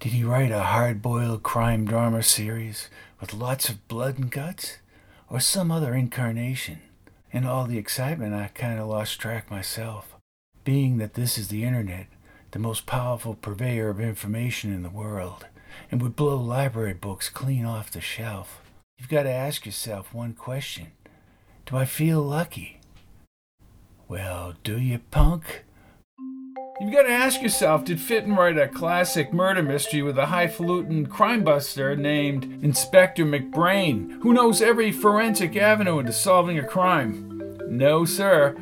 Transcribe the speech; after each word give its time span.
Did 0.00 0.12
he 0.12 0.22
write 0.22 0.52
a 0.52 0.62
hard 0.62 1.02
boiled 1.02 1.42
crime 1.42 1.84
drama 1.84 2.22
series 2.22 2.88
with 3.20 3.34
lots 3.34 3.68
of 3.68 3.88
blood 3.88 4.16
and 4.16 4.30
guts? 4.30 4.78
Or 5.28 5.40
some 5.40 5.72
other 5.72 5.92
incarnation? 5.92 6.78
In 7.32 7.44
all 7.44 7.66
the 7.66 7.78
excitement, 7.78 8.32
I 8.32 8.46
kind 8.54 8.78
of 8.78 8.86
lost 8.86 9.20
track 9.20 9.50
myself. 9.50 10.14
Being 10.62 10.98
that 10.98 11.14
this 11.14 11.36
is 11.36 11.48
the 11.48 11.64
internet, 11.64 12.06
the 12.52 12.60
most 12.60 12.86
powerful 12.86 13.34
purveyor 13.34 13.88
of 13.88 14.00
information 14.00 14.72
in 14.72 14.84
the 14.84 14.88
world, 14.88 15.46
and 15.90 16.00
would 16.00 16.14
blow 16.14 16.36
library 16.36 16.94
books 16.94 17.28
clean 17.28 17.64
off 17.64 17.90
the 17.90 18.00
shelf, 18.00 18.62
you've 18.98 19.08
got 19.08 19.24
to 19.24 19.32
ask 19.32 19.66
yourself 19.66 20.14
one 20.14 20.32
question 20.32 20.92
Do 21.66 21.76
I 21.76 21.84
feel 21.84 22.22
lucky? 22.22 22.78
Well, 24.06 24.54
do 24.62 24.78
you, 24.78 25.00
punk? 25.10 25.64
You've 26.80 26.92
got 26.92 27.02
to 27.02 27.10
ask 27.10 27.42
yourself 27.42 27.84
did 27.84 28.00
Fitton 28.00 28.36
write 28.36 28.56
a 28.56 28.68
classic 28.68 29.32
murder 29.32 29.64
mystery 29.64 30.00
with 30.00 30.16
a 30.16 30.26
highfalutin 30.26 31.06
crime 31.06 31.42
buster 31.42 31.96
named 31.96 32.62
Inspector 32.62 33.24
McBrain, 33.24 34.22
who 34.22 34.32
knows 34.32 34.62
every 34.62 34.92
forensic 34.92 35.56
avenue 35.56 35.98
into 35.98 36.12
solving 36.12 36.56
a 36.56 36.64
crime? 36.64 37.58
No, 37.66 38.04
sir. 38.04 38.56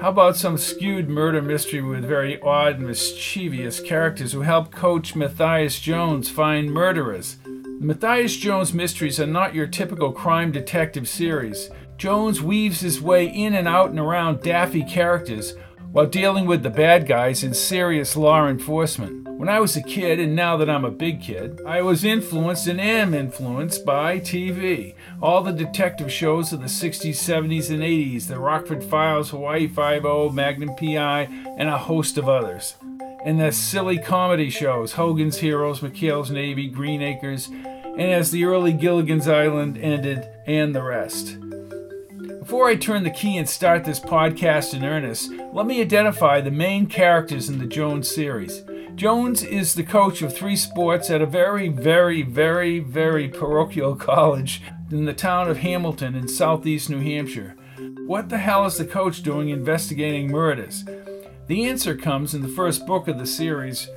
How 0.00 0.08
about 0.08 0.36
some 0.36 0.58
skewed 0.58 1.08
murder 1.08 1.40
mystery 1.40 1.80
with 1.80 2.04
very 2.04 2.40
odd, 2.42 2.80
mischievous 2.80 3.78
characters 3.78 4.32
who 4.32 4.40
help 4.40 4.72
coach 4.72 5.14
Matthias 5.14 5.78
Jones 5.78 6.28
find 6.28 6.72
murderers? 6.72 7.36
The 7.44 7.86
Matthias 7.86 8.36
Jones 8.36 8.74
mysteries 8.74 9.20
are 9.20 9.28
not 9.28 9.54
your 9.54 9.68
typical 9.68 10.10
crime 10.10 10.50
detective 10.50 11.08
series. 11.08 11.70
Jones 11.98 12.42
weaves 12.42 12.80
his 12.80 13.00
way 13.00 13.26
in 13.26 13.54
and 13.54 13.68
out 13.68 13.90
and 13.90 14.00
around 14.00 14.42
daffy 14.42 14.82
characters 14.82 15.54
while 15.94 16.06
dealing 16.06 16.44
with 16.44 16.64
the 16.64 16.70
bad 16.70 17.06
guys 17.06 17.44
in 17.44 17.54
serious 17.54 18.16
law 18.16 18.48
enforcement. 18.48 19.28
When 19.28 19.48
I 19.48 19.60
was 19.60 19.76
a 19.76 19.82
kid, 19.82 20.18
and 20.18 20.34
now 20.34 20.56
that 20.56 20.68
I'm 20.68 20.84
a 20.84 20.90
big 20.90 21.22
kid, 21.22 21.60
I 21.64 21.82
was 21.82 22.02
influenced 22.02 22.66
and 22.66 22.80
am 22.80 23.14
influenced 23.14 23.84
by 23.84 24.18
TV. 24.18 24.96
All 25.22 25.40
the 25.40 25.52
detective 25.52 26.10
shows 26.10 26.52
of 26.52 26.60
the 26.60 26.66
60s, 26.66 27.10
70s, 27.10 27.70
and 27.70 27.80
80s 27.80 28.26
the 28.26 28.40
Rockford 28.40 28.82
Files, 28.82 29.30
Hawaii 29.30 29.68
Five-O, 29.68 30.30
Magnum 30.30 30.74
PI, 30.74 31.28
and 31.56 31.68
a 31.68 31.78
host 31.78 32.18
of 32.18 32.28
others. 32.28 32.74
And 33.24 33.38
the 33.38 33.52
silly 33.52 33.98
comedy 33.98 34.50
shows 34.50 34.94
Hogan's 34.94 35.38
Heroes, 35.38 35.78
McHale's 35.78 36.32
Navy, 36.32 36.66
Green 36.66 37.02
Acres, 37.02 37.46
and 37.46 38.00
as 38.00 38.32
the 38.32 38.46
early 38.46 38.72
Gilligan's 38.72 39.28
Island 39.28 39.78
ended, 39.78 40.28
and 40.44 40.74
the 40.74 40.82
rest. 40.82 41.36
Before 42.54 42.68
I 42.68 42.76
turn 42.76 43.02
the 43.02 43.10
key 43.10 43.36
and 43.36 43.48
start 43.48 43.84
this 43.84 43.98
podcast 43.98 44.74
in 44.74 44.84
earnest, 44.84 45.32
let 45.52 45.66
me 45.66 45.80
identify 45.80 46.40
the 46.40 46.52
main 46.52 46.86
characters 46.86 47.48
in 47.48 47.58
the 47.58 47.66
Jones 47.66 48.08
series. 48.08 48.62
Jones 48.94 49.42
is 49.42 49.74
the 49.74 49.82
coach 49.82 50.22
of 50.22 50.32
three 50.32 50.54
sports 50.54 51.10
at 51.10 51.20
a 51.20 51.26
very, 51.26 51.66
very, 51.66 52.22
very, 52.22 52.78
very 52.78 53.26
parochial 53.26 53.96
college 53.96 54.62
in 54.92 55.04
the 55.04 55.12
town 55.12 55.50
of 55.50 55.58
Hamilton 55.58 56.14
in 56.14 56.28
southeast 56.28 56.88
New 56.88 57.00
Hampshire. 57.00 57.56
What 58.06 58.28
the 58.28 58.38
hell 58.38 58.64
is 58.66 58.78
the 58.78 58.84
coach 58.84 59.24
doing 59.24 59.48
investigating 59.48 60.30
murders? 60.30 60.84
The 61.48 61.64
answer 61.64 61.96
comes 61.96 62.34
in 62.34 62.42
the 62.42 62.48
first 62.48 62.86
book 62.86 63.08
of 63.08 63.18
the 63.18 63.26
series, 63.26 63.88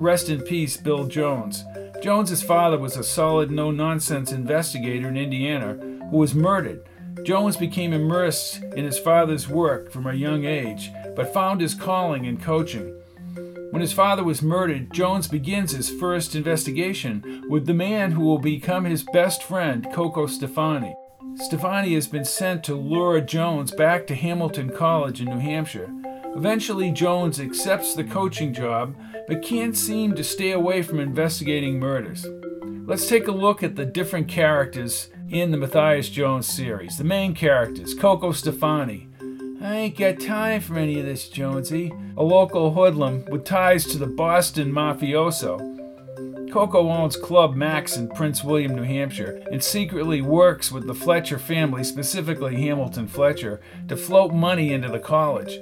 Rest 0.00 0.30
in 0.30 0.40
Peace, 0.40 0.78
Bill 0.78 1.06
Jones. 1.06 1.64
Jones's 2.02 2.42
father 2.42 2.78
was 2.78 2.96
a 2.96 3.04
solid, 3.04 3.50
no 3.50 3.70
nonsense 3.70 4.32
investigator 4.32 5.06
in 5.08 5.18
Indiana 5.18 5.74
who 6.10 6.16
was 6.16 6.34
murdered. 6.34 6.82
Jones 7.24 7.56
became 7.56 7.92
immersed 7.92 8.62
in 8.76 8.84
his 8.84 8.98
father's 8.98 9.48
work 9.48 9.90
from 9.90 10.06
a 10.06 10.14
young 10.14 10.44
age, 10.44 10.90
but 11.14 11.32
found 11.34 11.60
his 11.60 11.74
calling 11.74 12.24
in 12.24 12.38
coaching. 12.38 12.94
When 13.70 13.82
his 13.82 13.92
father 13.92 14.24
was 14.24 14.42
murdered, 14.42 14.92
Jones 14.92 15.28
begins 15.28 15.72
his 15.72 15.90
first 15.90 16.34
investigation 16.34 17.44
with 17.48 17.66
the 17.66 17.74
man 17.74 18.12
who 18.12 18.24
will 18.24 18.38
become 18.38 18.84
his 18.84 19.04
best 19.12 19.42
friend, 19.42 19.86
Coco 19.92 20.26
Stefani. 20.26 20.94
Stefani 21.36 21.94
has 21.94 22.08
been 22.08 22.24
sent 22.24 22.64
to 22.64 22.74
lure 22.74 23.20
Jones 23.20 23.70
back 23.70 24.06
to 24.08 24.14
Hamilton 24.14 24.70
College 24.70 25.20
in 25.20 25.28
New 25.28 25.38
Hampshire. 25.38 25.88
Eventually, 26.34 26.90
Jones 26.90 27.40
accepts 27.40 27.94
the 27.94 28.04
coaching 28.04 28.52
job, 28.52 28.96
but 29.28 29.42
can't 29.42 29.76
seem 29.76 30.14
to 30.14 30.24
stay 30.24 30.50
away 30.50 30.82
from 30.82 30.98
investigating 30.98 31.78
murders. 31.78 32.26
Let's 32.86 33.08
take 33.08 33.28
a 33.28 33.32
look 33.32 33.62
at 33.62 33.76
the 33.76 33.86
different 33.86 34.26
characters 34.26 35.10
in 35.30 35.52
the 35.52 35.56
Matthias 35.56 36.08
Jones 36.08 36.48
series. 36.48 36.98
The 36.98 37.04
main 37.04 37.34
characters 37.34 37.94
Coco 37.94 38.32
Stefani. 38.32 39.06
I 39.62 39.76
ain't 39.76 39.96
got 39.96 40.18
time 40.18 40.60
for 40.60 40.76
any 40.76 40.98
of 40.98 41.06
this, 41.06 41.28
Jonesy. 41.28 41.92
A 42.16 42.22
local 42.22 42.72
hoodlum 42.72 43.24
with 43.30 43.44
ties 43.44 43.84
to 43.86 43.98
the 43.98 44.08
Boston 44.08 44.72
mafioso. 44.72 45.70
Coco 46.50 46.88
owns 46.88 47.16
Club 47.16 47.54
Max 47.54 47.96
in 47.96 48.08
Prince 48.08 48.42
William, 48.42 48.74
New 48.74 48.82
Hampshire, 48.82 49.40
and 49.52 49.62
secretly 49.62 50.20
works 50.20 50.72
with 50.72 50.88
the 50.88 50.94
Fletcher 50.94 51.38
family, 51.38 51.84
specifically 51.84 52.56
Hamilton 52.56 53.06
Fletcher, 53.06 53.60
to 53.86 53.96
float 53.96 54.32
money 54.32 54.72
into 54.72 54.88
the 54.88 54.98
college. 54.98 55.60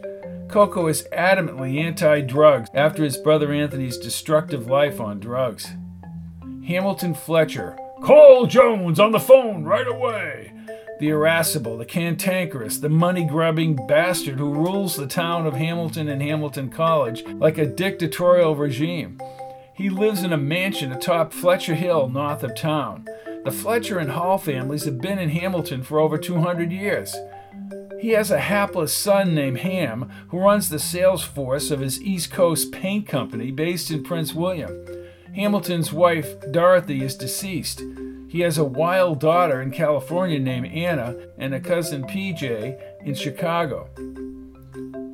Coco 0.49 0.87
is 0.87 1.07
adamantly 1.13 1.79
anti 1.79 2.23
drugs 2.23 2.71
after 2.73 3.05
his 3.05 3.19
brother 3.19 3.53
Anthony's 3.53 3.99
destructive 3.99 4.67
life 4.67 4.99
on 4.99 5.21
drugs. 5.21 5.73
Hamilton 6.67 7.13
Fletcher, 7.13 7.77
Call 8.03 8.47
Jones 8.47 9.01
on 9.01 9.13
the 9.13 9.21
phone 9.21 9.65
right 9.65 9.87
away. 9.87 10.53
The 11.01 11.09
irascible, 11.09 11.77
the 11.77 11.85
cantankerous, 11.85 12.79
the 12.79 12.89
money 12.89 13.25
grubbing 13.25 13.75
bastard 13.87 14.39
who 14.39 14.53
rules 14.53 14.97
the 14.97 15.07
town 15.07 15.47
of 15.47 15.55
Hamilton 15.55 16.09
and 16.09 16.23
Hamilton 16.23 16.71
College 16.71 17.25
like 17.27 17.59
a 17.59 17.67
dictatorial 17.67 18.55
regime. 18.57 19.21
He 19.75 19.91
lives 19.91 20.23
in 20.23 20.33
a 20.33 20.37
mansion 20.37 20.93
atop 20.93 21.33
Fletcher 21.33 21.75
Hill, 21.75 22.09
north 22.09 22.43
of 22.43 22.55
town. 22.57 23.07
The 23.45 23.51
Fletcher 23.51 23.99
and 23.99 24.11
Hall 24.11 24.39
families 24.39 24.85
have 24.85 25.01
been 25.01 25.19
in 25.19 25.31
Hamilton 25.31 25.83
for 25.83 25.99
over 25.99 26.19
200 26.19 26.73
years. 26.73 27.17
He 28.01 28.11
has 28.11 28.31
a 28.31 28.41
hapless 28.41 28.93
son 28.93 29.35
named 29.35 29.59
Ham 29.59 30.11
who 30.29 30.39
runs 30.39 30.69
the 30.69 30.79
sales 30.79 31.25
force 31.25 31.71
of 31.71 31.81
his 31.81 32.01
East 32.01 32.31
Coast 32.31 32.71
paint 32.71 33.09
company 33.09 33.51
based 33.51 33.91
in 33.91 34.05
Prince 34.05 34.35
William. 34.35 34.71
Hamilton's 35.39 35.93
wife, 35.93 36.35
Dorothy, 36.51 37.05
is 37.05 37.15
deceased. 37.15 37.81
He 38.27 38.41
has 38.41 38.59
a 38.59 38.65
wild 38.65 39.21
daughter 39.21 39.63
in 39.63 39.71
California 39.71 40.41
named 40.41 40.67
Anna 40.67 41.15
and 41.39 41.55
a 41.55 41.61
cousin 41.61 42.03
PJ 42.03 42.77
in 43.05 43.15
Chicago. 43.15 43.89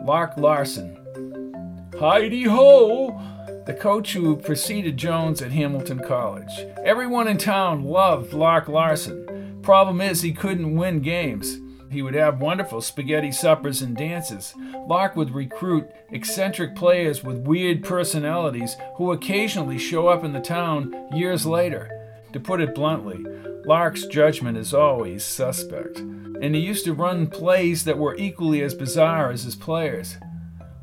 Lark 0.02 0.38
Larson. 0.38 1.90
Heidi 2.00 2.44
ho! 2.44 3.20
The 3.66 3.74
coach 3.74 4.14
who 4.14 4.36
preceded 4.36 4.96
Jones 4.96 5.42
at 5.42 5.52
Hamilton 5.52 6.00
College. 6.00 6.52
Everyone 6.82 7.28
in 7.28 7.36
town 7.36 7.84
loved 7.84 8.32
Lark 8.32 8.66
Larson. 8.66 9.60
Problem 9.60 10.00
is, 10.00 10.22
he 10.22 10.32
couldn't 10.32 10.74
win 10.74 11.00
games. 11.00 11.60
He 11.90 12.02
would 12.02 12.14
have 12.14 12.40
wonderful 12.40 12.80
spaghetti 12.80 13.30
suppers 13.30 13.82
and 13.82 13.96
dances. 13.96 14.54
Lark 14.86 15.16
would 15.16 15.34
recruit 15.34 15.86
eccentric 16.10 16.74
players 16.74 17.22
with 17.22 17.46
weird 17.46 17.84
personalities 17.84 18.76
who 18.96 19.12
occasionally 19.12 19.78
show 19.78 20.08
up 20.08 20.24
in 20.24 20.32
the 20.32 20.40
town 20.40 20.94
years 21.12 21.46
later. 21.46 21.90
To 22.32 22.40
put 22.40 22.60
it 22.60 22.74
bluntly, 22.74 23.24
Lark's 23.64 24.06
judgment 24.06 24.58
is 24.58 24.74
always 24.74 25.24
suspect, 25.24 25.98
and 25.98 26.54
he 26.54 26.60
used 26.60 26.84
to 26.84 26.92
run 26.92 27.28
plays 27.28 27.84
that 27.84 27.98
were 27.98 28.16
equally 28.16 28.60
as 28.62 28.74
bizarre 28.74 29.30
as 29.30 29.44
his 29.44 29.54
players. 29.54 30.16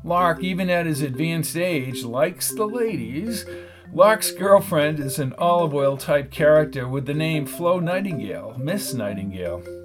Lark, 0.02 0.42
even 0.42 0.70
at 0.70 0.86
his 0.86 1.02
advanced 1.02 1.56
age, 1.56 2.04
likes 2.04 2.50
the 2.52 2.66
ladies. 2.66 3.46
Lark's 3.92 4.32
girlfriend 4.32 4.98
is 4.98 5.18
an 5.18 5.34
olive 5.36 5.74
oil 5.74 5.96
type 5.96 6.30
character 6.30 6.88
with 6.88 7.06
the 7.06 7.14
name 7.14 7.46
Flo 7.46 7.78
Nightingale, 7.78 8.56
Miss 8.58 8.94
Nightingale. 8.94 9.81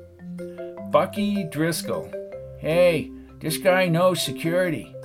Bucky 0.91 1.43
Driscoll. 1.43 2.09
Hey, 2.59 3.11
this 3.39 3.57
guy 3.57 3.87
knows 3.89 4.21
security. 4.21 4.95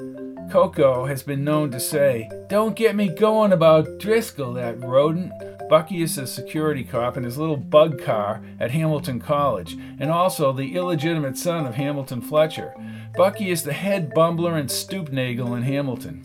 Coco 0.50 1.06
has 1.06 1.24
been 1.24 1.42
known 1.42 1.72
to 1.72 1.80
say, 1.80 2.30
Don't 2.48 2.76
get 2.76 2.94
me 2.94 3.08
going 3.08 3.52
about 3.52 3.98
Driscoll, 3.98 4.52
that 4.54 4.78
rodent. 4.84 5.32
Bucky 5.68 6.02
is 6.02 6.18
a 6.18 6.26
security 6.26 6.84
cop 6.84 7.16
in 7.16 7.24
his 7.24 7.36
little 7.36 7.56
bug 7.56 8.00
car 8.00 8.44
at 8.60 8.70
Hamilton 8.70 9.18
College, 9.18 9.76
and 9.98 10.10
also 10.10 10.52
the 10.52 10.76
illegitimate 10.76 11.36
son 11.36 11.66
of 11.66 11.74
Hamilton 11.74 12.20
Fletcher. 12.20 12.72
Bucky 13.16 13.50
is 13.50 13.64
the 13.64 13.72
head 13.72 14.12
bumbler 14.14 14.58
and 14.58 14.68
stoopnagel 14.68 15.56
in 15.56 15.62
Hamilton. 15.64 16.22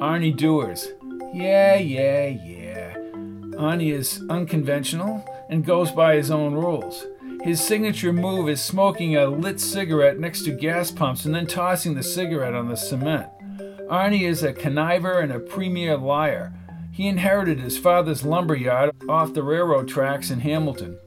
Arnie 0.00 0.36
Dewars. 0.36 0.86
Yeah, 1.34 1.76
yeah, 1.76 2.26
yeah. 2.28 2.94
Arnie 3.56 3.92
is 3.92 4.22
unconventional 4.30 5.24
and 5.48 5.64
goes 5.64 5.90
by 5.90 6.14
his 6.14 6.30
own 6.30 6.54
rules. 6.54 7.06
His 7.46 7.60
signature 7.60 8.12
move 8.12 8.48
is 8.48 8.60
smoking 8.60 9.14
a 9.14 9.28
lit 9.28 9.60
cigarette 9.60 10.18
next 10.18 10.42
to 10.42 10.50
gas 10.50 10.90
pumps 10.90 11.24
and 11.24 11.32
then 11.32 11.46
tossing 11.46 11.94
the 11.94 12.02
cigarette 12.02 12.54
on 12.54 12.66
the 12.66 12.76
cement. 12.76 13.28
Arnie 13.88 14.28
is 14.28 14.42
a 14.42 14.52
conniver 14.52 15.22
and 15.22 15.30
a 15.30 15.38
premier 15.38 15.96
liar. 15.96 16.52
He 16.90 17.06
inherited 17.06 17.60
his 17.60 17.78
father's 17.78 18.24
lumberyard 18.24 18.90
off 19.08 19.32
the 19.32 19.44
railroad 19.44 19.86
tracks 19.86 20.32
in 20.32 20.40
Hamilton. 20.40 20.98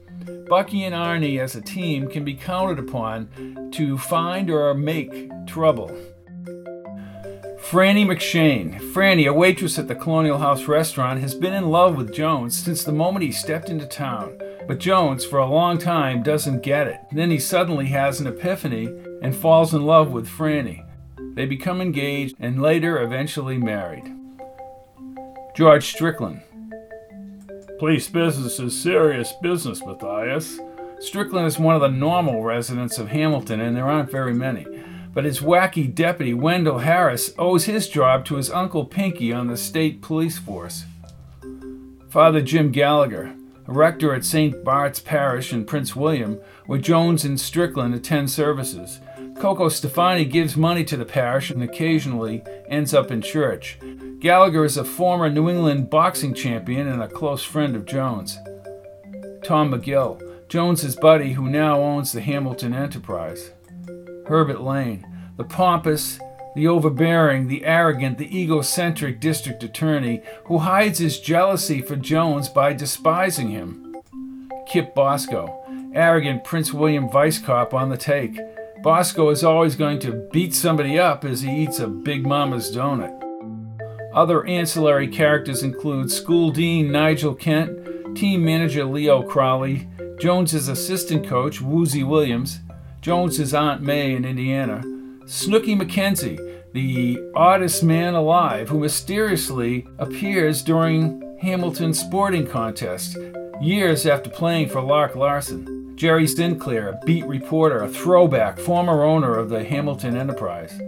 Bucky 0.48 0.82
and 0.84 0.94
Arnie 0.94 1.38
as 1.38 1.56
a 1.56 1.60
team 1.60 2.08
can 2.08 2.24
be 2.24 2.32
counted 2.32 2.78
upon 2.78 3.70
to 3.72 3.98
find 3.98 4.48
or 4.48 4.72
make 4.72 5.28
trouble. 5.46 5.94
Franny 7.68 8.04
McShane. 8.04 8.80
Franny, 8.92 9.28
a 9.28 9.32
waitress 9.32 9.78
at 9.78 9.86
the 9.86 9.94
Colonial 9.94 10.38
House 10.38 10.64
restaurant, 10.64 11.20
has 11.20 11.36
been 11.36 11.52
in 11.52 11.68
love 11.68 11.96
with 11.96 12.12
Jones 12.12 12.56
since 12.56 12.82
the 12.82 12.90
moment 12.90 13.24
he 13.24 13.30
stepped 13.30 13.68
into 13.68 13.86
town. 13.86 14.36
But 14.66 14.80
Jones, 14.80 15.24
for 15.24 15.38
a 15.38 15.46
long 15.46 15.78
time, 15.78 16.24
doesn't 16.24 16.64
get 16.64 16.88
it. 16.88 16.98
Then 17.12 17.30
he 17.30 17.38
suddenly 17.38 17.86
has 17.86 18.18
an 18.18 18.26
epiphany 18.26 18.86
and 19.22 19.36
falls 19.36 19.72
in 19.72 19.86
love 19.86 20.10
with 20.10 20.26
Franny. 20.28 20.84
They 21.36 21.46
become 21.46 21.80
engaged 21.80 22.34
and 22.40 22.60
later 22.60 23.00
eventually 23.00 23.58
married. 23.58 24.10
George 25.54 25.86
Strickland. 25.86 26.40
Police 27.78 28.08
business 28.08 28.58
is 28.58 28.82
serious 28.82 29.32
business, 29.42 29.84
Matthias. 29.84 30.58
Strickland 30.98 31.46
is 31.46 31.58
one 31.58 31.76
of 31.76 31.82
the 31.82 31.88
normal 31.88 32.42
residents 32.42 32.98
of 32.98 33.08
Hamilton, 33.08 33.60
and 33.60 33.76
there 33.76 33.86
aren't 33.86 34.10
very 34.10 34.34
many 34.34 34.66
but 35.12 35.24
his 35.24 35.40
wacky 35.40 35.92
deputy, 35.92 36.34
Wendell 36.34 36.78
Harris, 36.78 37.32
owes 37.38 37.64
his 37.64 37.88
job 37.88 38.24
to 38.26 38.36
his 38.36 38.50
uncle 38.50 38.84
Pinky 38.84 39.32
on 39.32 39.48
the 39.48 39.56
state 39.56 40.02
police 40.02 40.38
force. 40.38 40.84
Father 42.08 42.40
Jim 42.40 42.70
Gallagher, 42.70 43.34
a 43.66 43.72
rector 43.72 44.14
at 44.14 44.24
St. 44.24 44.64
Bart's 44.64 45.00
Parish 45.00 45.52
in 45.52 45.64
Prince 45.64 45.94
William, 45.94 46.40
where 46.66 46.78
Jones 46.78 47.24
and 47.24 47.40
Strickland 47.40 47.94
attend 47.94 48.30
services. 48.30 49.00
Coco 49.38 49.68
Stefani 49.68 50.24
gives 50.24 50.56
money 50.56 50.84
to 50.84 50.96
the 50.96 51.04
parish 51.04 51.50
and 51.50 51.62
occasionally 51.62 52.42
ends 52.68 52.92
up 52.92 53.10
in 53.10 53.22
church. 53.22 53.78
Gallagher 54.18 54.64
is 54.64 54.76
a 54.76 54.84
former 54.84 55.30
New 55.30 55.48
England 55.48 55.88
boxing 55.88 56.34
champion 56.34 56.88
and 56.88 57.02
a 57.02 57.08
close 57.08 57.42
friend 57.42 57.74
of 57.74 57.86
Jones. 57.86 58.36
Tom 59.42 59.72
McGill, 59.72 60.20
Jones's 60.48 60.96
buddy 60.96 61.32
who 61.32 61.48
now 61.48 61.80
owns 61.80 62.12
the 62.12 62.20
Hamilton 62.20 62.74
Enterprise. 62.74 63.52
Herbert 64.30 64.60
Lane, 64.60 65.04
the 65.36 65.42
pompous, 65.42 66.20
the 66.54 66.68
overbearing, 66.68 67.48
the 67.48 67.64
arrogant, 67.64 68.16
the 68.16 68.40
egocentric 68.40 69.18
district 69.18 69.64
attorney 69.64 70.22
who 70.44 70.58
hides 70.58 71.00
his 71.00 71.18
jealousy 71.18 71.82
for 71.82 71.96
Jones 71.96 72.48
by 72.48 72.72
despising 72.72 73.48
him. 73.48 73.96
Kip 74.68 74.94
Bosco, 74.94 75.64
arrogant 75.96 76.44
Prince 76.44 76.72
William 76.72 77.10
vice 77.10 77.40
cop 77.40 77.74
on 77.74 77.88
the 77.88 77.96
take. 77.96 78.38
Bosco 78.84 79.30
is 79.30 79.42
always 79.42 79.74
going 79.74 79.98
to 79.98 80.28
beat 80.32 80.54
somebody 80.54 80.96
up 80.96 81.24
as 81.24 81.40
he 81.40 81.64
eats 81.64 81.80
a 81.80 81.88
Big 81.88 82.24
Mama's 82.24 82.70
donut. 82.70 83.16
Other 84.14 84.46
ancillary 84.46 85.08
characters 85.08 85.64
include 85.64 86.08
school 86.08 86.52
dean 86.52 86.92
Nigel 86.92 87.34
Kent, 87.34 88.16
team 88.16 88.44
manager 88.44 88.84
Leo 88.84 89.24
Crowley, 89.24 89.88
Jones's 90.20 90.68
assistant 90.68 91.26
coach 91.26 91.60
Woozy 91.60 92.04
Williams, 92.04 92.60
Jones's 93.00 93.54
Aunt 93.54 93.80
May 93.80 94.14
in 94.14 94.26
Indiana, 94.26 94.82
Snooky 95.24 95.74
McKenzie, 95.74 96.38
the 96.72 97.18
oddest 97.34 97.82
man 97.82 98.12
alive 98.12 98.68
who 98.68 98.78
mysteriously 98.78 99.86
appears 99.98 100.62
during 100.62 101.38
Hamilton's 101.40 101.98
sporting 101.98 102.46
contest, 102.46 103.16
years 103.58 104.04
after 104.04 104.28
playing 104.28 104.68
for 104.68 104.82
Lark 104.82 105.16
Larson. 105.16 105.96
Jerry 105.96 106.26
Sinclair, 106.26 106.90
a 106.90 107.00
beat 107.06 107.24
reporter, 107.24 107.82
a 107.82 107.88
throwback, 107.88 108.58
former 108.58 109.02
owner 109.02 109.34
of 109.34 109.48
the 109.48 109.64
Hamilton 109.64 110.16
Enterprise. 110.16 110.78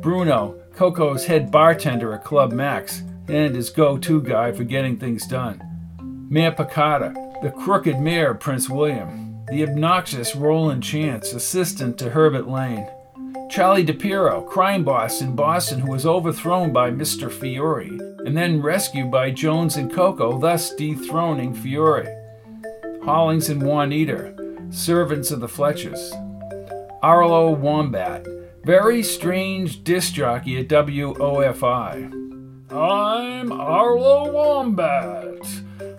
Bruno, 0.00 0.58
Coco's 0.74 1.26
head 1.26 1.50
bartender 1.50 2.14
at 2.14 2.24
Club 2.24 2.52
Max, 2.52 3.02
and 3.28 3.54
his 3.54 3.68
go 3.68 3.98
to 3.98 4.22
guy 4.22 4.52
for 4.52 4.64
getting 4.64 4.96
things 4.96 5.26
done. 5.26 5.62
Mayor 6.30 6.52
Picada, 6.52 7.14
the 7.42 7.50
crooked 7.50 8.00
mayor 8.00 8.30
of 8.30 8.40
Prince 8.40 8.70
William 8.70 9.21
the 9.52 9.62
obnoxious 9.64 10.34
Roland 10.34 10.82
Chance, 10.82 11.34
assistant 11.34 11.98
to 11.98 12.08
Herbert 12.08 12.48
Lane. 12.48 12.88
Charlie 13.50 13.84
DePiro, 13.84 14.48
crime 14.48 14.82
boss 14.82 15.20
in 15.20 15.36
Boston 15.36 15.78
who 15.80 15.90
was 15.90 16.06
overthrown 16.06 16.72
by 16.72 16.90
Mr. 16.90 17.30
Fiore 17.30 17.90
and 18.24 18.34
then 18.34 18.62
rescued 18.62 19.10
by 19.10 19.30
Jones 19.30 19.76
and 19.76 19.92
Coco, 19.92 20.38
thus 20.38 20.74
dethroning 20.74 21.52
Fiore. 21.52 22.08
Hollings 23.04 23.50
and 23.50 23.62
Juanita, 23.62 24.34
servants 24.70 25.30
of 25.30 25.40
the 25.40 25.48
Fletchers. 25.48 26.14
Arlo 27.02 27.50
Wombat, 27.50 28.26
very 28.64 29.02
strange 29.02 29.84
disc 29.84 30.14
jockey 30.14 30.60
at 30.60 30.68
WOFI. 30.68 32.10
I'm 32.70 33.52
Arlo 33.52 34.32
Wombat. 34.32 35.44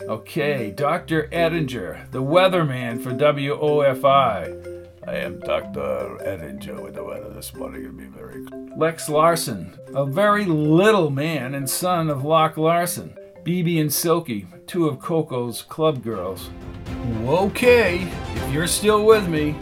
Okay, 0.09 0.69
Dr. 0.69 1.29
Edinger, 1.31 2.11
the 2.11 2.21
weatherman 2.21 3.01
for 3.01 3.11
WOFI. 3.11 4.89
I 5.07 5.15
am 5.15 5.39
Dr. 5.39 6.17
Edinger 6.25 6.83
with 6.83 6.95
the 6.95 7.03
weather 7.05 7.29
this 7.29 7.53
morning. 7.53 7.85
It'll 7.85 7.95
be 7.95 8.07
very 8.07 8.43
Lex 8.75 9.07
Larson, 9.07 9.77
a 9.95 10.05
very 10.05 10.43
little 10.43 11.09
man 11.09 11.55
and 11.55 11.69
son 11.69 12.09
of 12.09 12.25
Lark 12.25 12.57
Larson. 12.57 13.17
BB 13.43 13.79
and 13.79 13.93
Silky, 13.93 14.45
two 14.67 14.89
of 14.89 14.99
Coco's 14.99 15.61
club 15.61 16.03
girls. 16.03 16.49
Okay, 17.21 18.01
if 18.35 18.53
you're 18.53 18.67
still 18.67 19.05
with 19.05 19.29
me, 19.29 19.55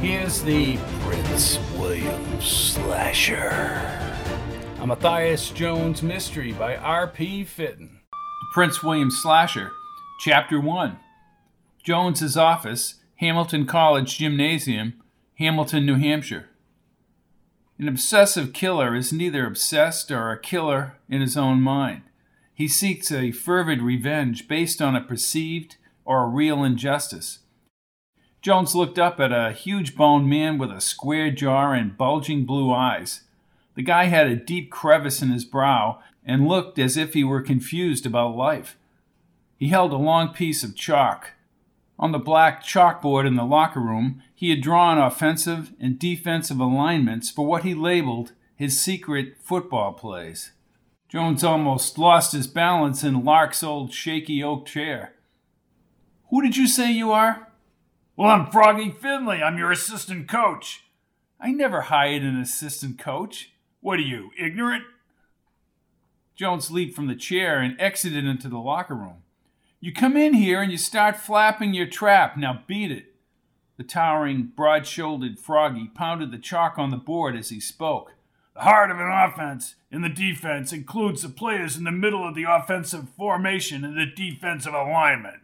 here's 0.00 0.40
the 0.40 0.78
Prince 1.02 1.58
William 1.76 2.40
Slasher. 2.40 3.50
A 4.80 4.86
Matthias 4.86 5.50
Jones 5.50 6.02
Mystery 6.02 6.52
by 6.52 6.76
R.P. 6.76 7.44
Fitton. 7.44 7.98
Prince 8.54 8.82
William 8.82 9.10
Slasher 9.10 9.72
Chapter 10.24 10.60
1 10.60 11.00
Jones's 11.82 12.36
Office, 12.36 13.00
Hamilton 13.16 13.66
College 13.66 14.18
Gymnasium, 14.18 15.02
Hamilton, 15.40 15.84
New 15.84 15.96
Hampshire. 15.96 16.48
An 17.76 17.88
obsessive 17.88 18.52
killer 18.52 18.94
is 18.94 19.12
neither 19.12 19.44
obsessed 19.44 20.12
or 20.12 20.30
a 20.30 20.38
killer 20.38 20.96
in 21.08 21.22
his 21.22 21.36
own 21.36 21.60
mind. 21.60 22.02
He 22.54 22.68
seeks 22.68 23.10
a 23.10 23.32
fervid 23.32 23.82
revenge 23.82 24.46
based 24.46 24.80
on 24.80 24.94
a 24.94 25.00
perceived 25.00 25.74
or 26.04 26.22
a 26.22 26.28
real 26.28 26.62
injustice. 26.62 27.40
Jones 28.42 28.76
looked 28.76 29.00
up 29.00 29.18
at 29.18 29.32
a 29.32 29.50
huge 29.50 29.96
boned 29.96 30.30
man 30.30 30.56
with 30.56 30.70
a 30.70 30.80
square 30.80 31.32
jaw 31.32 31.72
and 31.72 31.98
bulging 31.98 32.46
blue 32.46 32.72
eyes. 32.72 33.22
The 33.74 33.82
guy 33.82 34.04
had 34.04 34.28
a 34.28 34.36
deep 34.36 34.70
crevice 34.70 35.20
in 35.20 35.30
his 35.30 35.44
brow 35.44 35.98
and 36.24 36.46
looked 36.46 36.78
as 36.78 36.96
if 36.96 37.14
he 37.14 37.24
were 37.24 37.42
confused 37.42 38.06
about 38.06 38.36
life. 38.36 38.76
He 39.62 39.68
held 39.68 39.92
a 39.92 39.96
long 39.96 40.30
piece 40.30 40.64
of 40.64 40.74
chalk. 40.74 41.34
On 41.96 42.10
the 42.10 42.18
black 42.18 42.64
chalkboard 42.64 43.28
in 43.28 43.36
the 43.36 43.44
locker 43.44 43.78
room, 43.78 44.20
he 44.34 44.50
had 44.50 44.60
drawn 44.60 44.98
offensive 44.98 45.72
and 45.78 46.00
defensive 46.00 46.58
alignments 46.58 47.30
for 47.30 47.46
what 47.46 47.62
he 47.62 47.72
labeled 47.72 48.32
his 48.56 48.82
secret 48.82 49.36
football 49.40 49.92
plays. 49.92 50.50
Jones 51.08 51.44
almost 51.44 51.96
lost 51.96 52.32
his 52.32 52.48
balance 52.48 53.04
in 53.04 53.24
Lark's 53.24 53.62
old 53.62 53.92
shaky 53.92 54.42
oak 54.42 54.66
chair. 54.66 55.14
Who 56.30 56.42
did 56.42 56.56
you 56.56 56.66
say 56.66 56.90
you 56.90 57.12
are? 57.12 57.46
Well, 58.16 58.30
I'm 58.30 58.50
Froggy 58.50 58.90
Finley. 58.90 59.44
I'm 59.44 59.58
your 59.58 59.70
assistant 59.70 60.28
coach. 60.28 60.86
I 61.40 61.52
never 61.52 61.82
hired 61.82 62.24
an 62.24 62.36
assistant 62.40 62.98
coach. 62.98 63.52
What 63.80 64.00
are 64.00 64.02
you, 64.02 64.32
ignorant? 64.36 64.82
Jones 66.34 66.72
leaped 66.72 66.96
from 66.96 67.06
the 67.06 67.14
chair 67.14 67.60
and 67.60 67.80
exited 67.80 68.24
into 68.24 68.48
the 68.48 68.58
locker 68.58 68.96
room. 68.96 69.21
You 69.84 69.92
come 69.92 70.16
in 70.16 70.34
here 70.34 70.62
and 70.62 70.70
you 70.70 70.78
start 70.78 71.16
flapping 71.16 71.74
your 71.74 71.88
trap. 71.88 72.36
Now 72.36 72.62
beat 72.68 72.92
it. 72.92 73.16
The 73.78 73.82
towering, 73.82 74.52
broad 74.54 74.86
shouldered 74.86 75.40
Froggy 75.40 75.90
pounded 75.92 76.30
the 76.30 76.38
chalk 76.38 76.78
on 76.78 76.90
the 76.90 76.96
board 76.96 77.34
as 77.34 77.48
he 77.48 77.58
spoke. 77.58 78.12
The 78.54 78.60
heart 78.60 78.92
of 78.92 79.00
an 79.00 79.10
offense 79.10 79.74
in 79.90 80.02
the 80.02 80.08
defense 80.08 80.72
includes 80.72 81.22
the 81.22 81.28
players 81.28 81.76
in 81.76 81.82
the 81.82 81.90
middle 81.90 82.24
of 82.26 82.36
the 82.36 82.44
offensive 82.44 83.08
formation 83.16 83.84
and 83.84 83.98
the 83.98 84.06
defensive 84.06 84.72
alignment. 84.72 85.40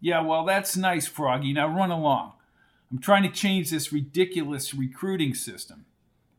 Yeah, 0.00 0.20
well, 0.20 0.44
that's 0.44 0.76
nice, 0.76 1.08
Froggy. 1.08 1.52
Now 1.52 1.66
run 1.66 1.90
along. 1.90 2.34
I'm 2.92 3.00
trying 3.00 3.24
to 3.24 3.28
change 3.28 3.70
this 3.70 3.92
ridiculous 3.92 4.72
recruiting 4.72 5.34
system. 5.34 5.84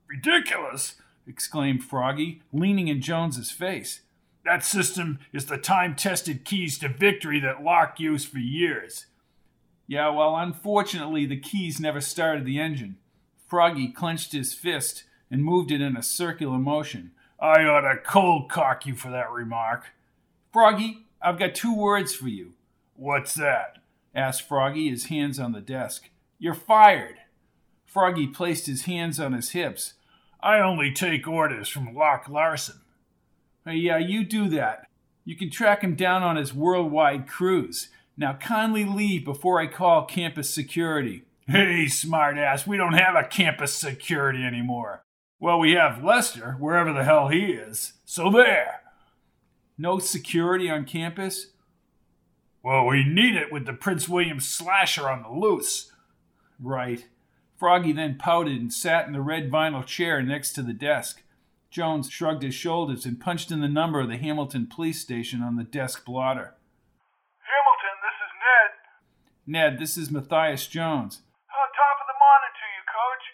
Ridiculous? 0.07 0.95
exclaimed 1.27 1.83
Froggy, 1.83 2.43
leaning 2.53 2.87
in 2.87 3.01
Jones's 3.01 3.51
face. 3.51 4.03
That 4.45 4.63
system 4.63 5.19
is 5.33 5.45
the 5.45 5.57
time 5.57 5.95
tested 5.95 6.45
keys 6.45 6.77
to 6.79 6.89
victory 6.89 7.39
that 7.41 7.63
Lark 7.63 7.99
used 7.99 8.29
for 8.29 8.39
years. 8.39 9.05
Yeah, 9.87 10.09
well, 10.09 10.35
unfortunately, 10.37 11.25
the 11.25 11.39
keys 11.39 11.79
never 11.79 12.01
started 12.01 12.45
the 12.45 12.59
engine. 12.59 12.97
Froggy 13.47 13.87
clenched 13.87 14.31
his 14.31 14.53
fist 14.53 15.03
and 15.31 15.43
moved 15.43 15.71
it 15.71 15.81
in 15.81 15.97
a 15.97 16.03
circular 16.03 16.57
motion. 16.57 17.11
I 17.39 17.63
ought 17.63 17.81
to 17.81 17.97
cold 17.97 18.49
cock 18.49 18.85
you 18.85 18.95
for 18.95 19.09
that 19.09 19.31
remark. 19.31 19.91
Froggy, 20.51 21.07
I've 21.21 21.39
got 21.39 21.55
two 21.55 21.75
words 21.75 22.13
for 22.13 22.27
you. 22.27 22.53
What's 22.95 23.33
that? 23.35 23.79
asked 24.13 24.47
Froggy, 24.47 24.89
his 24.89 25.05
hands 25.05 25.39
on 25.39 25.53
the 25.53 25.61
desk. 25.61 26.09
You're 26.37 26.53
fired. 26.53 27.15
Froggy 27.85 28.27
placed 28.27 28.67
his 28.67 28.83
hands 28.83 29.19
on 29.19 29.33
his 29.33 29.51
hips. 29.51 29.93
I 30.41 30.59
only 30.59 30.91
take 30.91 31.27
orders 31.27 31.67
from 31.67 31.95
Lark 31.95 32.29
Larson. 32.29 32.81
Uh, 33.69 33.73
yeah, 33.73 33.99
you 33.99 34.23
do 34.23 34.49
that. 34.49 34.87
You 35.25 35.35
can 35.35 35.51
track 35.51 35.83
him 35.83 35.93
down 35.93 36.23
on 36.23 36.37
his 36.37 36.53
worldwide 36.53 37.27
cruise. 37.27 37.89
Now 38.17 38.33
kindly 38.33 38.83
leave 38.83 39.23
before 39.23 39.59
I 39.59 39.67
call 39.67 40.05
campus 40.05 40.51
security. 40.51 41.23
Hey, 41.45 41.85
smartass, 41.85 42.65
we 42.65 42.77
don't 42.77 42.93
have 42.93 43.15
a 43.15 43.27
campus 43.27 43.75
security 43.75 44.43
anymore. 44.43 45.03
Well, 45.39 45.59
we 45.59 45.73
have 45.73 46.03
Lester, 46.03 46.53
wherever 46.59 46.91
the 46.91 47.03
hell 47.03 47.27
he 47.27 47.51
is. 47.51 47.93
So 48.05 48.31
there. 48.31 48.81
No 49.77 49.99
security 49.99 50.69
on 50.69 50.85
campus? 50.85 51.47
Well, 52.63 52.85
we 52.87 53.03
need 53.03 53.35
it 53.35 53.51
with 53.51 53.65
the 53.65 53.73
Prince 53.73 54.09
William 54.09 54.39
slasher 54.39 55.09
on 55.09 55.21
the 55.21 55.29
loose. 55.29 55.91
Right. 56.59 57.05
Froggy 57.57 57.93
then 57.93 58.17
pouted 58.17 58.59
and 58.59 58.73
sat 58.73 59.05
in 59.05 59.13
the 59.13 59.21
red 59.21 59.51
vinyl 59.51 59.85
chair 59.85 60.21
next 60.21 60.53
to 60.53 60.63
the 60.63 60.73
desk. 60.73 61.21
Jones 61.69 62.09
shrugged 62.09 62.41
his 62.43 62.55
shoulders 62.55 63.05
and 63.05 63.19
punched 63.19 63.51
in 63.51 63.61
the 63.61 63.67
number 63.67 63.99
of 63.99 64.09
the 64.09 64.17
Hamilton 64.17 64.67
police 64.67 64.99
station 64.99 65.41
on 65.41 65.55
the 65.55 65.63
desk 65.63 66.03
blotter. 66.03 66.55
Hamilton, 67.45 67.95
this 68.01 68.17
is 68.17 68.31
Ned. 68.41 68.71
Ned, 69.45 69.79
this 69.79 69.97
is 69.97 70.09
Matthias 70.09 70.65
Jones. 70.65 71.21
Uh, 71.45 71.69
top 71.77 72.01
of 72.01 72.07
the 72.09 72.17
morning 72.17 72.53
to 72.57 72.65
you, 72.73 72.83
Coach. 72.89 73.25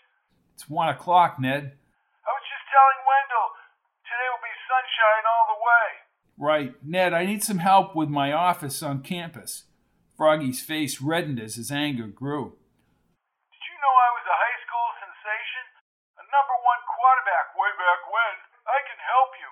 It's 0.53 0.69
one 0.69 0.89
o'clock, 0.89 1.39
Ned. 1.39 1.63
I 1.63 2.31
was 2.35 2.45
just 2.51 2.67
telling 2.67 2.99
Wendell 3.07 3.49
today 4.03 4.27
will 4.31 4.43
be 4.43 4.55
sunshine 4.67 5.23
all 5.23 5.45
the 5.55 5.61
way. 5.63 6.05
Right. 6.35 6.71
Ned, 6.83 7.13
I 7.15 7.25
need 7.25 7.43
some 7.43 7.63
help 7.63 7.95
with 7.95 8.09
my 8.09 8.35
office 8.35 8.83
on 8.83 9.01
campus. 9.01 9.71
Froggy's 10.15 10.59
face 10.59 10.99
reddened 10.99 11.39
as 11.39 11.55
his 11.55 11.71
anger 11.71 12.07
grew. 12.07 12.55
Did 13.51 13.63
you 13.63 13.75
know 13.79 13.95
I 13.95 14.09
was 14.15 14.27
a 14.27 14.35
high 14.35 14.59
school 14.63 14.87
sensation? 14.99 15.63
A 16.19 16.25
number 16.27 16.55
one 16.63 16.81
quarterback 16.87 17.51
way 17.55 17.71
back 17.75 18.01
when. 18.07 18.35
I 18.63 18.79
can 18.87 18.99
help 18.99 19.31
you. 19.39 19.49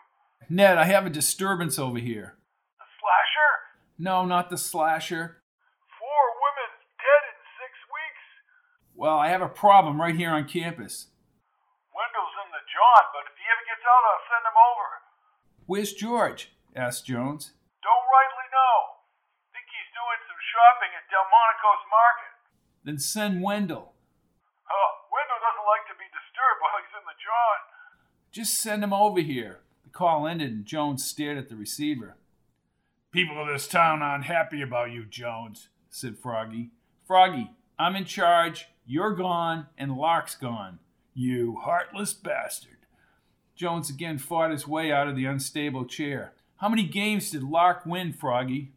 Ned, 0.50 0.78
I 0.78 0.86
have 0.86 1.06
a 1.06 1.10
disturbance 1.10 1.80
over 1.80 1.98
here. 2.00 2.36
The 2.80 2.88
slasher? 3.00 3.52
No, 3.98 4.26
not 4.26 4.50
the 4.50 4.58
slasher. 4.58 5.42
Four 6.00 6.24
women 6.42 6.72
dead 7.00 7.24
in 7.32 7.38
six 7.60 7.72
weeks. 7.88 8.24
Well, 8.96 9.18
I 9.18 9.30
have 9.30 9.42
a 9.42 9.50
problem 9.50 10.00
right 10.00 10.16
here 10.16 10.32
on 10.32 10.48
campus. 10.48 11.08
Wendell's 11.94 12.36
in 12.44 12.50
the 12.52 12.64
John, 12.68 13.04
but 13.14 13.30
if 13.30 13.36
he 13.38 13.46
ever 13.48 13.66
gets 13.70 13.86
out, 13.86 14.04
I'll 14.04 14.26
send 14.28 14.44
him 14.50 14.60
over. 14.60 14.88
Where's 15.66 15.94
George? 15.94 16.52
asked 16.76 17.06
Jones. 17.06 17.54
Don't 17.86 18.08
rightly 18.10 18.48
know. 18.50 18.76
Think 19.54 19.70
he's 19.70 19.92
doing 19.94 20.22
some 20.26 20.42
shopping 20.52 20.92
at 20.98 21.06
Delmonico's 21.08 21.86
market. 21.88 22.34
Then 22.84 23.00
send 23.00 23.46
Wendell. 23.46 23.94
Oh, 23.94 24.92
Wendell 25.14 25.40
doesn't 25.40 25.70
like 25.70 25.86
to 25.88 25.96
be 25.96 26.10
disturbed 26.10 26.60
while 26.66 26.78
he's 26.82 26.96
in 26.98 27.06
the 27.06 27.20
John. 27.22 27.60
Just 28.34 28.58
send 28.58 28.84
him 28.84 28.92
over 28.92 29.22
here. 29.22 29.62
Call 29.94 30.28
ended 30.28 30.52
and 30.52 30.66
Jones 30.66 31.06
stared 31.06 31.38
at 31.38 31.50
the 31.50 31.56
receiver. 31.56 32.16
People 33.12 33.40
of 33.40 33.48
this 33.48 33.68
town 33.68 34.02
aren't 34.02 34.26
happy 34.26 34.60
about 34.60 34.92
you, 34.92 35.06
Jones, 35.06 35.70
said 35.88 36.18
Froggy. 36.18 36.72
Froggy, 37.06 37.52
I'm 37.78 37.96
in 37.96 38.06
charge. 38.06 38.70
You're 38.88 39.14
gone, 39.14 39.68
and 39.78 39.96
Lark's 39.96 40.36
gone. 40.36 40.80
You 41.14 41.58
heartless 41.62 42.12
bastard. 42.12 42.78
Jones 43.56 43.92
again 43.92 44.18
fought 44.18 44.50
his 44.50 44.68
way 44.68 44.92
out 44.92 45.08
of 45.08 45.16
the 45.16 45.26
unstable 45.26 45.86
chair. 45.86 46.34
How 46.58 46.70
many 46.70 46.88
games 46.88 47.30
did 47.30 47.44
Lark 47.44 47.86
win, 47.86 48.14
Froggy? 48.14 48.72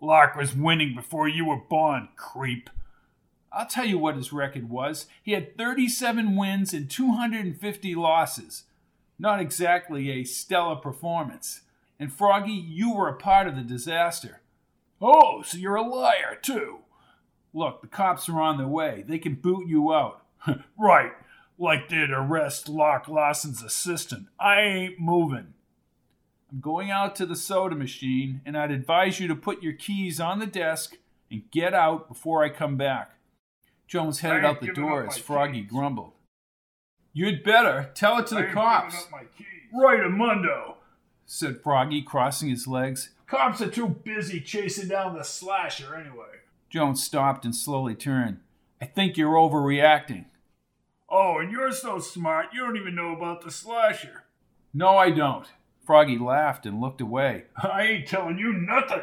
Lark 0.00 0.36
was 0.36 0.56
winning 0.56 0.94
before 0.94 1.28
you 1.28 1.44
were 1.44 1.60
born, 1.68 2.08
creep. 2.16 2.70
I'll 3.52 3.66
tell 3.66 3.84
you 3.84 3.98
what 3.98 4.16
his 4.16 4.32
record 4.32 4.70
was. 4.70 5.06
He 5.22 5.32
had 5.32 5.58
37 5.58 6.34
wins 6.34 6.72
and 6.72 6.88
250 6.90 7.94
losses. 7.94 8.64
Not 9.22 9.40
exactly 9.40 10.10
a 10.10 10.24
stellar 10.24 10.74
performance. 10.74 11.60
And 11.96 12.12
Froggy, 12.12 12.50
you 12.50 12.92
were 12.92 13.06
a 13.06 13.16
part 13.16 13.46
of 13.46 13.54
the 13.54 13.62
disaster. 13.62 14.40
Oh, 15.00 15.42
so 15.42 15.58
you're 15.58 15.76
a 15.76 15.88
liar, 15.88 16.36
too. 16.42 16.80
Look, 17.54 17.82
the 17.82 17.86
cops 17.86 18.28
are 18.28 18.40
on 18.40 18.58
their 18.58 18.66
way. 18.66 19.04
They 19.06 19.18
can 19.18 19.36
boot 19.36 19.68
you 19.68 19.94
out. 19.94 20.26
right, 20.76 21.12
like 21.56 21.88
they'd 21.88 22.10
arrest 22.10 22.68
Lark 22.68 23.06
Larson's 23.06 23.62
assistant. 23.62 24.26
I 24.40 24.60
ain't 24.60 24.98
moving. 24.98 25.54
I'm 26.50 26.58
going 26.60 26.90
out 26.90 27.14
to 27.14 27.24
the 27.24 27.36
soda 27.36 27.76
machine, 27.76 28.40
and 28.44 28.56
I'd 28.56 28.72
advise 28.72 29.20
you 29.20 29.28
to 29.28 29.36
put 29.36 29.62
your 29.62 29.74
keys 29.74 30.18
on 30.18 30.40
the 30.40 30.46
desk 30.46 30.96
and 31.30 31.48
get 31.52 31.74
out 31.74 32.08
before 32.08 32.42
I 32.42 32.48
come 32.48 32.76
back. 32.76 33.12
Jones 33.86 34.18
headed 34.18 34.44
out 34.44 34.60
the 34.60 34.72
door 34.72 35.06
as 35.06 35.16
Froggy 35.16 35.60
keys. 35.60 35.70
grumbled. 35.70 36.14
You'd 37.12 37.42
better 37.44 37.90
tell 37.94 38.18
it 38.18 38.26
to 38.28 38.34
the 38.36 38.44
cops, 38.44 39.06
Right, 39.74 40.00
Amundo. 40.00 40.74
said 41.26 41.60
Froggy, 41.62 42.02
crossing 42.02 42.48
his 42.48 42.66
legs. 42.66 43.10
Cops 43.26 43.60
are 43.62 43.70
too 43.70 43.88
busy 43.88 44.40
chasing 44.40 44.88
down 44.88 45.14
the 45.16 45.24
slasher 45.24 45.94
anyway. 45.94 46.40
Jones 46.70 47.02
stopped 47.02 47.44
and 47.44 47.54
slowly 47.54 47.94
turned. 47.94 48.40
I 48.80 48.86
think 48.86 49.16
you're 49.16 49.34
overreacting. 49.34 50.26
Oh, 51.08 51.38
and 51.38 51.50
you're 51.52 51.72
so 51.72 51.98
smart, 51.98 52.48
you 52.54 52.60
don't 52.60 52.76
even 52.76 52.94
know 52.94 53.14
about 53.14 53.42
the 53.42 53.50
slasher. 53.50 54.24
No, 54.72 54.96
I 54.96 55.10
don't. 55.10 55.46
Froggy 55.84 56.16
laughed 56.18 56.64
and 56.64 56.80
looked 56.80 57.00
away. 57.00 57.44
I 57.62 57.82
ain't 57.82 58.08
telling 58.08 58.38
you 58.38 58.52
nothing. 58.52 59.02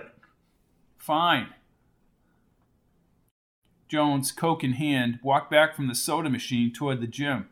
Fine. 0.97 1.49
Jones, 3.87 4.31
Coke 4.31 4.63
in 4.63 4.73
hand, 4.73 5.19
walked 5.23 5.49
back 5.49 5.75
from 5.75 5.87
the 5.87 5.95
soda 5.95 6.29
machine 6.29 6.71
toward 6.71 7.01
the 7.01 7.07
gym. 7.07 7.49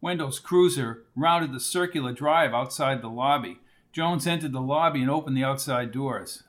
Wendell's 0.00 0.38
cruiser 0.38 1.04
rounded 1.14 1.52
the 1.52 1.60
circular 1.60 2.12
drive 2.12 2.54
outside 2.54 3.02
the 3.02 3.08
lobby. 3.08 3.58
Jones 3.92 4.26
entered 4.26 4.52
the 4.52 4.60
lobby 4.60 5.02
and 5.02 5.10
opened 5.10 5.36
the 5.36 5.44
outside 5.44 5.92
doors. 5.92 6.44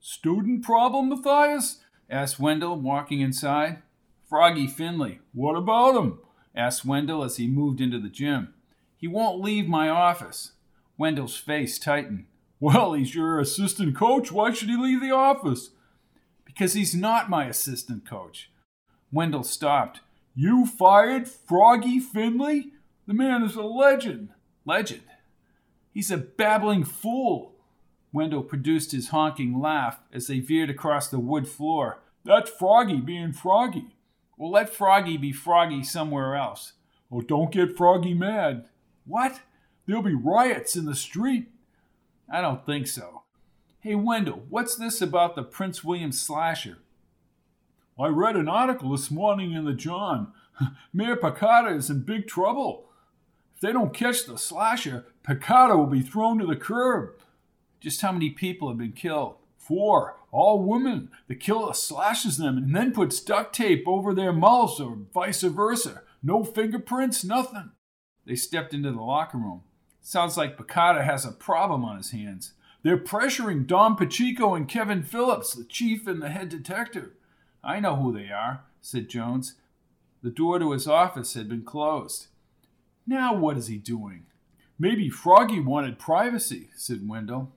Student 0.00 0.64
problem, 0.64 1.08
Matthias? 1.08 1.78
asked 2.08 2.38
Wendell, 2.38 2.78
walking 2.80 3.20
inside. 3.20 3.82
Froggy 4.28 4.66
Finley. 4.66 5.20
What 5.32 5.56
about 5.56 5.96
him? 5.96 6.18
asked 6.54 6.84
Wendell 6.84 7.24
as 7.24 7.36
he 7.36 7.46
moved 7.46 7.80
into 7.80 7.98
the 7.98 8.08
gym. 8.08 8.54
He 8.96 9.08
won't 9.08 9.40
leave 9.40 9.66
my 9.66 9.88
office. 9.88 10.52
Wendell's 10.96 11.36
face 11.36 11.78
tightened. 11.78 12.26
Well, 12.60 12.92
he's 12.92 13.14
your 13.14 13.40
assistant 13.40 13.96
coach. 13.96 14.30
Why 14.30 14.52
should 14.52 14.68
he 14.68 14.76
leave 14.76 15.00
the 15.00 15.12
office? 15.12 15.70
Because 16.44 16.74
he's 16.74 16.94
not 16.94 17.30
my 17.30 17.46
assistant 17.46 18.08
coach. 18.08 18.50
Wendell 19.10 19.44
stopped. 19.44 20.00
You 20.34 20.64
fired 20.66 21.28
Froggy 21.28 21.98
Finley? 21.98 22.72
The 23.06 23.14
man 23.14 23.42
is 23.42 23.56
a 23.56 23.62
legend. 23.62 24.30
Legend? 24.64 25.02
He's 25.92 26.10
a 26.10 26.16
babbling 26.16 26.84
fool. 26.84 27.54
Wendell 28.12 28.42
produced 28.42 28.92
his 28.92 29.08
honking 29.08 29.60
laugh 29.60 30.00
as 30.12 30.26
they 30.26 30.40
veered 30.40 30.70
across 30.70 31.08
the 31.08 31.18
wood 31.18 31.48
floor. 31.48 32.02
That's 32.24 32.50
Froggy 32.50 33.00
being 33.00 33.32
Froggy. 33.32 33.96
Well, 34.36 34.50
let 34.50 34.70
Froggy 34.74 35.16
be 35.16 35.32
Froggy 35.32 35.82
somewhere 35.82 36.36
else. 36.36 36.74
Oh, 37.10 37.20
don't 37.20 37.52
get 37.52 37.76
Froggy 37.76 38.14
mad. 38.14 38.66
What? 39.04 39.40
There'll 39.86 40.02
be 40.02 40.14
riots 40.14 40.76
in 40.76 40.84
the 40.84 40.94
street. 40.94 41.48
I 42.32 42.40
don't 42.40 42.64
think 42.64 42.86
so. 42.86 43.22
Hey, 43.80 43.96
Wendell, 43.96 44.44
what's 44.48 44.76
this 44.76 45.00
about 45.00 45.34
the 45.34 45.42
Prince 45.42 45.82
William 45.82 46.12
slasher? 46.12 46.78
I 47.98 48.08
read 48.08 48.36
an 48.36 48.48
article 48.48 48.92
this 48.92 49.10
morning 49.10 49.52
in 49.52 49.64
the 49.64 49.74
John. 49.74 50.32
Mayor 50.92 51.16
Picard 51.16 51.76
is 51.76 51.90
in 51.90 52.00
big 52.00 52.26
trouble. 52.26 52.90
If 53.54 53.60
they 53.60 53.72
don't 53.72 53.92
catch 53.92 54.24
the 54.24 54.38
slasher, 54.38 55.04
Picard 55.22 55.76
will 55.76 55.86
be 55.86 56.00
thrown 56.00 56.38
to 56.38 56.46
the 56.46 56.56
curb. 56.56 57.16
Just 57.80 58.00
how 58.00 58.12
many 58.12 58.30
people 58.30 58.68
have 58.68 58.78
been 58.78 58.92
killed? 58.92 59.36
Four, 59.58 60.16
all 60.32 60.62
women. 60.62 61.10
The 61.28 61.34
killer 61.34 61.74
slashes 61.74 62.38
them 62.38 62.56
and 62.56 62.74
then 62.74 62.92
puts 62.92 63.20
duct 63.20 63.54
tape 63.54 63.84
over 63.86 64.14
their 64.14 64.32
mouths 64.32 64.80
or 64.80 64.98
vice 65.12 65.42
versa. 65.42 66.02
No 66.22 66.44
fingerprints, 66.44 67.24
nothing. 67.24 67.70
They 68.26 68.36
stepped 68.36 68.72
into 68.72 68.92
the 68.92 69.00
locker 69.00 69.38
room. 69.38 69.62
Sounds 70.00 70.36
like 70.36 70.56
Picard 70.56 71.02
has 71.02 71.24
a 71.24 71.32
problem 71.32 71.84
on 71.84 71.98
his 71.98 72.10
hands. 72.12 72.54
They're 72.82 72.96
pressuring 72.96 73.66
Don 73.66 73.96
Pacheco 73.96 74.54
and 74.54 74.66
Kevin 74.68 75.02
Phillips, 75.02 75.52
the 75.52 75.64
chief 75.64 76.06
and 76.06 76.22
the 76.22 76.30
head 76.30 76.48
detective. 76.48 77.10
I 77.62 77.80
know 77.80 77.96
who 77.96 78.12
they 78.12 78.30
are, 78.30 78.64
said 78.80 79.08
Jones. 79.08 79.54
The 80.22 80.30
door 80.30 80.58
to 80.58 80.72
his 80.72 80.86
office 80.86 81.34
had 81.34 81.48
been 81.48 81.62
closed. 81.62 82.28
Now 83.06 83.34
what 83.34 83.56
is 83.56 83.66
he 83.68 83.76
doing? 83.76 84.26
Maybe 84.78 85.10
Froggy 85.10 85.60
wanted 85.60 85.98
privacy, 85.98 86.70
said 86.74 87.08
Wendell. 87.08 87.52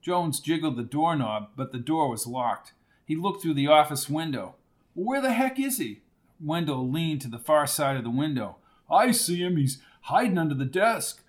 Jones 0.00 0.40
jiggled 0.40 0.76
the 0.76 0.82
doorknob, 0.82 1.50
but 1.56 1.72
the 1.72 1.78
door 1.78 2.08
was 2.08 2.26
locked. 2.26 2.72
He 3.04 3.16
looked 3.16 3.42
through 3.42 3.54
the 3.54 3.66
office 3.66 4.08
window. 4.08 4.54
Where 4.94 5.20
the 5.20 5.32
heck 5.32 5.58
is 5.58 5.78
he? 5.78 6.02
Wendell 6.40 6.88
leaned 6.88 7.20
to 7.22 7.28
the 7.28 7.38
far 7.38 7.66
side 7.66 7.96
of 7.96 8.04
the 8.04 8.10
window. 8.10 8.56
I 8.90 9.10
see 9.10 9.42
him. 9.42 9.56
He's 9.56 9.78
hiding 10.02 10.38
under 10.38 10.54
the 10.54 10.64
desk. 10.64 11.22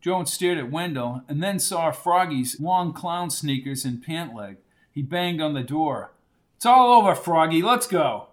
Jones 0.00 0.32
stared 0.32 0.58
at 0.58 0.70
Wendell 0.70 1.22
and 1.28 1.42
then 1.42 1.58
saw 1.58 1.90
Froggy's 1.90 2.58
long 2.58 2.92
clown 2.92 3.30
sneakers 3.30 3.84
and 3.84 4.02
pant 4.02 4.34
leg. 4.34 4.56
He 4.90 5.02
banged 5.02 5.40
on 5.40 5.54
the 5.54 5.62
door. 5.62 6.11
It's 6.62 6.66
all 6.66 6.92
over, 6.92 7.16
Froggy. 7.16 7.60
Let's 7.60 7.88
go. 7.88 8.28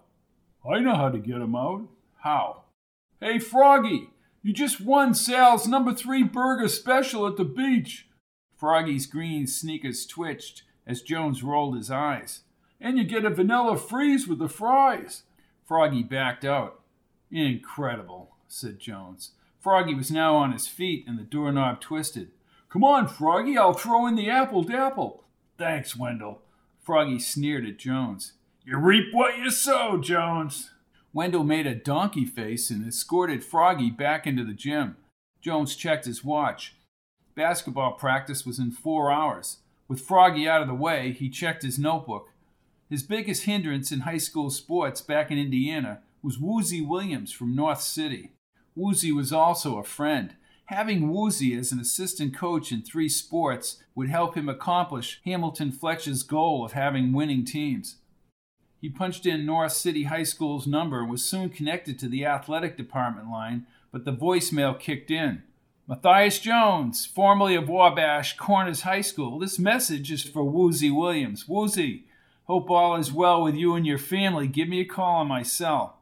I 0.64 0.78
know 0.78 0.94
how 0.94 1.08
to 1.08 1.18
get 1.18 1.38
him 1.38 1.56
out. 1.56 1.88
How? 2.18 2.62
Hey, 3.18 3.40
Froggy, 3.40 4.10
you 4.40 4.52
just 4.52 4.80
won 4.80 5.14
Sal's 5.14 5.66
number 5.66 5.92
three 5.92 6.22
burger 6.22 6.68
special 6.68 7.26
at 7.26 7.36
the 7.36 7.44
beach. 7.44 8.06
Froggy's 8.56 9.06
green 9.06 9.48
sneakers 9.48 10.06
twitched 10.06 10.62
as 10.86 11.02
Jones 11.02 11.42
rolled 11.42 11.74
his 11.74 11.90
eyes. 11.90 12.42
And 12.80 12.98
you 12.98 13.02
get 13.02 13.24
a 13.24 13.30
vanilla 13.30 13.76
freeze 13.76 14.28
with 14.28 14.38
the 14.38 14.48
fries. 14.48 15.24
Froggy 15.66 16.04
backed 16.04 16.44
out. 16.44 16.82
Incredible, 17.32 18.36
said 18.46 18.78
Jones. 18.78 19.32
Froggy 19.58 19.92
was 19.92 20.12
now 20.12 20.36
on 20.36 20.52
his 20.52 20.68
feet 20.68 21.04
and 21.08 21.18
the 21.18 21.24
doorknob 21.24 21.80
twisted. 21.80 22.30
Come 22.68 22.84
on, 22.84 23.08
Froggy, 23.08 23.58
I'll 23.58 23.72
throw 23.72 24.06
in 24.06 24.14
the 24.14 24.30
apple 24.30 24.62
dapple. 24.62 25.24
Thanks, 25.58 25.96
Wendell. 25.96 26.42
Froggy 26.82 27.18
sneered 27.18 27.66
at 27.66 27.78
Jones. 27.78 28.32
You 28.64 28.78
reap 28.78 29.12
what 29.12 29.38
you 29.38 29.50
sow, 29.50 29.98
Jones. 29.98 30.70
Wendell 31.12 31.44
made 31.44 31.66
a 31.66 31.74
donkey 31.74 32.24
face 32.24 32.70
and 32.70 32.86
escorted 32.86 33.44
Froggy 33.44 33.90
back 33.90 34.26
into 34.26 34.44
the 34.44 34.54
gym. 34.54 34.96
Jones 35.40 35.76
checked 35.76 36.06
his 36.06 36.24
watch. 36.24 36.76
Basketball 37.34 37.92
practice 37.92 38.46
was 38.46 38.58
in 38.58 38.70
four 38.70 39.10
hours. 39.10 39.58
With 39.88 40.00
Froggy 40.00 40.48
out 40.48 40.62
of 40.62 40.68
the 40.68 40.74
way, 40.74 41.12
he 41.12 41.28
checked 41.28 41.62
his 41.62 41.78
notebook. 41.78 42.28
His 42.88 43.02
biggest 43.02 43.44
hindrance 43.44 43.92
in 43.92 44.00
high 44.00 44.18
school 44.18 44.50
sports 44.50 45.00
back 45.00 45.30
in 45.30 45.38
Indiana 45.38 46.00
was 46.22 46.38
Woozy 46.38 46.80
Williams 46.80 47.32
from 47.32 47.54
North 47.54 47.80
City. 47.80 48.32
Woozy 48.74 49.12
was 49.12 49.32
also 49.32 49.78
a 49.78 49.84
friend. 49.84 50.34
Having 50.70 51.10
Woozy 51.10 51.56
as 51.56 51.72
an 51.72 51.80
assistant 51.80 52.32
coach 52.32 52.70
in 52.70 52.82
three 52.82 53.08
sports 53.08 53.82
would 53.96 54.08
help 54.08 54.36
him 54.36 54.48
accomplish 54.48 55.20
Hamilton 55.24 55.72
Fletcher's 55.72 56.22
goal 56.22 56.64
of 56.64 56.74
having 56.74 57.12
winning 57.12 57.44
teams. 57.44 57.96
He 58.80 58.88
punched 58.88 59.26
in 59.26 59.44
North 59.44 59.72
City 59.72 60.04
High 60.04 60.22
School's 60.22 60.68
number 60.68 61.00
and 61.00 61.10
was 61.10 61.24
soon 61.24 61.48
connected 61.48 61.98
to 61.98 62.08
the 62.08 62.24
athletic 62.24 62.76
department 62.76 63.28
line, 63.28 63.66
but 63.90 64.04
the 64.04 64.12
voicemail 64.12 64.78
kicked 64.78 65.10
in. 65.10 65.42
Matthias 65.88 66.38
Jones, 66.38 67.04
formerly 67.04 67.56
of 67.56 67.68
Wabash 67.68 68.36
Corners 68.36 68.82
High 68.82 69.00
School. 69.00 69.40
This 69.40 69.58
message 69.58 70.12
is 70.12 70.22
for 70.22 70.44
Woozy 70.44 70.92
Williams. 70.92 71.48
Woozy, 71.48 72.04
hope 72.44 72.70
all 72.70 72.94
is 72.94 73.12
well 73.12 73.42
with 73.42 73.56
you 73.56 73.74
and 73.74 73.84
your 73.84 73.98
family. 73.98 74.46
Give 74.46 74.68
me 74.68 74.82
a 74.82 74.84
call 74.84 75.16
on 75.16 75.26
my 75.26 75.42
cell. 75.42 75.98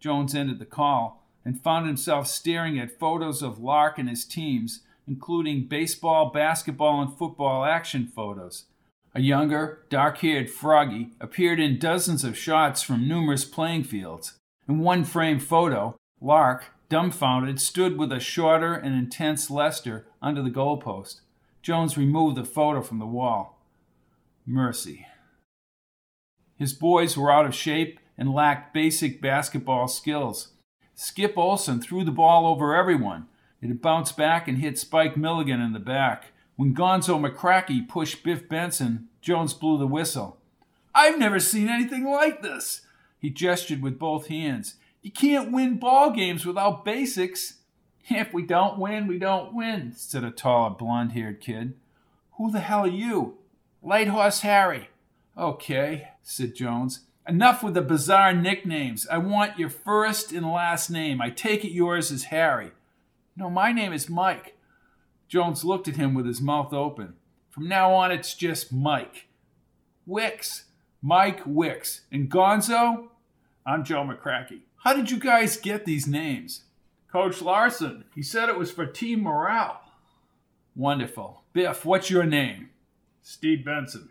Jones 0.00 0.34
ended 0.34 0.60
the 0.60 0.64
call 0.64 1.21
and 1.44 1.60
found 1.60 1.86
himself 1.86 2.26
staring 2.26 2.78
at 2.78 2.98
photos 2.98 3.42
of 3.42 3.58
Lark 3.58 3.98
and 3.98 4.08
his 4.08 4.24
teams, 4.24 4.80
including 5.06 5.66
baseball, 5.66 6.30
basketball, 6.30 7.02
and 7.02 7.16
football 7.16 7.64
action 7.64 8.06
photos. 8.06 8.66
A 9.14 9.20
younger, 9.20 9.84
dark 9.90 10.18
haired 10.18 10.48
Froggy 10.48 11.10
appeared 11.20 11.60
in 11.60 11.78
dozens 11.78 12.24
of 12.24 12.38
shots 12.38 12.82
from 12.82 13.06
numerous 13.06 13.44
playing 13.44 13.84
fields. 13.84 14.38
In 14.68 14.78
one 14.78 15.04
frame 15.04 15.38
photo, 15.38 15.96
Lark, 16.20 16.66
dumbfounded, 16.88 17.60
stood 17.60 17.98
with 17.98 18.12
a 18.12 18.20
shorter 18.20 18.74
and 18.74 18.94
intense 18.94 19.50
Lester 19.50 20.06
under 20.22 20.42
the 20.42 20.50
goalpost. 20.50 21.20
Jones 21.60 21.98
removed 21.98 22.36
the 22.36 22.44
photo 22.44 22.80
from 22.80 22.98
the 22.98 23.06
wall. 23.06 23.58
Mercy. 24.46 25.06
His 26.56 26.72
boys 26.72 27.16
were 27.16 27.30
out 27.30 27.46
of 27.46 27.54
shape 27.54 27.98
and 28.16 28.32
lacked 28.32 28.72
basic 28.72 29.20
basketball 29.20 29.88
skills. 29.88 30.52
Skip 30.94 31.36
Olson 31.36 31.80
threw 31.80 32.04
the 32.04 32.10
ball 32.10 32.46
over 32.46 32.74
everyone. 32.74 33.26
It 33.60 33.80
bounced 33.80 34.16
back 34.16 34.48
and 34.48 34.58
hit 34.58 34.78
Spike 34.78 35.16
Milligan 35.16 35.60
in 35.60 35.72
the 35.72 35.78
back. 35.78 36.32
When 36.56 36.74
Gonzo 36.74 37.18
McCracky 37.18 37.88
pushed 37.88 38.22
Biff 38.22 38.48
Benson, 38.48 39.08
Jones 39.20 39.54
blew 39.54 39.78
the 39.78 39.86
whistle. 39.86 40.38
I've 40.94 41.18
never 41.18 41.40
seen 41.40 41.68
anything 41.68 42.04
like 42.04 42.42
this. 42.42 42.82
He 43.18 43.30
gestured 43.30 43.82
with 43.82 43.98
both 43.98 44.26
hands. 44.26 44.74
You 45.00 45.10
can't 45.10 45.52
win 45.52 45.78
ball 45.78 46.10
games 46.10 46.44
without 46.44 46.84
basics. 46.84 47.58
If 48.08 48.34
we 48.34 48.42
don't 48.42 48.78
win, 48.78 49.06
we 49.06 49.18
don't 49.18 49.54
win, 49.54 49.92
said 49.96 50.24
a 50.24 50.30
tall, 50.30 50.70
blond 50.70 51.12
haired 51.12 51.40
kid. 51.40 51.74
Who 52.32 52.50
the 52.50 52.60
hell 52.60 52.80
are 52.80 52.88
you? 52.88 53.38
Light 53.82 54.08
Horse 54.08 54.40
Harry. 54.40 54.90
Okay, 55.38 56.08
said 56.22 56.54
Jones. 56.54 57.00
Enough 57.26 57.62
with 57.62 57.74
the 57.74 57.82
bizarre 57.82 58.32
nicknames. 58.32 59.06
I 59.08 59.18
want 59.18 59.58
your 59.58 59.68
first 59.68 60.32
and 60.32 60.50
last 60.50 60.90
name. 60.90 61.20
I 61.20 61.30
take 61.30 61.64
it 61.64 61.70
yours 61.70 62.10
is 62.10 62.24
Harry. 62.24 62.72
No, 63.36 63.48
my 63.48 63.70
name 63.70 63.92
is 63.92 64.10
Mike. 64.10 64.56
Jones 65.28 65.64
looked 65.64 65.86
at 65.86 65.96
him 65.96 66.14
with 66.14 66.26
his 66.26 66.40
mouth 66.40 66.72
open. 66.72 67.14
From 67.50 67.68
now 67.68 67.92
on, 67.92 68.10
it's 68.10 68.34
just 68.34 68.72
Mike. 68.72 69.28
Wicks. 70.04 70.64
Mike 71.00 71.42
Wicks. 71.46 72.02
And 72.10 72.28
Gonzo? 72.28 73.08
I'm 73.64 73.84
Joe 73.84 74.02
McCracky. 74.04 74.62
How 74.78 74.92
did 74.92 75.10
you 75.10 75.18
guys 75.18 75.56
get 75.56 75.84
these 75.84 76.08
names? 76.08 76.64
Coach 77.10 77.40
Larson. 77.40 78.04
He 78.14 78.22
said 78.22 78.48
it 78.48 78.58
was 78.58 78.72
for 78.72 78.84
team 78.84 79.22
morale. 79.22 79.80
Wonderful. 80.74 81.44
Biff, 81.52 81.84
what's 81.84 82.10
your 82.10 82.24
name? 82.24 82.70
Steve 83.22 83.64
Benson. 83.64 84.08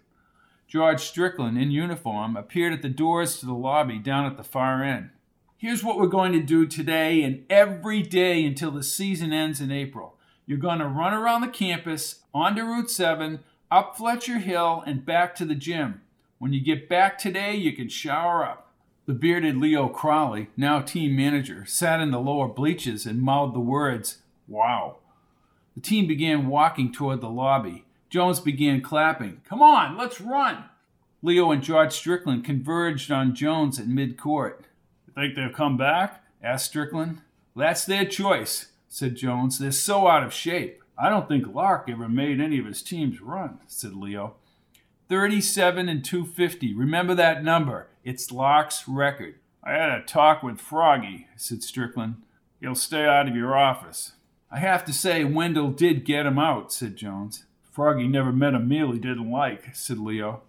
George 0.71 1.01
Strickland, 1.01 1.57
in 1.57 1.69
uniform, 1.69 2.38
appeared 2.38 2.71
at 2.71 2.81
the 2.81 2.88
doors 2.88 3.38
to 3.38 3.45
the 3.45 3.53
lobby 3.53 3.99
down 3.99 4.25
at 4.25 4.38
the 4.38 4.43
far 4.43 4.81
end. 4.81 5.10
Here's 5.57 5.84
what 5.84 5.97
we're 5.97 6.07
going 6.07 6.31
to 6.31 6.39
do 6.39 6.65
today 6.65 7.23
and 7.23 7.43
every 7.49 8.01
day 8.01 8.45
until 8.45 8.71
the 8.71 8.81
season 8.81 9.34
ends 9.34 9.60
in 9.60 9.69
April. 9.69 10.15
You're 10.45 10.57
going 10.57 10.79
to 10.79 10.88
run 10.88 11.13
around 11.13 11.41
the 11.41 11.49
campus, 11.49 12.21
onto 12.34 12.63
Route 12.63 12.89
7, 12.89 13.41
up 13.69 13.97
Fletcher 13.97 14.38
Hill, 14.38 14.81
and 14.88 15.05
back 15.05 15.36
to 15.36 15.45
the 15.45 15.55
gym. 15.55 16.03
When 16.39 16.53
you 16.53 16.62
get 16.62 16.88
back 16.88 17.17
today, 17.17 17.53
you 17.53 17.73
can 17.73 17.89
shower 17.89 18.45
up. 18.45 18.71
The 19.07 19.13
bearded 19.13 19.57
Leo 19.57 19.89
Crowley, 19.89 20.51
now 20.55 20.79
team 20.79 21.17
manager, 21.17 21.65
sat 21.65 21.99
in 21.99 22.12
the 22.12 22.19
lower 22.21 22.47
bleachers 22.47 23.05
and 23.05 23.21
mouthed 23.21 23.53
the 23.53 23.60
words, 23.60 24.19
Wow. 24.47 24.99
The 25.75 25.81
team 25.81 26.07
began 26.07 26.47
walking 26.47 26.93
toward 26.93 27.19
the 27.19 27.29
lobby. 27.29 27.84
Jones 28.12 28.39
began 28.39 28.82
clapping. 28.82 29.41
Come 29.50 29.63
on, 29.63 29.97
let's 29.97 30.21
run. 30.21 30.65
Leo 31.24 31.50
and 31.50 31.63
George 31.63 31.93
Strickland 31.93 32.45
converged 32.45 33.12
on 33.12 33.34
Jones 33.34 33.80
at 33.80 33.88
midcourt. 33.88 34.65
Think 35.15 35.36
they'll 35.36 35.50
come 35.50 35.78
back? 35.78 36.24
asked 36.43 36.67
Strickland. 36.67 37.21
That's 37.56 37.86
their 37.86 38.06
choice 38.06 38.67
said 38.91 39.15
Jones. 39.15 39.58
They're 39.58 39.71
so 39.71 40.08
out 40.08 40.24
of 40.24 40.34
shape. 40.34 40.84
I 40.97 41.10
don't 41.10 41.28
think 41.28 41.47
Lark 41.47 41.89
ever 41.89 42.10
made 42.10 42.41
any 42.41 42.60
of 42.60 42.65
his 42.65 42.84
teams 42.84 43.21
run, 43.21 43.60
said 43.65 43.95
Leo. 43.95 44.36
37 45.08 45.88
and 45.89 46.04
250. 46.04 46.74
Remember 46.74 47.15
that 47.15 47.43
number. 47.43 47.88
It's 48.04 48.32
Lark's 48.32 48.88
record. 48.88 49.36
I 49.63 49.71
had 49.71 49.89
a 49.89 50.04
talk 50.04 50.43
with 50.43 50.60
Froggy, 50.60 51.28
said 51.38 51.63
Strickland. 51.63 52.15
He'll 52.60 52.76
stay 52.76 53.06
out 53.06 53.28
of 53.30 53.36
your 53.36 53.58
office. 53.58 54.13
I 54.52 54.60
have 54.60 54.84
to 54.86 54.93
say, 54.93 55.24
Wendell 55.24 55.71
did 55.71 56.04
get 56.04 56.26
him 56.26 56.38
out, 56.38 56.74
said 56.74 56.97
Jones. 56.97 57.45
Froggy 57.71 58.05
never 58.05 58.34
met 58.34 58.53
a 58.53 58.60
meal 58.60 58.91
he 58.91 58.99
didn't 58.99 59.31
like, 59.31 59.73
said 59.73 59.97
Leo. 59.97 60.41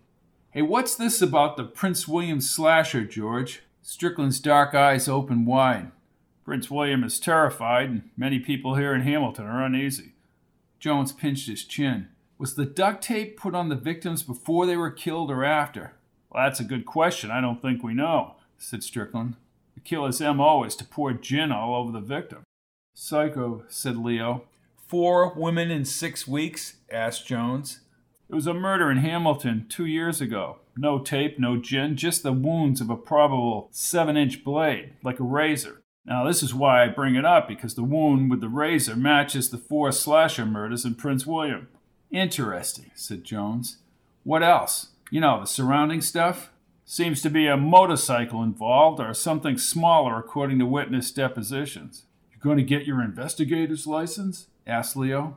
Hey, 0.50 0.62
what's 0.62 0.96
this 0.96 1.22
about 1.22 1.56
the 1.56 1.62
Prince 1.62 2.08
William 2.08 2.40
slasher, 2.40 3.04
George? 3.04 3.62
Strickland's 3.80 4.40
dark 4.40 4.74
eyes 4.74 5.08
opened 5.08 5.46
wide. 5.46 5.92
Prince 6.44 6.68
William 6.68 7.04
is 7.04 7.20
terrified, 7.20 7.88
and 7.88 8.10
many 8.16 8.40
people 8.40 8.74
here 8.74 8.92
in 8.92 9.02
Hamilton 9.02 9.46
are 9.46 9.64
uneasy. 9.64 10.14
Jones 10.80 11.12
pinched 11.12 11.46
his 11.46 11.62
chin. 11.64 12.08
Was 12.38 12.56
the 12.56 12.66
duct 12.66 13.04
tape 13.04 13.36
put 13.36 13.54
on 13.54 13.68
the 13.68 13.76
victims 13.76 14.24
before 14.24 14.66
they 14.66 14.76
were 14.76 14.90
killed 14.90 15.30
or 15.30 15.44
after? 15.44 15.92
Well, 16.28 16.42
that's 16.42 16.58
a 16.58 16.64
good 16.64 16.84
question. 16.86 17.30
I 17.30 17.40
don't 17.40 17.62
think 17.62 17.84
we 17.84 17.94
know, 17.94 18.34
said 18.58 18.82
Strickland. 18.82 19.36
The 19.74 19.80
killer's 19.80 20.20
M.O. 20.20 20.64
is 20.64 20.74
to 20.74 20.84
pour 20.84 21.12
gin 21.12 21.52
all 21.52 21.76
over 21.76 21.92
the 21.92 22.00
victim. 22.00 22.42
Psycho, 22.94 23.62
said 23.68 23.96
Leo. 23.96 24.42
Four 24.92 25.32
women 25.34 25.70
in 25.70 25.86
six 25.86 26.28
weeks? 26.28 26.76
asked 26.92 27.26
Jones. 27.26 27.80
It 28.28 28.34
was 28.34 28.46
a 28.46 28.52
murder 28.52 28.90
in 28.90 28.98
Hamilton 28.98 29.64
two 29.66 29.86
years 29.86 30.20
ago. 30.20 30.58
No 30.76 30.98
tape, 30.98 31.38
no 31.38 31.56
gin, 31.56 31.96
just 31.96 32.22
the 32.22 32.30
wounds 32.34 32.78
of 32.82 32.90
a 32.90 32.96
probable 32.96 33.70
seven 33.72 34.18
inch 34.18 34.44
blade, 34.44 34.92
like 35.02 35.18
a 35.18 35.22
razor. 35.22 35.80
Now, 36.04 36.26
this 36.26 36.42
is 36.42 36.52
why 36.52 36.84
I 36.84 36.88
bring 36.88 37.14
it 37.14 37.24
up, 37.24 37.48
because 37.48 37.74
the 37.74 37.82
wound 37.82 38.30
with 38.30 38.42
the 38.42 38.50
razor 38.50 38.94
matches 38.94 39.48
the 39.48 39.56
four 39.56 39.92
slasher 39.92 40.44
murders 40.44 40.84
in 40.84 40.94
Prince 40.94 41.26
William. 41.26 41.68
Interesting, 42.10 42.90
said 42.94 43.24
Jones. 43.24 43.78
What 44.24 44.42
else? 44.42 44.88
You 45.10 45.22
know, 45.22 45.40
the 45.40 45.46
surrounding 45.46 46.02
stuff? 46.02 46.52
Seems 46.84 47.22
to 47.22 47.30
be 47.30 47.46
a 47.46 47.56
motorcycle 47.56 48.42
involved, 48.42 49.00
or 49.00 49.14
something 49.14 49.56
smaller, 49.56 50.18
according 50.18 50.58
to 50.58 50.66
witness 50.66 51.10
depositions. 51.10 52.04
You're 52.30 52.42
going 52.42 52.58
to 52.58 52.62
get 52.62 52.84
your 52.84 53.02
investigator's 53.02 53.86
license? 53.86 54.48
Asked 54.66 54.96
Leo. 54.96 55.36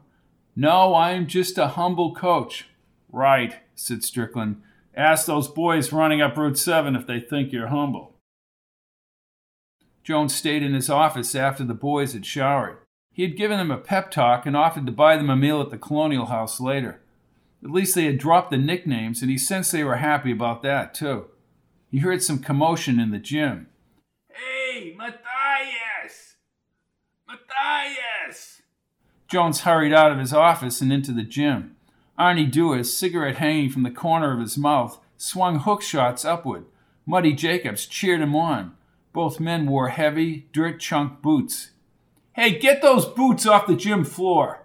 No, 0.55 0.95
I'm 0.95 1.27
just 1.27 1.57
a 1.57 1.69
humble 1.69 2.13
coach. 2.13 2.67
Right, 3.11 3.55
said 3.75 4.03
Strickland. 4.03 4.61
Ask 4.95 5.25
those 5.25 5.47
boys 5.47 5.91
running 5.91 6.21
up 6.21 6.37
Route 6.37 6.57
7 6.57 6.95
if 6.95 7.05
they 7.05 7.19
think 7.19 7.51
you're 7.51 7.67
humble. 7.67 8.15
Jones 10.03 10.33
stayed 10.35 10.63
in 10.63 10.73
his 10.73 10.89
office 10.89 11.35
after 11.35 11.63
the 11.63 11.73
boys 11.73 12.13
had 12.13 12.25
showered. 12.25 12.77
He 13.11 13.23
had 13.23 13.37
given 13.37 13.57
them 13.57 13.71
a 13.71 13.77
pep 13.77 14.11
talk 14.11 14.45
and 14.45 14.55
offered 14.55 14.85
to 14.85 14.91
buy 14.91 15.17
them 15.17 15.29
a 15.29 15.35
meal 15.35 15.61
at 15.61 15.69
the 15.69 15.77
Colonial 15.77 16.27
House 16.27 16.59
later. 16.59 17.01
At 17.63 17.71
least 17.71 17.95
they 17.95 18.05
had 18.05 18.19
dropped 18.19 18.51
the 18.51 18.57
nicknames, 18.57 19.21
and 19.21 19.31
he 19.31 19.37
sensed 19.37 19.71
they 19.71 19.83
were 19.83 19.95
happy 19.95 20.31
about 20.31 20.61
that, 20.61 20.93
too. 20.93 21.25
he 21.89 21.99
heard 21.99 22.21
some 22.21 22.39
commotion 22.39 22.99
in 22.99 23.11
the 23.11 23.17
gym. 23.17 23.67
Hey, 24.29 24.93
Matthias! 24.95 26.35
Matthias! 27.27 28.61
Jones 29.27 29.61
hurried 29.61 29.93
out 29.93 30.11
of 30.11 30.19
his 30.19 30.33
office 30.33 30.81
and 30.81 30.93
into 30.93 31.11
the 31.11 31.23
gym. 31.23 31.75
Arnie 32.17 32.49
Dewar, 32.49 32.83
cigarette 32.83 33.37
hanging 33.37 33.69
from 33.69 33.83
the 33.83 33.91
corner 33.91 34.33
of 34.33 34.39
his 34.39 34.57
mouth, 34.57 34.99
swung 35.17 35.59
hook 35.59 35.81
shots 35.81 36.23
upward. 36.23 36.65
Muddy 37.05 37.33
Jacobs 37.33 37.85
cheered 37.85 38.21
him 38.21 38.35
on. 38.35 38.75
Both 39.13 39.39
men 39.39 39.65
wore 39.67 39.89
heavy, 39.89 40.47
dirt 40.51 40.79
chunk 40.79 41.21
boots. 41.21 41.71
Hey, 42.33 42.57
get 42.57 42.81
those 42.81 43.05
boots 43.05 43.45
off 43.45 43.67
the 43.67 43.75
gym 43.75 44.03
floor! 44.03 44.63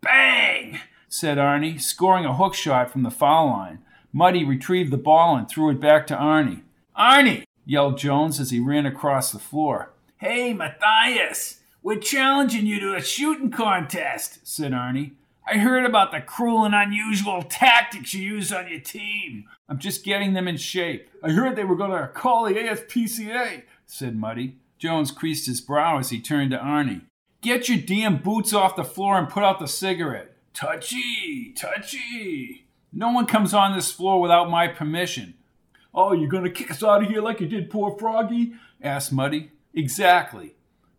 Bang! 0.00 0.80
said 1.08 1.38
Arnie, 1.38 1.80
scoring 1.80 2.24
a 2.24 2.34
hook 2.34 2.54
shot 2.54 2.90
from 2.90 3.02
the 3.02 3.10
foul 3.10 3.48
line. 3.48 3.80
Muddy 4.12 4.44
retrieved 4.44 4.90
the 4.90 4.96
ball 4.96 5.36
and 5.36 5.48
threw 5.48 5.70
it 5.70 5.80
back 5.80 6.06
to 6.06 6.16
Arnie. 6.16 6.62
Arnie! 6.98 7.44
yelled 7.66 7.98
Jones 7.98 8.40
as 8.40 8.50
he 8.50 8.60
ran 8.60 8.86
across 8.86 9.30
the 9.32 9.38
floor. 9.38 9.92
Hey, 10.18 10.54
Matthias! 10.54 11.60
We're 11.86 12.00
challenging 12.00 12.66
you 12.66 12.80
to 12.80 12.96
a 12.96 13.00
shooting 13.00 13.52
contest, 13.52 14.40
said 14.42 14.72
Arnie. 14.72 15.12
I 15.46 15.58
heard 15.58 15.84
about 15.84 16.10
the 16.10 16.20
cruel 16.20 16.64
and 16.64 16.74
unusual 16.74 17.44
tactics 17.44 18.12
you 18.12 18.24
use 18.24 18.52
on 18.52 18.66
your 18.66 18.80
team. 18.80 19.44
I'm 19.68 19.78
just 19.78 20.04
getting 20.04 20.32
them 20.32 20.48
in 20.48 20.56
shape. 20.56 21.08
I 21.22 21.30
heard 21.30 21.54
they 21.54 21.62
were 21.62 21.76
going 21.76 21.92
to 21.92 22.08
call 22.08 22.46
the 22.46 22.54
ASPCA, 22.54 23.62
said 23.86 24.16
Muddy. 24.16 24.56
Jones 24.78 25.12
creased 25.12 25.46
his 25.46 25.60
brow 25.60 25.98
as 26.00 26.10
he 26.10 26.20
turned 26.20 26.50
to 26.50 26.58
Arnie. 26.58 27.02
Get 27.40 27.68
your 27.68 27.78
damn 27.78 28.16
boots 28.16 28.52
off 28.52 28.74
the 28.74 28.82
floor 28.82 29.16
and 29.16 29.28
put 29.28 29.44
out 29.44 29.60
the 29.60 29.68
cigarette. 29.68 30.34
Touchy, 30.54 31.54
touchy. 31.56 32.66
No 32.92 33.12
one 33.12 33.26
comes 33.26 33.54
on 33.54 33.76
this 33.76 33.92
floor 33.92 34.20
without 34.20 34.50
my 34.50 34.66
permission. 34.66 35.34
Oh, 35.94 36.12
you're 36.12 36.28
going 36.28 36.42
to 36.42 36.50
kick 36.50 36.72
us 36.72 36.82
out 36.82 37.04
of 37.04 37.08
here 37.08 37.22
like 37.22 37.40
you 37.40 37.46
did 37.46 37.70
poor 37.70 37.96
Froggy? 37.96 38.54
asked 38.82 39.12
Muddy. 39.12 39.52
Exactly. 39.72 40.55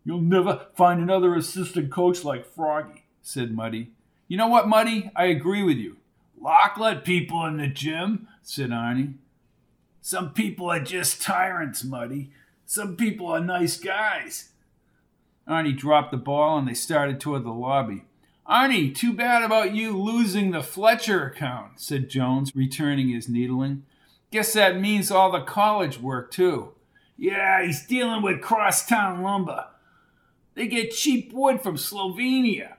You'll 0.08 0.22
never 0.22 0.68
find 0.74 1.02
another 1.02 1.34
assistant 1.34 1.90
coach 1.90 2.24
like 2.24 2.46
Froggy, 2.46 3.04
said 3.20 3.52
Muddy. 3.52 3.90
You 4.26 4.38
know 4.38 4.48
what, 4.48 4.66
Muddy? 4.66 5.10
I 5.14 5.26
agree 5.26 5.62
with 5.62 5.76
you. 5.76 5.98
Lark 6.40 6.78
let 6.78 7.04
people 7.04 7.44
in 7.44 7.58
the 7.58 7.66
gym, 7.66 8.26
said 8.42 8.70
Arnie. 8.70 9.16
Some 10.00 10.32
people 10.32 10.70
are 10.70 10.80
just 10.80 11.20
tyrants, 11.20 11.84
Muddy. 11.84 12.30
Some 12.64 12.96
people 12.96 13.26
are 13.26 13.40
nice 13.40 13.78
guys. 13.78 14.48
Arnie 15.46 15.76
dropped 15.76 16.10
the 16.10 16.16
ball 16.16 16.56
and 16.56 16.66
they 16.66 16.72
started 16.72 17.20
toward 17.20 17.44
the 17.44 17.50
lobby. 17.50 18.04
Arnie, 18.48 18.94
too 18.94 19.12
bad 19.12 19.42
about 19.42 19.74
you 19.74 19.94
losing 19.94 20.52
the 20.52 20.62
Fletcher 20.62 21.26
account, 21.26 21.80
said 21.80 22.08
Jones, 22.08 22.56
returning 22.56 23.10
his 23.10 23.28
needling. 23.28 23.82
Guess 24.30 24.54
that 24.54 24.80
means 24.80 25.10
all 25.10 25.30
the 25.30 25.42
college 25.42 26.00
work, 26.00 26.30
too. 26.30 26.72
Yeah, 27.18 27.62
he's 27.62 27.86
dealing 27.86 28.22
with 28.22 28.40
crosstown 28.40 29.22
lumber. 29.22 29.66
They 30.58 30.66
get 30.66 30.90
cheap 30.90 31.32
wood 31.32 31.62
from 31.62 31.76
Slovenia. 31.76 32.78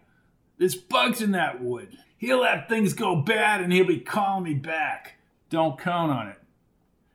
There's 0.58 0.76
bugs 0.76 1.22
in 1.22 1.32
that 1.32 1.63
wood. 1.63 1.98
He'll 2.18 2.44
have 2.44 2.68
things 2.68 2.94
go 2.94 3.15
bad 3.15 3.62
and 3.62 3.72
he'll 3.72 3.88
be 3.88 4.02
calling 4.02 4.44
me 4.44 4.54
back. 4.54 5.15
Don't 5.50 5.80
count 5.80 6.12
on 6.12 6.28
it. 6.28 6.42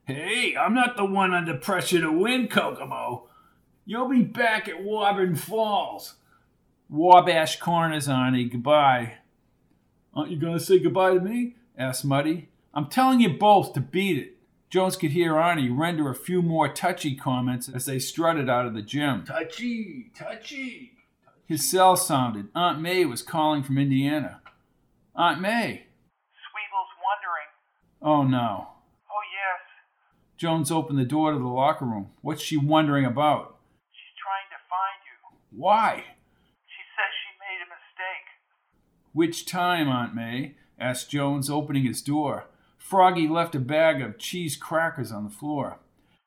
Hey, 0.07 0.57
I'm 0.57 0.73
not 0.73 0.97
the 0.97 1.05
one 1.05 1.35
under 1.35 1.53
pressure 1.53 2.01
to 2.01 2.11
win, 2.11 2.49
Kokomo. 2.49 3.29
You'll 3.85 4.09
be 4.09 4.23
back 4.23 4.67
at 4.67 4.83
Woburn 4.83 5.37
Falls. 5.37 6.15
Wabash 6.89 7.59
Corners, 7.59 8.09
Arnie. 8.09 8.51
Goodbye. 8.51 9.17
Aren't 10.15 10.31
you 10.31 10.39
going 10.39 10.59
to 10.59 10.65
say 10.65 10.79
goodbye 10.79 11.13
to 11.13 11.21
me? 11.21 11.57
asked 11.77 12.07
Muddy. 12.07 12.49
I'm 12.73 12.87
telling 12.87 13.21
you 13.21 13.35
both 13.35 13.75
to 13.75 13.81
beat 13.81 14.17
it. 14.17 14.34
Jones 14.75 14.97
could 14.97 15.13
hear 15.13 15.35
Arnie 15.35 15.71
render 15.71 16.11
a 16.11 16.17
few 16.17 16.43
more 16.43 16.67
touchy 16.67 17.15
comments 17.15 17.69
as 17.69 17.87
they 17.87 18.01
strutted 18.01 18.51
out 18.51 18.67
of 18.67 18.75
the 18.75 18.83
gym. 18.83 19.23
Touchy, 19.25 20.11
touchy. 20.17 20.91
His 21.47 21.65
cell 21.65 21.95
sounded. 21.95 22.49
Aunt 22.57 22.81
May 22.81 23.05
was 23.05 23.23
calling 23.23 23.63
from 23.63 23.79
Indiana. 23.79 24.41
Aunt 25.15 25.41
May. 25.41 25.87
Sweevel's 26.51 26.91
wondering. 27.07 27.51
Oh, 28.03 28.25
no. 28.25 28.67
Oh, 29.09 29.23
yes. 29.31 29.63
Jones 30.39 30.73
opened 30.73 30.99
the 30.99 31.05
door 31.05 31.31
to 31.31 31.39
the 31.39 31.45
locker 31.45 31.85
room. 31.85 32.11
What's 32.21 32.43
she 32.43 32.57
wondering 32.57 33.05
about? 33.05 33.59
She's 33.93 34.19
trying 34.19 34.51
to 34.51 34.59
find 34.69 34.99
you. 35.07 35.57
Why? 35.57 36.03
She 36.67 36.83
says 36.97 37.13
she 37.23 37.31
made 37.39 37.63
a 37.63 37.71
mistake. 37.71 38.27
Which 39.13 39.47
time, 39.47 39.89
Aunt 39.89 40.17
May? 40.17 40.57
asked 40.81 41.11
Jones, 41.11 41.49
opening 41.49 41.85
his 41.85 42.03
door. 42.03 42.49
Froggy 42.85 43.27
left 43.27 43.55
a 43.55 43.61
bag 43.61 44.03
of 44.03 44.19
cheese 44.19 44.59
crackers 44.59 45.11
on 45.11 45.25
the 45.25 45.31
floor. 45.31 45.79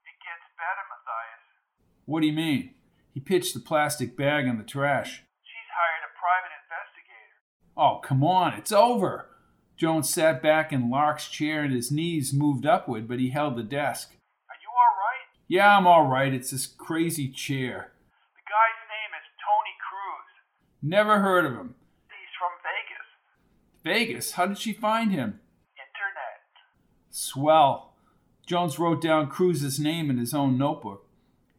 It 0.02 0.18
gets 0.18 0.50
better, 0.58 0.86
Matthias. 0.90 1.46
What 2.06 2.22
do 2.22 2.26
you 2.26 2.34
mean? 2.34 2.74
He 3.14 3.20
pitched 3.20 3.54
the 3.54 3.60
plastic 3.60 4.18
bag 4.18 4.48
in 4.48 4.58
the 4.58 4.64
trash. 4.64 5.22
She's 5.44 5.70
hired 5.70 6.02
a 6.02 6.18
private 6.18 6.54
investigator. 6.66 7.38
Oh, 7.78 8.00
come 8.04 8.24
on, 8.24 8.54
it's 8.58 8.72
over. 8.72 9.30
Jones 9.78 10.10
sat 10.10 10.42
back 10.42 10.74
in 10.74 10.90
Lark's 10.90 11.30
chair 11.30 11.62
and 11.62 11.72
his 11.72 11.92
knees 11.92 12.34
moved 12.34 12.66
upward, 12.66 13.08
but 13.08 13.20
he 13.20 13.30
held 13.30 13.56
the 13.56 13.62
desk. 13.62 14.10
Are 14.50 14.58
you 14.60 14.70
all 14.72 14.98
right? 14.98 15.30
Yeah, 15.48 15.78
I'm 15.78 15.86
all 15.86 16.08
right. 16.08 16.34
It's 16.34 16.50
this 16.50 16.66
crazy 16.66 17.30
chair. 17.30 17.92
The 18.34 18.50
guy's 18.50 18.82
name 18.90 19.14
is 19.14 19.30
Tony 19.46 19.76
Cruz. 19.86 20.26
Never 20.82 21.20
heard 21.20 21.46
of 21.46 21.52
him. 21.52 21.76
He's 22.10 22.34
from 22.40 22.50
Vegas. 22.66 23.06
Vegas? 23.84 24.32
How 24.32 24.48
did 24.48 24.58
she 24.58 24.74
find 24.74 25.12
him? 25.12 25.40
Swell. 27.10 27.94
Jones 28.46 28.80
wrote 28.80 29.02
down 29.02 29.28
Cruz's 29.30 29.80
name 29.80 30.10
in 30.10 30.18
his 30.18 30.34
own 30.34 30.58
notebook. 30.58 31.06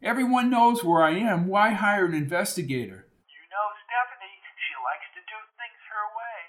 Everyone 0.01 0.49
knows 0.49 0.83
where 0.83 1.03
I 1.03 1.11
am. 1.11 1.47
Why 1.47 1.71
hire 1.71 2.05
an 2.05 2.13
investigator? 2.13 3.05
You 3.27 3.41
know 3.51 3.67
Stephanie. 3.85 4.39
She 4.57 4.73
likes 4.83 5.09
to 5.13 5.21
do 5.27 5.37
things 5.57 5.81
her 5.91 6.05
way. 6.17 6.39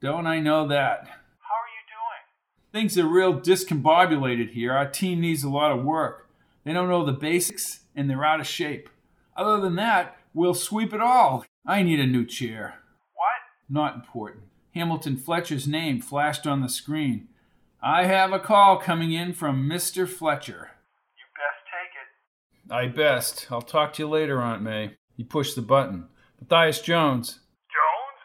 Don't 0.00 0.26
I 0.26 0.40
know 0.40 0.68
that? 0.68 1.08
How 1.40 1.58
are 1.58 1.72
you 1.72 1.82
doing? 1.88 2.72
Things 2.72 2.96
are 2.96 3.06
real 3.06 3.38
discombobulated 3.40 4.52
here. 4.52 4.72
Our 4.72 4.88
team 4.88 5.20
needs 5.20 5.44
a 5.44 5.50
lot 5.50 5.72
of 5.72 5.84
work. 5.84 6.28
They 6.64 6.72
don't 6.72 6.88
know 6.88 7.04
the 7.04 7.12
basics, 7.12 7.80
and 7.96 8.08
they're 8.08 8.24
out 8.24 8.40
of 8.40 8.46
shape. 8.46 8.88
Other 9.36 9.60
than 9.60 9.74
that, 9.76 10.16
we'll 10.32 10.54
sweep 10.54 10.94
it 10.94 11.00
all. 11.00 11.44
I 11.66 11.82
need 11.82 12.00
a 12.00 12.06
new 12.06 12.24
chair. 12.24 12.78
What? 13.14 13.42
Not 13.68 13.96
important. 13.96 14.44
Hamilton 14.74 15.16
Fletcher's 15.16 15.66
name 15.66 16.00
flashed 16.00 16.46
on 16.46 16.62
the 16.62 16.68
screen. 16.68 17.28
I 17.82 18.06
have 18.06 18.30
a 18.32 18.38
call 18.38 18.78
coming 18.78 19.10
in 19.10 19.32
from 19.32 19.68
Mr. 19.68 20.06
Fletcher. 20.06 20.70
You 21.18 21.26
best 21.34 21.66
take 21.66 21.90
it. 21.98 22.70
I 22.70 22.86
best. 22.86 23.50
I'll 23.50 23.58
talk 23.60 23.92
to 23.94 24.06
you 24.06 24.08
later, 24.08 24.40
Aunt 24.40 24.62
May. 24.62 24.94
He 25.16 25.24
pushed 25.24 25.56
the 25.56 25.66
button. 25.66 26.06
Matthias 26.38 26.78
Jones. 26.78 27.42
Jones? 27.74 28.20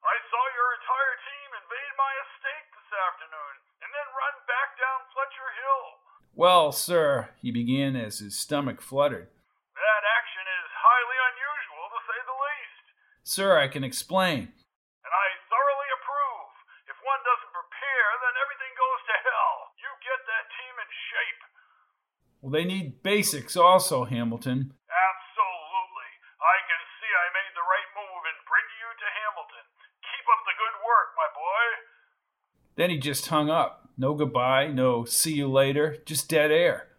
I 0.00 0.16
saw 0.32 0.44
your 0.56 0.68
entire 0.80 1.16
team 1.28 1.48
invade 1.60 1.92
my 2.00 2.12
estate 2.24 2.66
this 2.72 2.88
afternoon 2.88 3.54
and 3.84 3.90
then 3.92 4.08
run 4.16 4.34
back 4.48 4.80
down 4.80 5.04
Fletcher 5.12 5.50
Hill. 5.60 5.84
Well, 6.32 6.72
sir, 6.72 7.36
he 7.44 7.52
began 7.52 8.00
as 8.00 8.24
his 8.24 8.32
stomach 8.32 8.80
fluttered. 8.80 9.28
That 9.28 10.02
action 10.08 10.46
is 10.56 10.68
highly 10.72 11.18
unusual, 11.36 11.84
to 11.92 12.00
say 12.08 12.20
the 12.24 12.38
least. 12.48 12.84
Sir, 13.28 13.60
I 13.60 13.68
can 13.68 13.84
explain. 13.84 14.56
And 15.04 15.12
I 15.12 15.28
thoroughly 15.52 15.90
approve. 16.00 16.48
If 16.88 16.96
one 17.04 17.20
doesn't 17.42 17.58
prepare, 17.58 18.08
then 18.22 18.34
everything 18.38 18.70
goes 18.78 19.02
to 19.10 19.16
hell. 19.26 19.74
You 19.74 19.90
get 19.98 20.20
that 20.30 20.46
team 20.54 20.74
in 20.78 20.90
shape. 21.10 21.42
Well, 22.38 22.54
they 22.54 22.62
need 22.62 23.02
basics 23.02 23.58
also, 23.58 24.06
Hamilton. 24.06 24.70
Absolutely. 24.86 26.10
I 26.38 26.56
can 26.70 26.82
see 27.02 27.10
I 27.10 27.34
made 27.34 27.52
the 27.58 27.66
right 27.66 27.90
move 27.98 28.22
in 28.30 28.38
bringing 28.46 28.78
you 28.78 28.90
to 28.94 29.08
Hamilton. 29.10 29.66
Keep 30.06 30.26
up 30.30 30.42
the 30.46 30.54
good 30.54 30.76
work, 30.86 31.08
my 31.18 31.30
boy. 31.34 31.66
Then 32.78 32.90
he 32.94 32.98
just 33.02 33.26
hung 33.26 33.50
up. 33.50 33.90
No 33.98 34.14
goodbye, 34.14 34.68
no 34.68 35.04
see 35.04 35.34
you 35.34 35.50
later, 35.50 35.98
just 36.06 36.30
dead 36.30 36.50
air. 36.50 36.94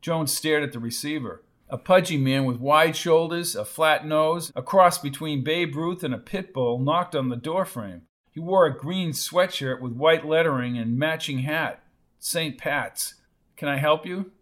Jones 0.00 0.32
stared 0.32 0.64
at 0.64 0.72
the 0.72 0.80
receiver. 0.80 1.44
A 1.68 1.76
pudgy 1.76 2.16
man 2.16 2.44
with 2.44 2.56
wide 2.56 2.96
shoulders, 2.96 3.54
a 3.54 3.64
flat 3.64 4.06
nose, 4.06 4.52
a 4.56 4.62
cross 4.62 4.96
between 4.96 5.44
Babe 5.44 5.76
Ruth 5.76 6.02
and 6.02 6.14
a 6.14 6.18
pit 6.18 6.52
bull, 6.52 6.78
knocked 6.78 7.14
on 7.14 7.28
the 7.28 7.36
doorframe. 7.36 8.02
He 8.32 8.40
wore 8.40 8.66
a 8.66 8.76
green 8.76 9.10
sweatshirt 9.10 9.80
with 9.80 9.92
white 9.92 10.26
lettering 10.26 10.78
and 10.78 10.98
matching 10.98 11.40
hat. 11.40 11.82
St. 12.18 12.56
Pat's. 12.56 13.14
Can 13.56 13.68
I 13.68 13.76
help 13.76 14.06
you? 14.06 14.32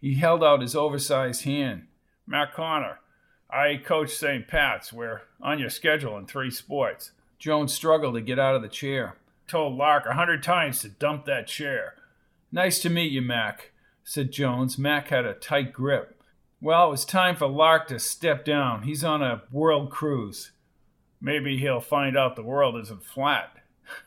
He 0.00 0.14
held 0.14 0.42
out 0.42 0.62
his 0.62 0.76
oversized 0.76 1.44
hand. 1.44 1.88
Matt 2.26 2.54
Connor. 2.54 3.00
I 3.50 3.80
coach 3.84 4.10
St. 4.10 4.46
Pat's. 4.46 4.92
We're 4.92 5.22
on 5.42 5.58
your 5.58 5.70
schedule 5.70 6.16
in 6.16 6.26
three 6.26 6.50
sports. 6.50 7.10
Jones 7.38 7.74
struggled 7.74 8.14
to 8.14 8.20
get 8.20 8.38
out 8.38 8.54
of 8.54 8.62
the 8.62 8.68
chair. 8.68 9.16
Told 9.48 9.76
Lark 9.76 10.06
a 10.06 10.14
hundred 10.14 10.44
times 10.44 10.80
to 10.80 10.88
dump 10.88 11.24
that 11.24 11.48
chair. 11.48 11.94
Nice 12.52 12.80
to 12.80 12.90
meet 12.90 13.10
you, 13.10 13.22
Mac, 13.22 13.72
said 14.04 14.30
Jones. 14.30 14.78
Mac 14.78 15.08
had 15.08 15.24
a 15.24 15.34
tight 15.34 15.72
grip. 15.72 16.22
Well, 16.60 16.88
it 16.88 16.90
was 16.90 17.04
time 17.04 17.34
for 17.34 17.48
Lark 17.48 17.88
to 17.88 17.98
step 17.98 18.44
down. 18.44 18.82
He's 18.82 19.02
on 19.02 19.22
a 19.22 19.42
world 19.50 19.90
cruise. 19.90 20.52
Maybe 21.20 21.58
he'll 21.58 21.80
find 21.80 22.16
out 22.16 22.36
the 22.36 22.42
world 22.42 22.76
isn't 22.80 23.04
flat, 23.04 23.56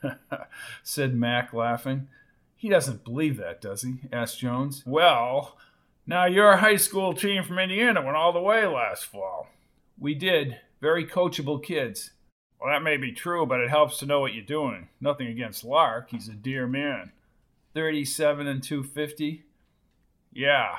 said 0.84 1.14
Mac, 1.16 1.54
laughing. 1.54 2.08
He 2.56 2.70
doesn't 2.70 3.04
believe 3.04 3.38
that, 3.38 3.62
does 3.62 3.82
he? 3.84 3.96
asked 4.12 4.40
Jones. 4.40 4.84
Well, 4.86 5.58
now 6.08 6.26
your 6.26 6.58
high 6.58 6.78
school 6.78 7.14
team 7.14 7.44
from 7.44 7.60
Indiana 7.60 8.02
went 8.02 8.18
all 8.18 8.34
the 8.34 8.42
way 8.42 8.66
last 8.66 9.06
fall. 9.06 9.48
We 10.00 10.16
did. 10.16 10.60
Very 10.82 11.06
coachable 11.06 11.64
kids. 11.64 12.12
Well, 12.60 12.74
that 12.74 12.84
may 12.84 12.98
be 12.98 13.12
true, 13.12 13.46
but 13.46 13.60
it 13.60 13.70
helps 13.70 13.98
to 13.98 14.06
know 14.06 14.22
what 14.22 14.34
you're 14.34 14.44
doing. 14.44 14.90
Nothing 15.00 15.28
against 15.28 15.64
Lark. 15.64 16.12
He's 16.12 16.28
a 16.28 16.34
dear 16.34 16.66
man. 16.66 17.12
37 17.74 18.48
and 18.48 18.64
250? 18.64 19.44
Yeah, 20.32 20.76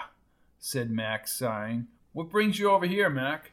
said 0.59 0.91
Mac, 0.91 1.29
sighing. 1.29 1.89
What 2.13 2.31
brings 2.31 2.59
you 2.59 2.71
over 2.71 2.87
here, 2.87 3.11
Mac? 3.11 3.53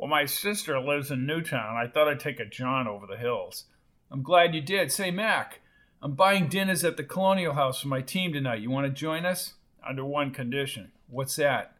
Well, 0.00 0.08
my 0.08 0.24
sister 0.24 0.80
lives 0.80 1.10
in 1.10 1.26
Newtown. 1.26 1.76
I 1.76 1.86
thought 1.86 2.08
I'd 2.08 2.20
take 2.20 2.40
a 2.40 2.46
jaunt 2.46 2.88
over 2.88 3.06
the 3.06 3.18
hills. 3.18 3.66
I'm 4.10 4.22
glad 4.22 4.54
you 4.54 4.62
did. 4.62 4.90
Say, 4.90 5.10
Mac, 5.10 5.60
I'm 6.00 6.14
buying 6.14 6.48
dinners 6.48 6.82
at 6.84 6.96
the 6.96 7.04
Colonial 7.04 7.52
House 7.52 7.82
for 7.82 7.88
my 7.88 8.00
team 8.00 8.32
tonight. 8.32 8.62
You 8.62 8.70
want 8.70 8.86
to 8.86 8.98
join 8.98 9.26
us? 9.26 9.56
Under 9.86 10.02
one 10.02 10.30
condition. 10.30 10.92
What's 11.10 11.36
that? 11.36 11.74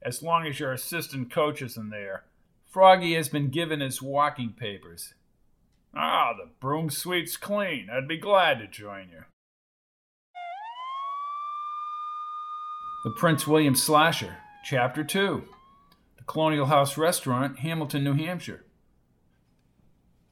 As 0.00 0.22
long 0.22 0.46
as 0.46 0.58
your 0.58 0.72
assistant 0.72 1.30
coach 1.30 1.60
isn't 1.60 1.90
there. 1.90 2.24
Froggy 2.66 3.12
has 3.12 3.28
been 3.28 3.50
given 3.50 3.80
his 3.80 4.00
walking 4.00 4.54
papers. 4.58 5.12
Ah, 5.94 6.32
the 6.32 6.48
broom 6.60 6.88
sweep's 6.88 7.36
clean. 7.36 7.88
I'd 7.92 8.08
be 8.08 8.16
glad 8.16 8.60
to 8.60 8.68
join 8.68 9.10
you. 9.10 9.24
The 13.04 13.10
Prince 13.18 13.46
William 13.46 13.74
Slasher, 13.74 14.38
Chapter 14.64 15.04
2 15.04 15.44
The 15.46 15.59
Colonial 16.30 16.66
House 16.66 16.96
Restaurant, 16.96 17.58
Hamilton, 17.58 18.04
New 18.04 18.14
Hampshire. 18.14 18.64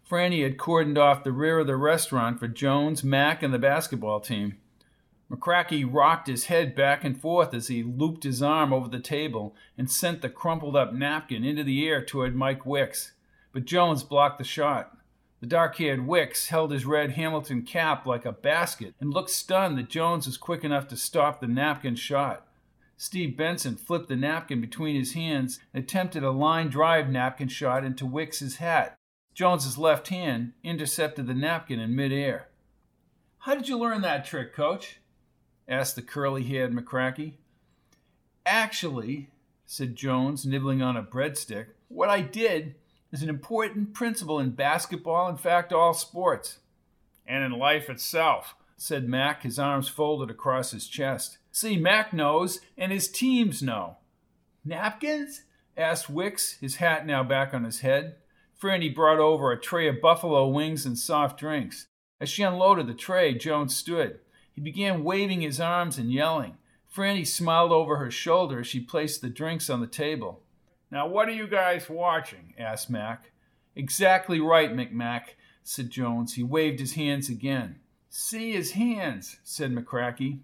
Franny 0.08 0.44
had 0.44 0.56
cordoned 0.56 0.96
off 0.96 1.24
the 1.24 1.32
rear 1.32 1.58
of 1.58 1.66
the 1.66 1.74
restaurant 1.74 2.38
for 2.38 2.46
Jones, 2.46 3.02
Mac, 3.02 3.42
and 3.42 3.52
the 3.52 3.58
basketball 3.58 4.20
team. 4.20 4.58
McCracky 5.28 5.84
rocked 5.84 6.28
his 6.28 6.44
head 6.44 6.76
back 6.76 7.02
and 7.02 7.20
forth 7.20 7.52
as 7.52 7.66
he 7.66 7.82
looped 7.82 8.22
his 8.22 8.40
arm 8.40 8.72
over 8.72 8.88
the 8.88 9.00
table 9.00 9.56
and 9.76 9.90
sent 9.90 10.22
the 10.22 10.28
crumpled 10.28 10.76
up 10.76 10.94
napkin 10.94 11.42
into 11.42 11.64
the 11.64 11.88
air 11.88 12.04
toward 12.04 12.36
Mike 12.36 12.64
Wicks. 12.64 13.10
But 13.52 13.64
Jones 13.64 14.04
blocked 14.04 14.38
the 14.38 14.44
shot. 14.44 14.96
The 15.40 15.48
dark 15.48 15.78
haired 15.78 16.06
Wicks 16.06 16.46
held 16.46 16.70
his 16.70 16.86
red 16.86 17.10
Hamilton 17.10 17.62
cap 17.62 18.06
like 18.06 18.24
a 18.24 18.30
basket 18.30 18.94
and 19.00 19.12
looked 19.12 19.30
stunned 19.30 19.76
that 19.78 19.90
Jones 19.90 20.26
was 20.26 20.36
quick 20.36 20.62
enough 20.62 20.86
to 20.88 20.96
stop 20.96 21.40
the 21.40 21.48
napkin 21.48 21.96
shot. 21.96 22.47
Steve 23.00 23.36
Benson 23.36 23.76
flipped 23.76 24.08
the 24.08 24.16
napkin 24.16 24.60
between 24.60 24.96
his 24.96 25.12
hands 25.12 25.60
and 25.72 25.84
attempted 25.84 26.24
a 26.24 26.32
line 26.32 26.68
drive 26.68 27.08
napkin 27.08 27.46
shot 27.46 27.84
into 27.84 28.04
Wicks's 28.04 28.56
hat. 28.56 28.96
Jones's 29.34 29.78
left 29.78 30.08
hand 30.08 30.52
intercepted 30.64 31.28
the 31.28 31.34
napkin 31.34 31.78
in 31.78 31.94
midair. 31.94 32.48
How 33.38 33.54
did 33.54 33.68
you 33.68 33.78
learn 33.78 34.02
that 34.02 34.24
trick, 34.24 34.52
coach? 34.52 34.98
asked 35.68 35.94
the 35.94 36.02
curly 36.02 36.42
haired 36.42 36.72
McCracky. 36.72 37.34
Actually, 38.44 39.30
said 39.64 39.94
Jones, 39.94 40.44
nibbling 40.44 40.82
on 40.82 40.96
a 40.96 41.02
breadstick, 41.02 41.66
what 41.86 42.08
I 42.08 42.20
did 42.20 42.74
is 43.12 43.22
an 43.22 43.28
important 43.28 43.94
principle 43.94 44.40
in 44.40 44.50
basketball, 44.50 45.28
in 45.28 45.36
fact, 45.36 45.72
all 45.72 45.94
sports. 45.94 46.58
And 47.24 47.44
in 47.44 47.52
life 47.52 47.88
itself, 47.88 48.56
said 48.76 49.08
Mac, 49.08 49.44
his 49.44 49.58
arms 49.58 49.88
folded 49.88 50.30
across 50.30 50.72
his 50.72 50.88
chest. 50.88 51.38
See, 51.60 51.76
Mac 51.76 52.12
knows, 52.12 52.60
and 52.76 52.92
his 52.92 53.08
teams 53.08 53.64
know. 53.64 53.96
Napkins? 54.64 55.42
asked 55.76 56.08
Wicks, 56.08 56.52
his 56.60 56.76
hat 56.76 57.04
now 57.04 57.24
back 57.24 57.52
on 57.52 57.64
his 57.64 57.80
head. 57.80 58.14
Franny 58.62 58.94
brought 58.94 59.18
over 59.18 59.50
a 59.50 59.60
tray 59.60 59.88
of 59.88 60.00
buffalo 60.00 60.46
wings 60.46 60.86
and 60.86 60.96
soft 60.96 61.36
drinks. 61.36 61.88
As 62.20 62.28
she 62.28 62.44
unloaded 62.44 62.86
the 62.86 62.94
tray, 62.94 63.34
Jones 63.34 63.74
stood. 63.74 64.20
He 64.52 64.60
began 64.60 65.02
waving 65.02 65.40
his 65.40 65.58
arms 65.58 65.98
and 65.98 66.12
yelling. 66.12 66.58
Franny 66.94 67.26
smiled 67.26 67.72
over 67.72 67.96
her 67.96 68.12
shoulder 68.12 68.60
as 68.60 68.68
she 68.68 68.78
placed 68.78 69.20
the 69.20 69.28
drinks 69.28 69.68
on 69.68 69.80
the 69.80 69.88
table. 69.88 70.44
Now, 70.92 71.08
what 71.08 71.28
are 71.28 71.32
you 71.32 71.48
guys 71.48 71.90
watching? 71.90 72.54
asked 72.56 72.88
Mac. 72.88 73.32
Exactly 73.74 74.38
right, 74.38 74.72
McMac, 74.72 75.30
said 75.64 75.90
Jones. 75.90 76.34
He 76.34 76.44
waved 76.44 76.78
his 76.78 76.94
hands 76.94 77.28
again. 77.28 77.80
See 78.08 78.52
his 78.52 78.70
hands, 78.70 79.38
said 79.42 79.74
McCracky. 79.74 80.42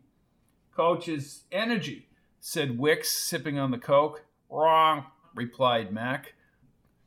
Coach's 0.76 1.44
energy, 1.52 2.08
said 2.40 2.78
Wicks, 2.78 3.12
sipping 3.12 3.58
on 3.58 3.70
the 3.70 3.78
Coke. 3.78 4.24
Wrong, 4.50 5.06
replied 5.34 5.92
Mac. 5.92 6.34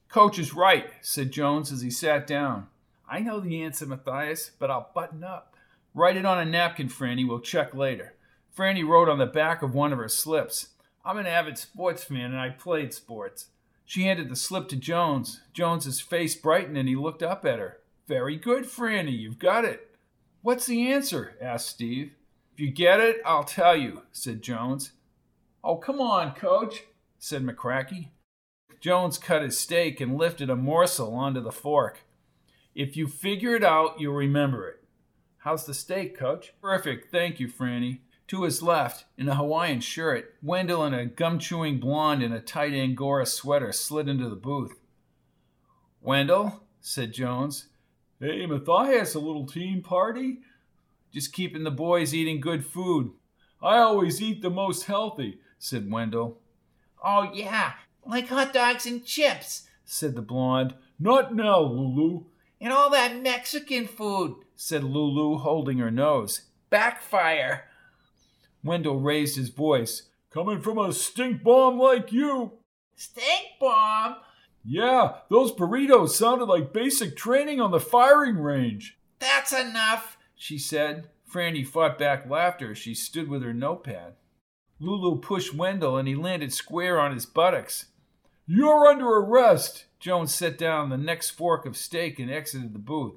Coach 0.10 0.40
is 0.40 0.54
right, 0.54 0.90
said 1.02 1.32
Jones 1.32 1.72
as 1.72 1.82
he 1.82 1.92
sat 1.92 2.26
down. 2.26 2.68
I 3.10 3.20
know 3.20 3.40
the 3.40 3.62
answer, 3.62 3.86
Matthias, 3.86 4.52
but 4.58 4.72
I'll 4.72 4.92
button 4.96 5.24
up. 5.24 5.56
Write 5.94 6.16
it 6.16 6.26
on 6.26 6.40
a 6.40 6.46
napkin, 6.46 6.88
Franny. 6.88 7.28
We'll 7.28 7.40
check 7.40 7.74
later. 7.74 8.14
Franny 8.56 8.88
wrote 8.88 9.10
on 9.10 9.18
the 9.18 9.26
back 9.26 9.62
of 9.62 9.76
one 9.76 9.92
of 9.92 10.00
her 10.00 10.08
slips. 10.08 10.70
I'm 11.04 11.18
an 11.18 11.28
avid 11.28 11.58
sports 11.58 12.04
fan 12.04 12.32
and 12.32 12.40
I 12.40 12.50
played 12.50 12.94
sports. 12.94 13.48
She 13.86 14.04
handed 14.04 14.30
the 14.30 14.36
slip 14.36 14.68
to 14.70 14.76
Jones. 14.76 15.42
Jones's 15.54 16.02
face 16.02 16.36
brightened 16.36 16.78
and 16.78 16.90
he 16.90 16.96
looked 16.96 17.24
up 17.24 17.46
at 17.46 17.60
her. 17.60 17.80
Very 18.08 18.36
good, 18.36 18.66
Franny. 18.66 19.18
You've 19.18 19.40
got 19.40 19.66
it. 19.66 19.96
What's 20.42 20.66
the 20.66 20.92
answer? 20.92 21.36
asked 21.42 21.68
Steve. 21.68 22.12
If 22.58 22.62
you 22.62 22.72
get 22.72 23.00
it, 23.00 23.22
I'll 23.24 23.44
tell 23.44 23.76
you, 23.76 24.02
said 24.12 24.42
Jones. 24.42 24.94
Oh, 25.64 25.76
come 25.76 26.02
on, 26.02 26.34
coach, 26.34 26.86
said 27.20 27.46
McCracky. 27.46 28.08
Jones 28.82 29.20
cut 29.20 29.44
his 29.44 29.60
steak 29.60 30.02
and 30.02 30.18
lifted 30.18 30.50
a 30.50 30.56
morsel 30.56 31.14
onto 31.14 31.40
the 31.40 31.52
fork. 31.52 32.00
If 32.74 32.98
you 32.98 33.06
figure 33.06 33.56
it 33.56 33.64
out, 33.64 34.02
you'll 34.02 34.16
remember 34.16 34.68
it. 34.68 34.84
How's 35.38 35.68
the 35.68 35.76
steak, 35.76 36.18
coach? 36.18 36.52
Perfect, 36.60 37.12
thank 37.12 37.40
you, 37.40 37.48
Franny. 37.48 38.00
To 38.30 38.42
his 38.42 38.64
left, 38.64 39.06
in 39.20 39.30
a 39.30 39.36
Hawaiian 39.36 39.80
shirt, 39.80 40.34
Wendell 40.42 40.84
and 40.84 40.96
a 40.96 41.06
gum 41.06 41.38
chewing 41.38 41.80
blonde 41.80 42.24
in 42.24 42.34
a 42.34 42.42
tight 42.42 42.74
Angora 42.74 43.28
sweater 43.28 43.72
slid 43.72 44.10
into 44.10 44.30
the 44.30 44.36
booth. 44.36 44.80
Wendell, 46.02 46.64
said 46.82 47.14
Jones. 47.14 47.68
Hey, 48.20 48.48
Matthias, 48.48 49.14
a 49.14 49.20
little 49.20 49.46
team 49.46 49.84
party? 49.84 50.40
Just 51.12 51.34
keeping 51.34 51.64
the 51.64 51.72
boys 51.72 52.14
eating 52.14 52.42
good 52.42 52.66
food. 52.66 53.12
I 53.62 53.78
always 53.78 54.22
eat 54.22 54.42
the 54.42 54.50
most 54.50 54.86
healthy, 54.86 55.40
said 55.58 55.92
Wendell. 55.92 56.38
Oh, 57.04 57.32
yeah, 57.34 57.74
like 58.06 58.28
hot 58.28 58.54
dogs 58.54 58.86
and 58.86 59.06
chips, 59.06 59.68
said 59.86 60.16
the 60.16 60.22
blonde. 60.22 60.76
Not 61.00 61.36
now, 61.36 61.60
Lulu. 61.60 62.26
And 62.60 62.74
all 62.74 62.90
that 62.90 63.22
Mexican 63.22 63.88
food, 63.88 64.36
said 64.56 64.84
Lulu, 64.84 65.38
holding 65.38 65.78
her 65.78 65.92
nose. 65.92 66.42
Backfire. 66.70 67.66
Wendell 68.64 69.00
raised 69.00 69.38
his 69.38 69.50
voice. 69.50 70.04
Coming 70.32 70.60
from 70.60 70.78
a 70.78 70.92
stink 70.92 71.44
bomb 71.44 71.80
like 71.80 72.12
you. 72.12 72.54
Stink 72.96 73.60
bomb? 73.60 74.18
Yeah, 74.66 75.20
those 75.30 75.52
burritos 75.54 76.10
sounded 76.10 76.46
like 76.46 76.74
basic 76.74 77.16
training 77.16 77.62
on 77.62 77.72
the 77.72 77.80
firing 77.80 78.38
range. 78.38 78.98
That's 79.20 79.54
enough, 79.54 80.17
she 80.38 80.58
said. 80.58 81.10
Franny 81.30 81.68
fought 81.68 81.98
back 81.98 82.30
laughter 82.30 82.72
as 82.72 82.78
she 82.78 82.94
stood 82.94 83.28
with 83.28 83.44
her 83.44 83.54
notepad. 83.54 84.14
Lulu 84.80 85.20
pushed 85.20 85.54
Wendell 85.54 85.98
and 85.98 86.08
he 86.08 86.16
landed 86.16 86.54
square 86.54 87.00
on 87.00 87.14
his 87.14 87.26
buttocks. 87.26 87.88
You're 88.46 88.88
under 88.88 89.08
arrest. 89.08 89.86
Jones 90.00 90.34
set 90.34 90.58
down 90.58 90.90
the 90.90 90.98
next 90.98 91.32
fork 91.32 91.66
of 91.66 91.76
steak 91.76 92.20
and 92.20 92.32
exited 92.32 92.74
the 92.74 92.80
booth. 92.80 93.16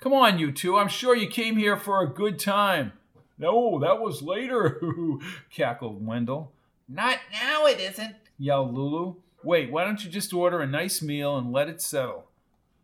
Come 0.00 0.12
on, 0.12 0.38
you 0.38 0.50
two. 0.50 0.76
I'm 0.76 0.88
sure 0.88 1.14
you 1.14 1.28
came 1.28 1.56
here 1.56 1.76
for 1.76 2.02
a 2.02 2.12
good 2.12 2.38
time. 2.38 2.92
No, 3.38 3.78
that 3.80 4.00
was 4.00 4.22
later, 4.22 4.80
cackled 5.50 6.04
Wendell. 6.04 6.52
Not 6.88 7.18
now, 7.32 7.66
it 7.66 7.80
isn't, 7.80 8.16
yelled 8.38 8.74
Lulu. 8.74 9.16
Wait, 9.42 9.70
why 9.70 9.84
don't 9.84 10.04
you 10.04 10.10
just 10.10 10.32
order 10.32 10.60
a 10.60 10.66
nice 10.66 11.02
meal 11.02 11.36
and 11.36 11.52
let 11.52 11.68
it 11.68 11.80
settle? 11.80 12.26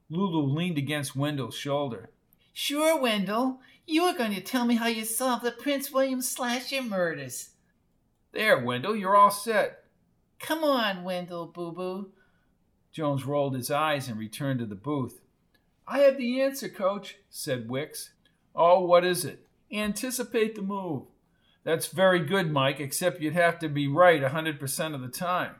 Lulu 0.08 0.42
leaned 0.42 0.78
against 0.78 1.16
Wendell's 1.16 1.56
shoulder. 1.56 2.10
Sure, 2.52 3.00
Wendell. 3.00 3.60
You 3.90 4.05
were 4.05 4.12
going 4.12 4.33
to 4.37 4.40
tell 4.40 4.66
me 4.66 4.76
how 4.76 4.87
you 4.87 5.05
solved 5.05 5.42
the 5.42 5.50
Prince 5.50 5.90
William 5.90 6.22
slasher 6.22 6.81
murders. 6.81 7.50
There, 8.31 8.57
Wendell, 8.57 8.94
you're 8.94 9.16
all 9.16 9.33
set. 9.33 9.83
Come 10.38 10.62
on, 10.62 11.03
Wendell, 11.03 11.46
boo 11.46 11.72
boo. 11.72 12.12
Jones 12.92 13.26
rolled 13.26 13.57
his 13.57 13.68
eyes 13.68 14.07
and 14.07 14.16
returned 14.16 14.61
to 14.61 14.66
the 14.66 14.76
booth. 14.76 15.22
I 15.88 15.98
have 16.03 16.18
the 16.18 16.40
answer, 16.40 16.68
coach, 16.68 17.16
said 17.31 17.68
Wicks. 17.68 18.12
Oh, 18.55 18.85
what 18.85 19.05
is 19.05 19.24
it? 19.24 19.48
Anticipate 19.72 20.55
the 20.55 20.62
move. 20.62 21.07
That's 21.64 21.88
very 21.88 22.20
good, 22.20 22.53
Mike, 22.53 22.79
except 22.79 23.20
you'd 23.20 23.35
have 23.35 23.59
to 23.59 23.68
be 23.68 23.88
right 23.88 24.22
a 24.22 24.29
100% 24.29 24.94
of 24.94 25.00
the 25.00 25.09
time. 25.09 25.57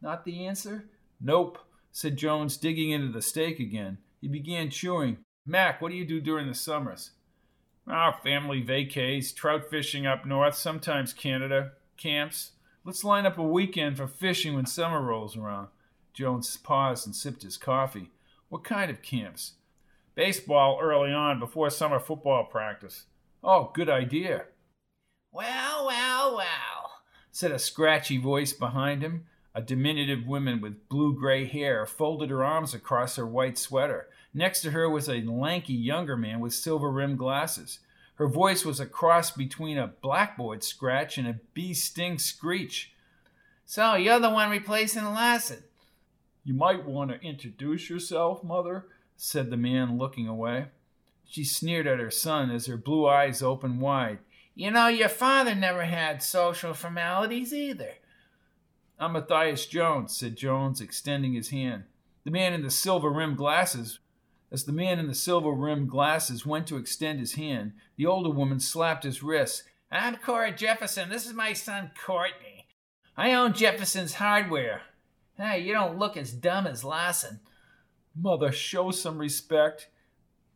Not 0.00 0.24
the 0.24 0.46
answer? 0.46 0.84
Nope, 1.20 1.58
said 1.90 2.16
Jones, 2.16 2.56
digging 2.56 2.90
into 2.90 3.10
the 3.10 3.20
steak 3.20 3.58
again. 3.58 3.98
He 4.20 4.28
began 4.28 4.70
chewing. 4.70 5.18
Mac, 5.44 5.82
what 5.82 5.90
do 5.90 5.96
you 5.96 6.06
do 6.06 6.20
during 6.20 6.46
the 6.46 6.54
summers? 6.54 7.10
Ah, 7.86 8.14
oh, 8.16 8.22
family 8.22 8.62
vacays, 8.62 9.34
trout 9.34 9.68
fishing 9.68 10.06
up 10.06 10.24
north, 10.24 10.54
sometimes 10.54 11.12
Canada, 11.12 11.72
camps. 11.96 12.52
Let's 12.84 13.04
line 13.04 13.26
up 13.26 13.38
a 13.38 13.42
weekend 13.42 13.96
for 13.96 14.06
fishing 14.06 14.54
when 14.54 14.66
summer 14.66 15.00
rolls 15.00 15.36
around. 15.36 15.68
Jones 16.14 16.56
paused 16.56 17.06
and 17.06 17.14
sipped 17.14 17.42
his 17.42 17.56
coffee. 17.56 18.10
What 18.48 18.64
kind 18.64 18.90
of 18.90 19.02
camps? 19.02 19.54
Baseball 20.14 20.78
early 20.80 21.12
on 21.12 21.38
before 21.40 21.70
summer 21.70 21.98
football 21.98 22.44
practice. 22.44 23.04
Oh, 23.42 23.70
good 23.74 23.90
idea, 23.90 24.44
Well, 25.32 25.86
well, 25.86 26.36
well. 26.36 26.92
said 27.32 27.50
a 27.50 27.58
scratchy 27.58 28.16
voice 28.16 28.52
behind 28.52 29.02
him. 29.02 29.26
A 29.54 29.60
diminutive 29.60 30.26
woman 30.26 30.60
with 30.60 30.88
blue 30.88 31.14
gray 31.18 31.44
hair 31.44 31.84
folded 31.84 32.30
her 32.30 32.42
arms 32.42 32.72
across 32.74 33.16
her 33.16 33.26
white 33.26 33.58
sweater. 33.58 34.08
Next 34.34 34.62
to 34.62 34.72
her 34.72 34.90
was 34.90 35.08
a 35.08 35.22
lanky 35.22 35.72
younger 35.72 36.16
man 36.16 36.40
with 36.40 36.52
silver 36.52 36.90
rimmed 36.90 37.18
glasses. 37.18 37.78
Her 38.16 38.26
voice 38.26 38.64
was 38.64 38.80
a 38.80 38.86
cross 38.86 39.30
between 39.30 39.78
a 39.78 39.86
blackboard 39.86 40.64
scratch 40.64 41.16
and 41.16 41.26
a 41.26 41.38
bee 41.54 41.72
sting 41.72 42.18
screech. 42.18 42.92
So 43.64 43.94
you're 43.94 44.20
the 44.20 44.30
one 44.30 44.50
replacing 44.50 45.04
Larson. 45.04 45.62
You 46.42 46.54
might 46.54 46.84
want 46.84 47.10
to 47.10 47.26
introduce 47.26 47.88
yourself, 47.88 48.44
Mother. 48.44 48.86
said 49.16 49.50
the 49.50 49.56
man, 49.56 49.96
looking 49.96 50.28
away. 50.28 50.66
She 51.26 51.44
sneered 51.44 51.86
at 51.86 52.00
her 52.00 52.10
son 52.10 52.50
as 52.50 52.66
her 52.66 52.76
blue 52.76 53.08
eyes 53.08 53.42
opened 53.42 53.80
wide. 53.80 54.18
You 54.54 54.70
know, 54.70 54.88
your 54.88 55.08
father 55.08 55.54
never 55.54 55.84
had 55.84 56.22
social 56.22 56.74
formalities 56.74 57.52
either. 57.52 57.94
I'm 58.98 59.12
Matthias 59.12 59.66
Jones, 59.66 60.16
said 60.16 60.36
Jones, 60.36 60.80
extending 60.80 61.34
his 61.34 61.48
hand. 61.48 61.84
The 62.24 62.30
man 62.30 62.52
in 62.52 62.62
the 62.62 62.70
silver 62.70 63.10
rimmed 63.10 63.38
glasses. 63.38 63.98
As 64.54 64.66
the 64.66 64.72
man 64.72 65.00
in 65.00 65.08
the 65.08 65.16
silver 65.16 65.50
rimmed 65.50 65.90
glasses 65.90 66.46
went 66.46 66.68
to 66.68 66.76
extend 66.76 67.18
his 67.18 67.34
hand, 67.34 67.72
the 67.96 68.06
older 68.06 68.30
woman 68.30 68.60
slapped 68.60 69.02
his 69.02 69.20
wrist. 69.20 69.64
I'm 69.90 70.14
Cora 70.14 70.54
Jefferson. 70.54 71.08
This 71.08 71.26
is 71.26 71.32
my 71.32 71.54
son, 71.54 71.90
Courtney. 72.00 72.68
I 73.16 73.32
own 73.34 73.54
Jefferson's 73.54 74.14
Hardware. 74.14 74.82
Hey, 75.36 75.58
you 75.58 75.72
don't 75.72 75.98
look 75.98 76.16
as 76.16 76.30
dumb 76.30 76.68
as 76.68 76.84
Larson. 76.84 77.40
Mother, 78.14 78.52
show 78.52 78.92
some 78.92 79.18
respect. 79.18 79.88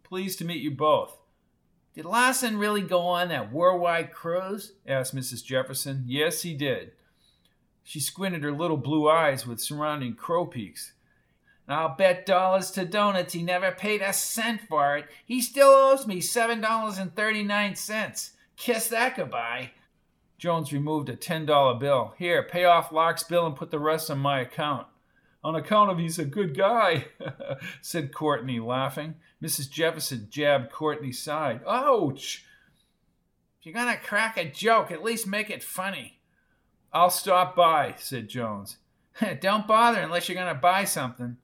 Pleased 0.05 0.39
to 0.39 0.45
meet 0.45 0.63
you 0.63 0.71
both. 0.71 1.19
Did 1.93 2.05
Larson 2.05 2.57
really 2.57 2.83
go 2.83 3.01
on 3.01 3.31
that 3.31 3.53
worldwide 3.53 4.13
cruise? 4.13 4.75
asked 4.87 5.13
Mrs. 5.13 5.45
Jefferson. 5.45 6.05
Yes, 6.07 6.43
he 6.43 6.55
did. 6.55 6.93
She 7.83 7.99
squinted 7.99 8.45
her 8.45 8.53
little 8.53 8.77
blue 8.77 9.11
eyes 9.11 9.45
with 9.45 9.61
surrounding 9.61 10.15
crow 10.15 10.47
peaks. 10.47 10.93
I'll 11.69 11.95
bet 11.95 12.25
dollars 12.25 12.71
to 12.73 12.85
donuts 12.87 13.35
he 13.35 13.43
never 13.43 13.71
paid 13.71 14.01
a 14.01 14.15
cent 14.15 14.63
for 14.69 14.97
it. 14.97 15.05
He 15.27 15.43
still 15.43 15.69
owes 15.69 16.07
me 16.07 16.21
$7.39. 16.21 18.31
Kiss 18.57 18.89
that 18.89 19.17
goodbye. 19.17 19.73
Jones 20.39 20.73
removed 20.73 21.11
a 21.11 21.17
$10 21.17 21.79
bill. 21.79 22.15
Here, 22.17 22.43
pay 22.43 22.65
off 22.65 22.91
Lark's 22.91 23.25
bill 23.25 23.45
and 23.45 23.55
put 23.55 23.71
the 23.71 23.79
rest 23.79 24.11
on 24.11 24.19
my 24.19 24.41
account. 24.41 24.87
On 25.45 25.55
account 25.55 25.91
of 25.91 25.99
he's 25.99 26.19
a 26.19 26.25
good 26.25 26.57
guy, 26.57 27.09
said 27.83 28.15
Courtney, 28.15 28.61
laughing. 28.61 29.17
Mrs. 29.43 29.71
Jefferson 29.71 30.29
jabbed 30.31 30.73
Courtney's 30.73 31.23
side. 31.23 31.61
Ouch! 31.67 32.47
If 33.61 33.67
you're 33.67 33.75
gonna 33.75 33.99
crack 33.99 34.37
a 34.37 34.45
joke, 34.45 34.91
at 34.91 35.05
least 35.05 35.27
make 35.27 35.51
it 35.51 35.63
funny. 35.63 36.21
I'll 36.93 37.11
stop 37.11 37.55
by, 37.55 37.95
said 37.99 38.29
Jones. 38.29 38.79
Don't 39.41 39.67
bother 39.67 40.01
unless 40.01 40.29
you're 40.29 40.39
gonna 40.39 40.55
buy 40.55 40.85
something. 40.85 41.37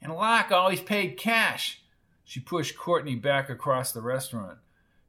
And 0.00 0.14
Locke 0.14 0.52
always 0.52 0.80
paid 0.80 1.16
cash. 1.16 1.82
She 2.24 2.40
pushed 2.40 2.76
Courtney 2.76 3.16
back 3.16 3.48
across 3.50 3.92
the 3.92 4.02
restaurant. 4.02 4.58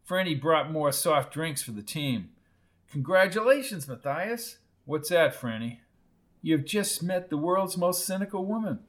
Franny 0.08 0.40
brought 0.40 0.72
more 0.72 0.92
soft 0.92 1.34
drinks 1.34 1.62
for 1.62 1.72
the 1.72 1.84
team. 1.84 2.30
Congratulations, 2.92 3.88
Matthias. 3.88 4.58
What's 4.86 5.10
that, 5.10 5.40
Franny? 5.40 5.80
You've 6.42 6.66
just 6.66 7.04
met 7.04 7.30
the 7.30 7.38
world's 7.38 7.78
most 7.78 8.06
cynical 8.06 8.46
woman. 8.46 8.80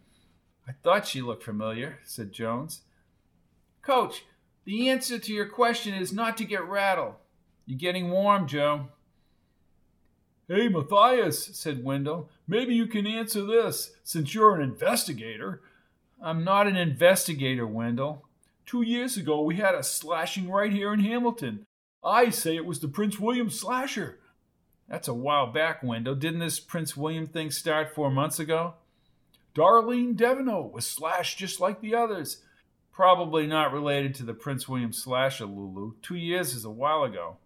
I 0.67 0.73
thought 0.83 1.07
she 1.07 1.21
looked 1.21 1.43
familiar, 1.43 1.99
said 2.05 2.33
Jones. 2.33 2.83
Coach, 3.83 4.25
the 4.65 4.89
answer 4.89 5.19
to 5.19 5.33
your 5.33 5.47
question 5.47 5.95
is 5.95 6.13
not 6.13 6.37
to 6.37 6.45
get 6.45 6.65
rattled. 6.65 7.15
You're 7.67 7.79
getting 7.79 8.11
warm, 8.11 8.47
Joe. 8.47 8.89
Hey, 10.49 10.69
Matthias, 10.69 11.45
said 11.57 11.85
Wendell, 11.85 12.31
maybe 12.49 12.75
you 12.75 12.87
can 12.87 13.07
answer 13.07 13.45
this, 13.45 13.93
since 14.03 14.35
you're 14.35 14.57
an 14.57 14.63
investigator. 14.63 15.61
I'm 16.23 16.45
not 16.45 16.67
an 16.67 16.77
investigator, 16.77 17.67
Wendell. 17.67 18.27
Two 18.67 18.83
years 18.83 19.17
ago, 19.17 19.43
we 19.43 19.57
had 19.57 19.75
a 19.75 19.83
slashing 19.83 20.51
right 20.51 20.73
here 20.73 20.93
in 20.93 21.01
Hamilton. 21.01 21.65
I 22.05 22.29
say 22.31 22.57
it 22.57 22.67
was 22.67 22.81
the 22.81 22.89
Prince 22.89 23.19
William 23.19 23.49
slasher. 23.49 24.19
That's 24.87 25.09
a 25.09 25.15
while 25.15 25.51
back, 25.51 25.83
Wendell. 25.83 26.17
Didn't 26.17 26.41
this 26.41 26.61
Prince 26.61 26.97
William 26.97 27.27
thing 27.27 27.51
start 27.51 27.95
four 27.95 28.11
months 28.11 28.39
ago? 28.39 28.75
Darlene 29.55 30.15
Devono 30.15 30.71
was 30.71 30.87
slashed 30.87 31.39
just 31.39 31.59
like 31.59 31.81
the 31.81 31.95
others. 31.95 32.43
Probably 32.93 33.47
not 33.47 33.73
related 33.73 34.15
to 34.17 34.25
the 34.25 34.35
Prince 34.35 34.69
William 34.69 34.93
slasher, 34.93 35.47
Lulu. 35.47 35.95
Two 36.03 36.17
years 36.17 36.55
is 36.55 36.65
a 36.65 36.71
while 36.71 37.03
ago. 37.03 37.39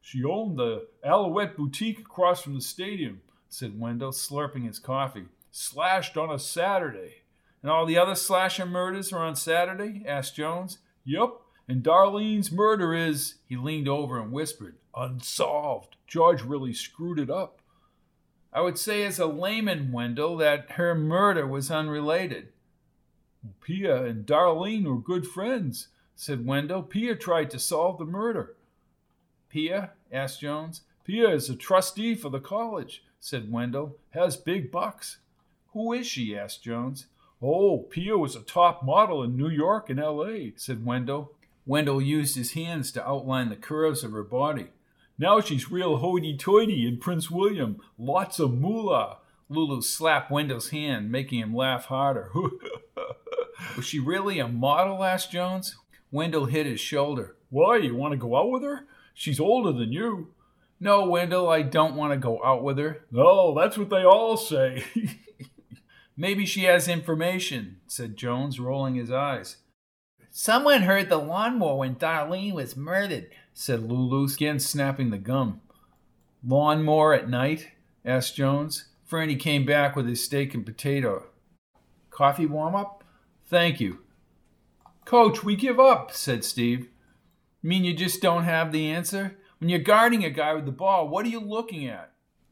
She 0.00 0.24
owned 0.24 0.58
the 0.58 0.88
Alouette 1.04 1.56
boutique 1.56 2.00
across 2.00 2.42
from 2.42 2.54
the 2.54 2.60
stadium, 2.60 3.20
said 3.48 3.78
Wendell, 3.78 4.10
slurping 4.10 4.66
his 4.66 4.78
coffee. 4.78 5.26
Slashed 5.52 6.16
on 6.16 6.30
a 6.30 6.38
Saturday. 6.38 7.22
And 7.62 7.70
all 7.70 7.86
the 7.86 7.98
other 7.98 8.14
slasher 8.14 8.66
murders 8.66 9.12
are 9.12 9.24
on 9.24 9.36
Saturday? 9.36 10.04
asked 10.06 10.36
Jones. 10.36 10.78
Yup, 11.04 11.42
and 11.66 11.82
Darlene's 11.82 12.50
murder 12.50 12.94
is, 12.94 13.34
he 13.46 13.56
leaned 13.56 13.88
over 13.88 14.20
and 14.20 14.32
whispered, 14.32 14.76
unsolved. 14.94 15.96
George 16.06 16.42
really 16.42 16.72
screwed 16.72 17.18
it 17.18 17.30
up. 17.30 17.60
I 18.52 18.62
would 18.62 18.78
say, 18.78 19.04
as 19.04 19.18
a 19.18 19.26
layman, 19.26 19.92
Wendell, 19.92 20.36
that 20.38 20.72
her 20.72 20.94
murder 20.94 21.46
was 21.46 21.70
unrelated. 21.70 22.48
Pia 23.60 24.04
and 24.04 24.26
Darlene 24.26 24.84
were 24.84 24.98
good 24.98 25.26
friends, 25.26 25.88
said 26.16 26.46
Wendell. 26.46 26.82
Pia 26.82 27.14
tried 27.14 27.50
to 27.50 27.58
solve 27.58 27.98
the 27.98 28.04
murder. 28.04 28.56
Pia? 29.48 29.92
asked 30.10 30.40
Jones. 30.40 30.82
Pia 31.04 31.30
is 31.30 31.50
a 31.50 31.56
trustee 31.56 32.14
for 32.14 32.30
the 32.30 32.40
college, 32.40 33.04
said 33.20 33.52
Wendell. 33.52 33.96
Has 34.10 34.36
big 34.36 34.70
bucks. 34.70 35.18
Who 35.72 35.92
is 35.92 36.06
she? 36.06 36.36
asked 36.36 36.62
Jones. 36.62 37.06
Oh, 37.40 37.86
Pia 37.90 38.18
was 38.18 38.34
a 38.34 38.40
top 38.40 38.82
model 38.82 39.22
in 39.22 39.36
New 39.36 39.48
York 39.48 39.88
and 39.90 40.00
L.A., 40.00 40.52
said 40.56 40.84
Wendell. 40.84 41.32
Wendell 41.66 42.02
used 42.02 42.36
his 42.36 42.52
hands 42.52 42.90
to 42.92 43.06
outline 43.06 43.48
the 43.48 43.56
curves 43.56 44.02
of 44.02 44.12
her 44.12 44.24
body. 44.24 44.68
Now 45.18 45.40
she's 45.40 45.70
real 45.70 45.98
hoity 45.98 46.36
toity 46.36 46.86
in 46.86 46.98
Prince 46.98 47.30
William. 47.30 47.80
Lots 47.98 48.40
of 48.40 48.54
moolah. 48.54 49.18
Lulu 49.48 49.82
slapped 49.82 50.30
Wendell's 50.30 50.70
hand, 50.70 51.12
making 51.12 51.40
him 51.40 51.54
laugh 51.54 51.86
harder. 51.86 52.30
Was 53.76 53.84
she 53.84 53.98
really 53.98 54.38
a 54.38 54.48
model? 54.48 55.04
asked 55.04 55.32
Jones. 55.32 55.76
Wendell 56.10 56.46
hit 56.46 56.66
his 56.66 56.80
shoulder. 56.80 57.36
Why, 57.50 57.76
you 57.76 57.94
want 57.94 58.12
to 58.12 58.18
go 58.18 58.36
out 58.36 58.50
with 58.50 58.62
her? 58.62 58.86
She's 59.14 59.40
older 59.40 59.72
than 59.72 59.92
you. 59.92 60.32
No, 60.80 61.06
Wendell, 61.06 61.48
I 61.48 61.62
don't 61.62 61.96
want 61.96 62.12
to 62.12 62.18
go 62.18 62.42
out 62.44 62.62
with 62.62 62.78
her. 62.78 63.04
No, 63.10 63.54
that's 63.58 63.76
what 63.76 63.90
they 63.90 64.04
all 64.04 64.36
say. 64.36 64.84
Maybe 66.20 66.44
she 66.46 66.64
has 66.64 66.88
information, 66.88 67.76
said 67.86 68.16
Jones, 68.16 68.58
rolling 68.58 68.96
his 68.96 69.08
eyes. 69.08 69.58
Someone 70.30 70.82
heard 70.82 71.08
the 71.08 71.16
lawnmower 71.16 71.76
when 71.76 71.94
Darlene 71.94 72.54
was 72.54 72.76
murdered, 72.76 73.28
said 73.54 73.88
Lulu, 73.88 74.24
again 74.24 74.58
snapping 74.58 75.10
the 75.10 75.18
gum. 75.18 75.60
Lawnmower 76.44 77.14
at 77.14 77.28
night? 77.28 77.68
asked 78.04 78.34
Jones. 78.34 78.88
Franny 79.08 79.38
came 79.38 79.64
back 79.64 79.94
with 79.94 80.08
his 80.08 80.22
steak 80.22 80.54
and 80.54 80.66
potato. 80.66 81.26
Coffee 82.10 82.46
warm 82.46 82.74
up? 82.74 83.04
Thank 83.46 83.80
you. 83.80 84.00
Coach, 85.04 85.44
we 85.44 85.54
give 85.54 85.78
up, 85.78 86.10
said 86.10 86.44
Steve. 86.44 86.88
Mean 87.62 87.84
you 87.84 87.94
just 87.94 88.20
don't 88.20 88.42
have 88.42 88.72
the 88.72 88.90
answer? 88.90 89.36
When 89.60 89.70
you're 89.70 89.78
guarding 89.78 90.24
a 90.24 90.30
guy 90.30 90.52
with 90.52 90.66
the 90.66 90.72
ball, 90.72 91.08
what 91.08 91.24
are 91.24 91.30
you 91.30 91.40
looking 91.40 91.86
at? 91.86 92.10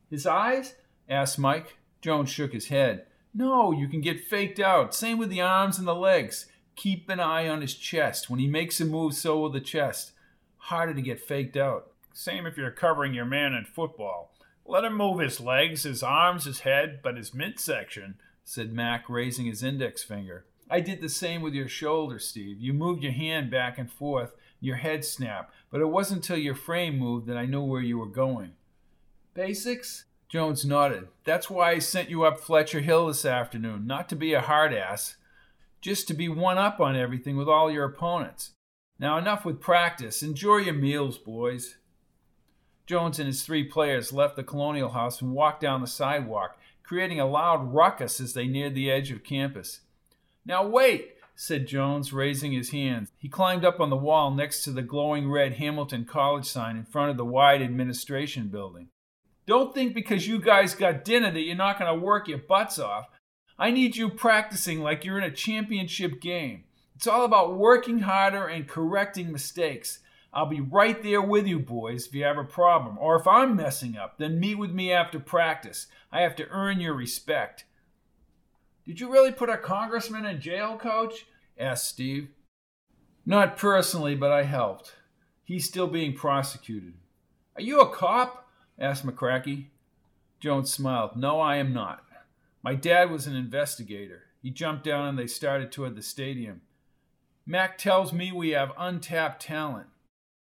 His 0.08 0.24
eyes? 0.24 0.76
asked 1.08 1.36
Mike. 1.36 1.78
Jones 2.00 2.30
shook 2.30 2.52
his 2.52 2.68
head. 2.68 3.06
No, 3.38 3.70
you 3.70 3.86
can 3.86 4.00
get 4.00 4.24
faked 4.24 4.58
out. 4.58 4.94
Same 4.94 5.18
with 5.18 5.28
the 5.28 5.42
arms 5.42 5.78
and 5.78 5.86
the 5.86 5.94
legs. 5.94 6.46
Keep 6.74 7.10
an 7.10 7.20
eye 7.20 7.46
on 7.46 7.60
his 7.60 7.74
chest. 7.74 8.30
When 8.30 8.40
he 8.40 8.46
makes 8.46 8.80
a 8.80 8.86
move, 8.86 9.12
so 9.12 9.38
will 9.38 9.50
the 9.50 9.60
chest. 9.60 10.12
Harder 10.56 10.94
to 10.94 11.02
get 11.02 11.20
faked 11.20 11.54
out. 11.54 11.92
Same 12.14 12.46
if 12.46 12.56
you're 12.56 12.70
covering 12.70 13.12
your 13.12 13.26
man 13.26 13.52
in 13.52 13.66
football. 13.66 14.32
Let 14.64 14.84
him 14.84 14.96
move 14.96 15.20
his 15.20 15.38
legs, 15.38 15.82
his 15.82 16.02
arms, 16.02 16.46
his 16.46 16.60
head, 16.60 17.00
but 17.02 17.18
his 17.18 17.34
midsection, 17.34 18.14
said 18.42 18.72
Mac, 18.72 19.10
raising 19.10 19.44
his 19.44 19.62
index 19.62 20.02
finger. 20.02 20.46
I 20.70 20.80
did 20.80 21.02
the 21.02 21.10
same 21.10 21.42
with 21.42 21.52
your 21.52 21.68
shoulder, 21.68 22.18
Steve. 22.18 22.58
You 22.58 22.72
moved 22.72 23.02
your 23.02 23.12
hand 23.12 23.50
back 23.50 23.76
and 23.76 23.92
forth, 23.92 24.32
your 24.60 24.76
head 24.76 25.04
snapped, 25.04 25.52
but 25.70 25.82
it 25.82 25.90
wasn't 25.90 26.22
until 26.22 26.38
your 26.38 26.54
frame 26.54 26.98
moved 26.98 27.26
that 27.26 27.36
I 27.36 27.44
knew 27.44 27.62
where 27.62 27.82
you 27.82 27.98
were 27.98 28.06
going. 28.06 28.52
Basics? 29.34 30.06
Jones 30.28 30.64
nodded. 30.64 31.08
That's 31.24 31.48
why 31.48 31.72
I 31.72 31.78
sent 31.78 32.10
you 32.10 32.24
up 32.24 32.40
Fletcher 32.40 32.80
Hill 32.80 33.06
this 33.06 33.24
afternoon, 33.24 33.86
not 33.86 34.08
to 34.08 34.16
be 34.16 34.34
a 34.34 34.40
hard 34.40 34.74
ass, 34.74 35.16
just 35.80 36.08
to 36.08 36.14
be 36.14 36.28
one 36.28 36.58
up 36.58 36.80
on 36.80 36.96
everything 36.96 37.36
with 37.36 37.48
all 37.48 37.70
your 37.70 37.84
opponents. 37.84 38.52
Now, 38.98 39.18
enough 39.18 39.44
with 39.44 39.60
practice. 39.60 40.22
Enjoy 40.22 40.58
your 40.58 40.74
meals, 40.74 41.18
boys. 41.18 41.76
Jones 42.86 43.18
and 43.18 43.26
his 43.26 43.42
three 43.42 43.64
players 43.64 44.12
left 44.12 44.36
the 44.36 44.42
Colonial 44.42 44.90
House 44.90 45.20
and 45.20 45.32
walked 45.32 45.60
down 45.60 45.80
the 45.80 45.86
sidewalk, 45.86 46.58
creating 46.82 47.20
a 47.20 47.26
loud 47.26 47.74
ruckus 47.74 48.20
as 48.20 48.32
they 48.32 48.46
neared 48.46 48.74
the 48.74 48.90
edge 48.90 49.10
of 49.10 49.24
campus. 49.24 49.80
Now, 50.44 50.66
wait! 50.66 51.12
said 51.34 51.66
Jones, 51.66 52.14
raising 52.14 52.52
his 52.52 52.70
hands. 52.70 53.12
He 53.18 53.28
climbed 53.28 53.64
up 53.64 53.78
on 53.78 53.90
the 53.90 53.96
wall 53.96 54.30
next 54.30 54.62
to 54.62 54.70
the 54.70 54.82
glowing 54.82 55.30
red 55.30 55.54
Hamilton 55.54 56.06
College 56.06 56.46
sign 56.46 56.76
in 56.76 56.84
front 56.84 57.10
of 57.10 57.18
the 57.18 57.26
wide 57.26 57.60
administration 57.60 58.48
building. 58.48 58.88
Don't 59.46 59.72
think 59.72 59.94
because 59.94 60.26
you 60.26 60.40
guys 60.40 60.74
got 60.74 61.04
dinner 61.04 61.30
that 61.30 61.40
you're 61.40 61.54
not 61.54 61.78
going 61.78 61.92
to 61.92 62.04
work 62.04 62.28
your 62.28 62.38
butts 62.38 62.78
off. 62.78 63.06
I 63.58 63.70
need 63.70 63.96
you 63.96 64.10
practicing 64.10 64.80
like 64.80 65.04
you're 65.04 65.18
in 65.18 65.24
a 65.24 65.30
championship 65.30 66.20
game. 66.20 66.64
It's 66.96 67.06
all 67.06 67.24
about 67.24 67.56
working 67.56 68.00
harder 68.00 68.46
and 68.46 68.68
correcting 68.68 69.30
mistakes. 69.30 70.00
I'll 70.32 70.46
be 70.46 70.60
right 70.60 71.02
there 71.02 71.22
with 71.22 71.46
you, 71.46 71.58
boys, 71.58 72.06
if 72.06 72.14
you 72.14 72.24
have 72.24 72.38
a 72.38 72.44
problem. 72.44 72.98
Or 72.98 73.16
if 73.16 73.26
I'm 73.26 73.56
messing 73.56 73.96
up, 73.96 74.18
then 74.18 74.40
meet 74.40 74.56
with 74.56 74.72
me 74.72 74.92
after 74.92 75.20
practice. 75.20 75.86
I 76.12 76.20
have 76.22 76.36
to 76.36 76.48
earn 76.48 76.80
your 76.80 76.94
respect. 76.94 77.64
Did 78.84 79.00
you 79.00 79.10
really 79.10 79.32
put 79.32 79.48
a 79.48 79.56
congressman 79.56 80.26
in 80.26 80.40
jail, 80.40 80.76
coach? 80.76 81.26
asked 81.58 81.88
Steve. 81.88 82.28
Not 83.24 83.56
personally, 83.56 84.14
but 84.14 84.30
I 84.30 84.42
helped. 84.42 84.94
He's 85.44 85.66
still 85.66 85.86
being 85.86 86.14
prosecuted. 86.14 86.94
Are 87.56 87.62
you 87.62 87.80
a 87.80 87.88
cop? 87.88 88.45
Asked 88.78 89.06
McCracky. 89.06 89.66
Jones 90.40 90.72
smiled. 90.72 91.16
No, 91.16 91.40
I 91.40 91.56
am 91.56 91.72
not. 91.72 92.04
My 92.62 92.74
dad 92.74 93.10
was 93.10 93.26
an 93.26 93.36
investigator. 93.36 94.24
He 94.42 94.50
jumped 94.50 94.84
down 94.84 95.08
and 95.08 95.18
they 95.18 95.26
started 95.26 95.72
toward 95.72 95.96
the 95.96 96.02
stadium. 96.02 96.62
Mac 97.46 97.78
tells 97.78 98.12
me 98.12 98.32
we 98.32 98.50
have 98.50 98.72
untapped 98.76 99.42
talent. 99.42 99.86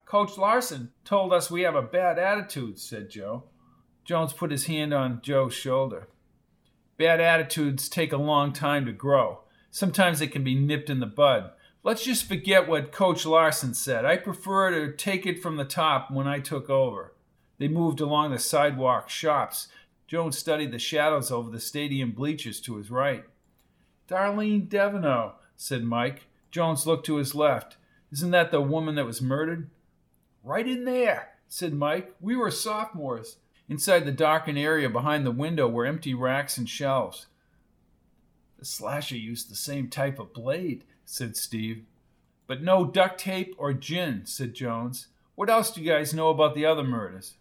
Coach 0.06 0.38
Larson 0.38 0.92
told 1.04 1.34
us 1.34 1.50
we 1.50 1.62
have 1.62 1.76
a 1.76 1.82
bad 1.82 2.20
attitude, 2.20 2.80
said 2.80 3.10
Joe. 3.10 3.46
Jones 4.06 4.34
put 4.34 4.52
his 4.52 4.66
hand 4.66 4.94
on 4.94 5.22
Joe's 5.24 5.54
shoulder. 5.54 6.10
Bad 6.98 7.20
attitudes 7.20 7.90
take 7.90 8.14
a 8.14 8.18
long 8.18 8.54
time 8.54 8.86
to 8.86 8.92
grow. 8.92 9.40
Sometimes 9.72 10.20
they 10.20 10.28
can 10.28 10.44
be 10.44 10.54
nipped 10.54 10.90
in 10.90 11.00
the 11.00 11.06
bud. 11.06 11.52
Let's 11.84 12.04
just 12.04 12.26
forget 12.28 12.68
what 12.68 12.92
Coach 12.92 13.26
Larson 13.26 13.74
said. 13.74 14.06
I 14.06 14.18
prefer 14.18 14.70
to 14.70 14.94
take 14.96 15.26
it 15.26 15.42
from 15.42 15.58
the 15.58 15.66
top 15.66 16.12
when 16.12 16.28
I 16.28 16.40
took 16.40 16.70
over. 16.70 17.14
They 17.62 17.68
moved 17.68 18.01
along 18.01 18.32
the 18.32 18.39
sidewalk 18.39 19.07
shops. 19.07 19.68
Jones 20.07 20.36
studied 20.36 20.72
the 20.72 20.80
shadows 20.80 21.30
over 21.30 21.51
the 21.51 21.59
stadium 21.59 22.09
bleachers 22.09 22.59
to 22.62 22.78
his 22.78 22.89
right. 22.89 23.24
Darlene 24.07 24.68
Devono, 24.68 25.34
said 25.55 25.84
Mike. 25.84 26.24
Jones 26.49 26.88
looked 26.88 27.05
to 27.05 27.18
his 27.18 27.36
left. 27.36 27.78
Isn't 28.12 28.32
that 28.32 28.49
the 28.49 28.62
woman 28.62 28.95
that 28.95 29.05
was 29.05 29.22
murdered? 29.22 29.70
Right 30.43 30.68
in 30.68 30.86
there, 30.86 31.34
said 31.47 31.76
Mike. 31.76 32.16
We 32.20 32.36
were 32.36 32.49
sophomores. 32.49 33.38
Inside 33.70 34.05
the 34.05 34.12
darkened 34.12 34.57
area 34.57 34.89
behind 34.89 35.24
the 35.24 35.30
window 35.30 35.68
were 35.68 35.86
empty 35.86 36.16
racks 36.16 36.57
and 36.57 36.68
shelves. 36.68 37.28
The 38.57 38.66
slasher 38.66 39.18
used 39.18 39.51
the 39.51 39.55
same 39.55 39.88
type 39.88 40.18
of 40.18 40.34
blade, 40.34 40.84
said 41.05 41.38
Steve. 41.38 41.84
But 42.47 42.64
no 42.64 42.86
duct 42.86 43.20
tape 43.20 43.53
or 43.59 43.72
gin, 43.72 44.26
said 44.26 44.55
Jones. 44.55 45.09
What 45.36 45.51
else 45.51 45.70
do 45.70 45.80
you 45.80 45.91
guys 45.91 46.12
know 46.12 46.30
about 46.30 46.55
the 46.55 46.66
other 46.66 46.84
murders? 46.84 47.36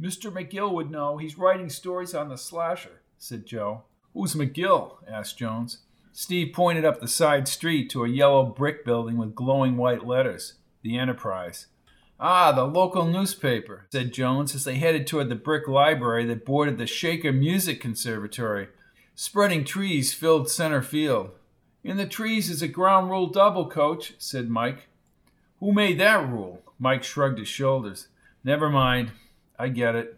Mr. 0.00 0.32
McGill 0.32 0.72
would 0.72 0.90
know. 0.90 1.18
He's 1.18 1.38
writing 1.38 1.68
stories 1.68 2.14
on 2.14 2.28
the 2.28 2.38
slasher, 2.38 3.02
said 3.18 3.44
Joe. 3.44 3.82
Who's 4.14 4.34
McGill? 4.34 4.96
asked 5.06 5.38
Jones. 5.38 5.78
Steve 6.12 6.52
pointed 6.52 6.84
up 6.84 7.00
the 7.00 7.08
side 7.08 7.46
street 7.46 7.90
to 7.90 8.04
a 8.04 8.08
yellow 8.08 8.44
brick 8.44 8.84
building 8.84 9.16
with 9.16 9.34
glowing 9.34 9.76
white 9.76 10.06
letters 10.06 10.54
The 10.82 10.98
Enterprise. 10.98 11.66
Ah, 12.18 12.52
the 12.52 12.64
local 12.64 13.06
newspaper, 13.06 13.86
said 13.92 14.12
Jones 14.12 14.54
as 14.54 14.64
they 14.64 14.76
headed 14.76 15.06
toward 15.06 15.28
the 15.28 15.34
brick 15.34 15.68
library 15.68 16.26
that 16.26 16.44
bordered 16.44 16.78
the 16.78 16.86
Shaker 16.86 17.32
Music 17.32 17.80
Conservatory. 17.80 18.68
Spreading 19.14 19.64
trees 19.64 20.12
filled 20.12 20.50
center 20.50 20.82
field. 20.82 21.30
In 21.82 21.96
the 21.96 22.06
trees 22.06 22.50
is 22.50 22.60
a 22.60 22.68
ground 22.68 23.10
rule 23.10 23.26
double, 23.26 23.68
coach, 23.68 24.14
said 24.18 24.50
Mike. 24.50 24.88
Who 25.60 25.72
made 25.72 25.98
that 26.00 26.28
rule? 26.28 26.62
Mike 26.78 27.04
shrugged 27.04 27.38
his 27.38 27.48
shoulders. 27.48 28.08
Never 28.44 28.68
mind. 28.68 29.12
I 29.60 29.68
get 29.68 29.94
it. 29.94 30.16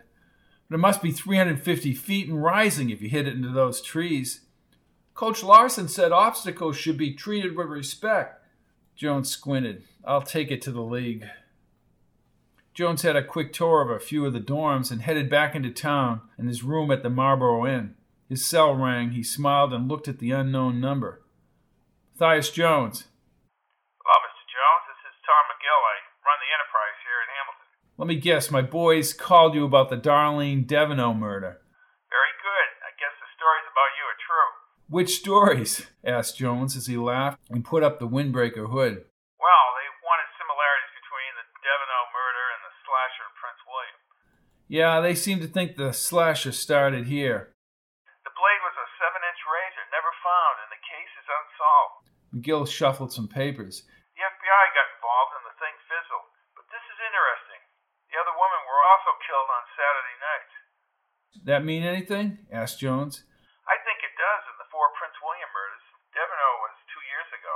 But 0.68 0.76
it 0.76 0.78
must 0.78 1.03
be 1.03 1.11
350 1.11 1.93
feet 1.95 2.28
and 2.28 2.43
rising 2.43 2.90
if 2.90 3.03
you 3.03 3.09
hit 3.09 3.26
it 3.26 3.34
into 3.34 3.51
those 3.51 3.82
trees. 3.82 4.43
Coach 5.14 5.43
Larson 5.43 5.88
said 5.88 6.12
obstacles 6.12 6.76
should 6.76 6.97
be 6.97 7.12
treated 7.12 7.57
with 7.57 7.66
respect. 7.66 8.47
Jones 8.97 9.28
squinted. 9.28 9.82
I'll 10.05 10.22
take 10.22 10.51
it 10.51 10.62
to 10.62 10.70
the 10.70 10.82
league. 10.82 11.26
Jones 12.72 13.03
had 13.03 13.16
a 13.16 13.24
quick 13.24 13.53
tour 13.53 13.82
of 13.82 13.90
a 13.90 14.01
few 14.01 14.24
of 14.24 14.32
the 14.32 14.40
dorms 14.40 14.90
and 14.90 15.03
headed 15.03 15.28
back 15.28 15.55
into 15.55 15.70
town 15.70 16.22
and 16.38 16.49
his 16.49 16.62
room 16.62 16.90
at 16.90 17.03
the 17.03 17.11
Marlboro 17.11 17.66
Inn. 17.66 17.95
His 18.28 18.47
cell 18.47 18.74
rang. 18.74 19.11
He 19.11 19.22
smiled 19.22 19.74
and 19.74 19.88
looked 19.88 20.09
at 20.09 20.20
the 20.20 20.30
unknown 20.30 20.80
number. 20.80 21.20
Matthias 22.22 22.55
Jones. 22.55 23.11
Hello, 23.99 24.16
Mr. 24.22 24.47
Jones. 24.47 24.84
This 24.88 25.03
is 25.11 25.18
Tom 25.26 25.43
McGill. 25.51 25.82
I 25.82 25.97
run 26.22 26.38
the 26.38 26.55
Enterprise 26.55 26.99
here 27.03 27.18
in 27.18 27.28
Hamilton. 27.34 27.68
Let 28.03 28.11
me 28.11 28.18
guess, 28.18 28.50
my 28.50 28.66
boys 28.66 29.14
called 29.14 29.55
you 29.55 29.62
about 29.62 29.86
the 29.86 29.94
Darlene 29.94 30.66
Devono 30.66 31.14
murder. 31.14 31.62
Very 32.11 32.34
good. 32.42 32.68
I 32.82 32.90
guess 32.98 33.14
the 33.22 33.30
stories 33.38 33.62
about 33.70 33.94
you 33.94 34.05
are 34.11 34.18
true. 34.26 34.50
Which 34.90 35.22
stories? 35.22 35.86
asked 36.03 36.34
Jones 36.34 36.74
as 36.74 36.90
he 36.90 36.98
laughed 36.98 37.38
and 37.46 37.62
put 37.62 37.86
up 37.86 38.03
the 38.03 38.11
windbreaker 38.11 38.66
hood. 38.66 39.07
Well, 39.38 39.66
they 39.78 39.86
wanted 40.03 40.34
similarities 40.34 40.90
between 40.98 41.30
the 41.38 41.46
Devono 41.62 42.11
murder 42.11 42.46
and 42.50 42.62
the 42.66 42.74
slasher 42.82 43.22
in 43.22 43.34
Prince 43.38 43.62
William. 43.70 43.98
Yeah, 44.66 44.98
they 44.98 45.14
seem 45.14 45.38
to 45.38 45.46
think 45.46 45.78
the 45.78 45.94
slasher 45.94 46.50
started 46.50 47.07
here. 47.07 47.55
The 48.26 48.34
blade 48.34 48.62
was 48.66 48.74
a 48.82 48.88
seven 48.98 49.22
inch 49.22 49.46
razor, 49.46 49.86
never 49.94 50.11
found, 50.26 50.55
and 50.66 50.70
the 50.74 50.82
case 50.82 51.14
is 51.22 51.28
unsolved. 51.30 52.11
McGill 52.34 52.66
shuffled 52.66 53.14
some 53.14 53.30
papers. 53.30 53.86
The 54.18 54.26
FBI 54.26 54.64
got 54.74 54.90
involved 54.90 55.38
and 55.38 55.46
the 55.46 55.57
thing 55.62 55.78
fizzled. 55.86 56.26
But 56.59 56.66
this 56.66 56.82
is 56.90 56.98
interesting. 56.98 57.62
The 58.12 58.20
other 58.20 58.36
women 58.36 58.62
were 58.68 58.84
also 58.92 59.16
killed 59.33 59.49
on 59.49 59.64
Saturday 59.72 60.16
night. 60.20 60.51
That 61.49 61.64
mean 61.64 61.89
anything? 61.89 62.45
asked 62.53 62.76
Jones. 62.76 63.24
I 63.64 63.80
think 63.80 64.05
it 64.05 64.12
does 64.12 64.45
in 64.53 64.61
the 64.61 64.68
four 64.68 64.93
Prince 65.01 65.16
William 65.24 65.49
murders. 65.57 65.87
Devono 66.12 66.51
was 66.61 66.76
two 66.93 67.01
years 67.09 67.30
ago. 67.33 67.55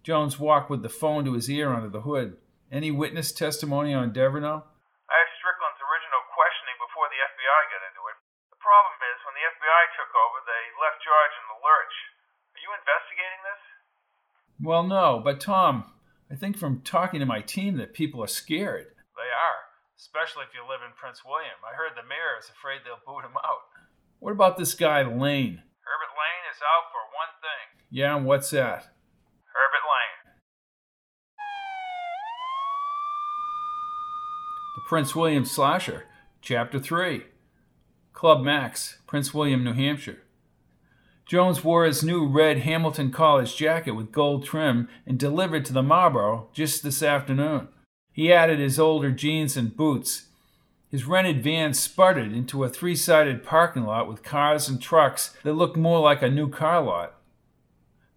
Jones 0.00 0.40
walked 0.40 0.72
with 0.72 0.80
the 0.80 0.88
phone 0.88 1.28
to 1.28 1.36
his 1.36 1.52
ear 1.52 1.76
under 1.76 1.92
the 1.92 2.08
hood. 2.08 2.40
Any 2.72 2.88
witness 2.88 3.28
testimony 3.28 3.92
on 3.92 4.16
Devono? 4.16 4.64
I 4.64 5.16
have 5.20 5.32
Strickland's 5.36 5.84
original 5.84 6.24
questioning 6.32 6.80
before 6.80 7.12
the 7.12 7.20
FBI 7.20 7.60
got 7.68 7.84
into 7.92 8.02
it. 8.08 8.16
The 8.48 8.64
problem 8.64 8.96
is, 9.04 9.20
when 9.28 9.36
the 9.36 9.44
FBI 9.52 9.82
took 9.92 10.12
over, 10.16 10.40
they 10.48 10.64
left 10.80 11.04
George 11.04 11.36
in 11.36 11.46
the 11.52 11.60
lurch. 11.60 11.96
Are 12.56 12.62
you 12.64 12.72
investigating 12.72 13.42
this? 13.44 13.62
Well, 14.64 14.84
no, 14.88 15.20
but 15.20 15.44
Tom, 15.44 15.92
I 16.32 16.40
think 16.40 16.56
from 16.56 16.80
talking 16.80 17.20
to 17.20 17.28
my 17.28 17.44
team 17.44 17.76
that 17.76 17.92
people 17.92 18.24
are 18.24 18.32
scared. 18.32 18.96
Especially 20.02 20.42
if 20.42 20.50
you 20.50 20.66
live 20.66 20.82
in 20.82 20.90
Prince 20.98 21.22
William. 21.24 21.62
I 21.62 21.78
heard 21.78 21.94
the 21.94 22.02
mayor 22.02 22.34
is 22.34 22.50
afraid 22.50 22.82
they'll 22.82 22.98
boot 23.06 23.22
him 23.22 23.38
out. 23.38 23.70
What 24.18 24.32
about 24.32 24.58
this 24.58 24.74
guy, 24.74 25.02
Lane? 25.02 25.62
Herbert 25.86 26.14
Lane 26.18 26.44
is 26.50 26.58
out 26.58 26.90
for 26.90 27.06
one 27.14 27.30
thing 27.38 27.86
Yeah, 27.88 28.16
and 28.16 28.26
what's 28.26 28.50
that? 28.50 28.90
Herbert 29.54 29.86
Lane. 29.86 30.18
The 34.74 34.82
Prince 34.88 35.14
William 35.14 35.44
Slasher, 35.44 36.06
Chapter 36.40 36.80
3. 36.80 37.22
Club 38.12 38.42
Max, 38.42 38.98
Prince 39.06 39.32
William, 39.32 39.62
New 39.62 39.72
Hampshire. 39.72 40.22
Jones 41.28 41.62
wore 41.62 41.84
his 41.84 42.02
new 42.02 42.26
red 42.26 42.58
Hamilton 42.58 43.12
College 43.12 43.54
jacket 43.54 43.92
with 43.92 44.10
gold 44.10 44.44
trim 44.44 44.88
and 45.06 45.16
delivered 45.16 45.64
to 45.66 45.72
the 45.72 45.82
Marlboro 45.82 46.48
just 46.52 46.82
this 46.82 47.04
afternoon. 47.04 47.68
He 48.12 48.32
added 48.32 48.58
his 48.58 48.78
older 48.78 49.10
jeans 49.10 49.56
and 49.56 49.76
boots. 49.76 50.26
His 50.90 51.06
rented 51.06 51.42
van 51.42 51.72
sputtered 51.72 52.32
into 52.32 52.62
a 52.62 52.68
three 52.68 52.94
sided 52.94 53.42
parking 53.42 53.84
lot 53.84 54.06
with 54.06 54.22
cars 54.22 54.68
and 54.68 54.80
trucks 54.80 55.34
that 55.42 55.54
looked 55.54 55.76
more 55.76 56.00
like 56.00 56.20
a 56.20 56.30
new 56.30 56.50
car 56.50 56.82
lot. 56.82 57.14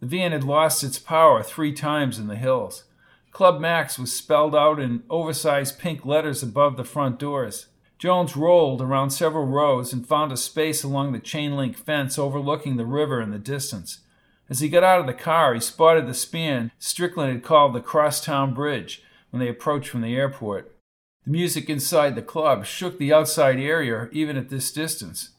The 0.00 0.06
van 0.06 0.32
had 0.32 0.44
lost 0.44 0.84
its 0.84 0.98
power 0.98 1.42
three 1.42 1.72
times 1.72 2.18
in 2.18 2.26
the 2.26 2.36
hills. 2.36 2.84
Club 3.32 3.60
Max 3.60 3.98
was 3.98 4.12
spelled 4.12 4.54
out 4.54 4.78
in 4.78 5.04
oversized 5.08 5.78
pink 5.78 6.04
letters 6.04 6.42
above 6.42 6.76
the 6.76 6.84
front 6.84 7.18
doors. 7.18 7.66
Jones 7.98 8.36
rolled 8.36 8.82
around 8.82 9.10
several 9.10 9.46
rows 9.46 9.94
and 9.94 10.06
found 10.06 10.30
a 10.30 10.36
space 10.36 10.84
along 10.84 11.12
the 11.12 11.18
chain 11.18 11.56
link 11.56 11.78
fence 11.78 12.18
overlooking 12.18 12.76
the 12.76 12.84
river 12.84 13.22
in 13.22 13.30
the 13.30 13.38
distance. 13.38 14.00
As 14.50 14.60
he 14.60 14.68
got 14.68 14.84
out 14.84 15.00
of 15.00 15.06
the 15.06 15.14
car, 15.14 15.54
he 15.54 15.60
spotted 15.60 16.06
the 16.06 16.14
span 16.14 16.70
Strickland 16.78 17.32
had 17.32 17.42
called 17.42 17.74
the 17.74 17.80
Crosstown 17.80 18.52
Bridge 18.52 19.02
when 19.36 19.44
they 19.44 19.50
approached 19.50 19.90
from 19.90 20.00
the 20.00 20.16
airport. 20.16 20.74
The 21.26 21.30
music 21.30 21.68
inside 21.68 22.14
the 22.14 22.22
club 22.22 22.64
shook 22.64 22.96
the 22.96 23.12
outside 23.12 23.60
area 23.60 24.08
even 24.10 24.38
at 24.38 24.48
this 24.48 24.72
distance. 24.72 25.32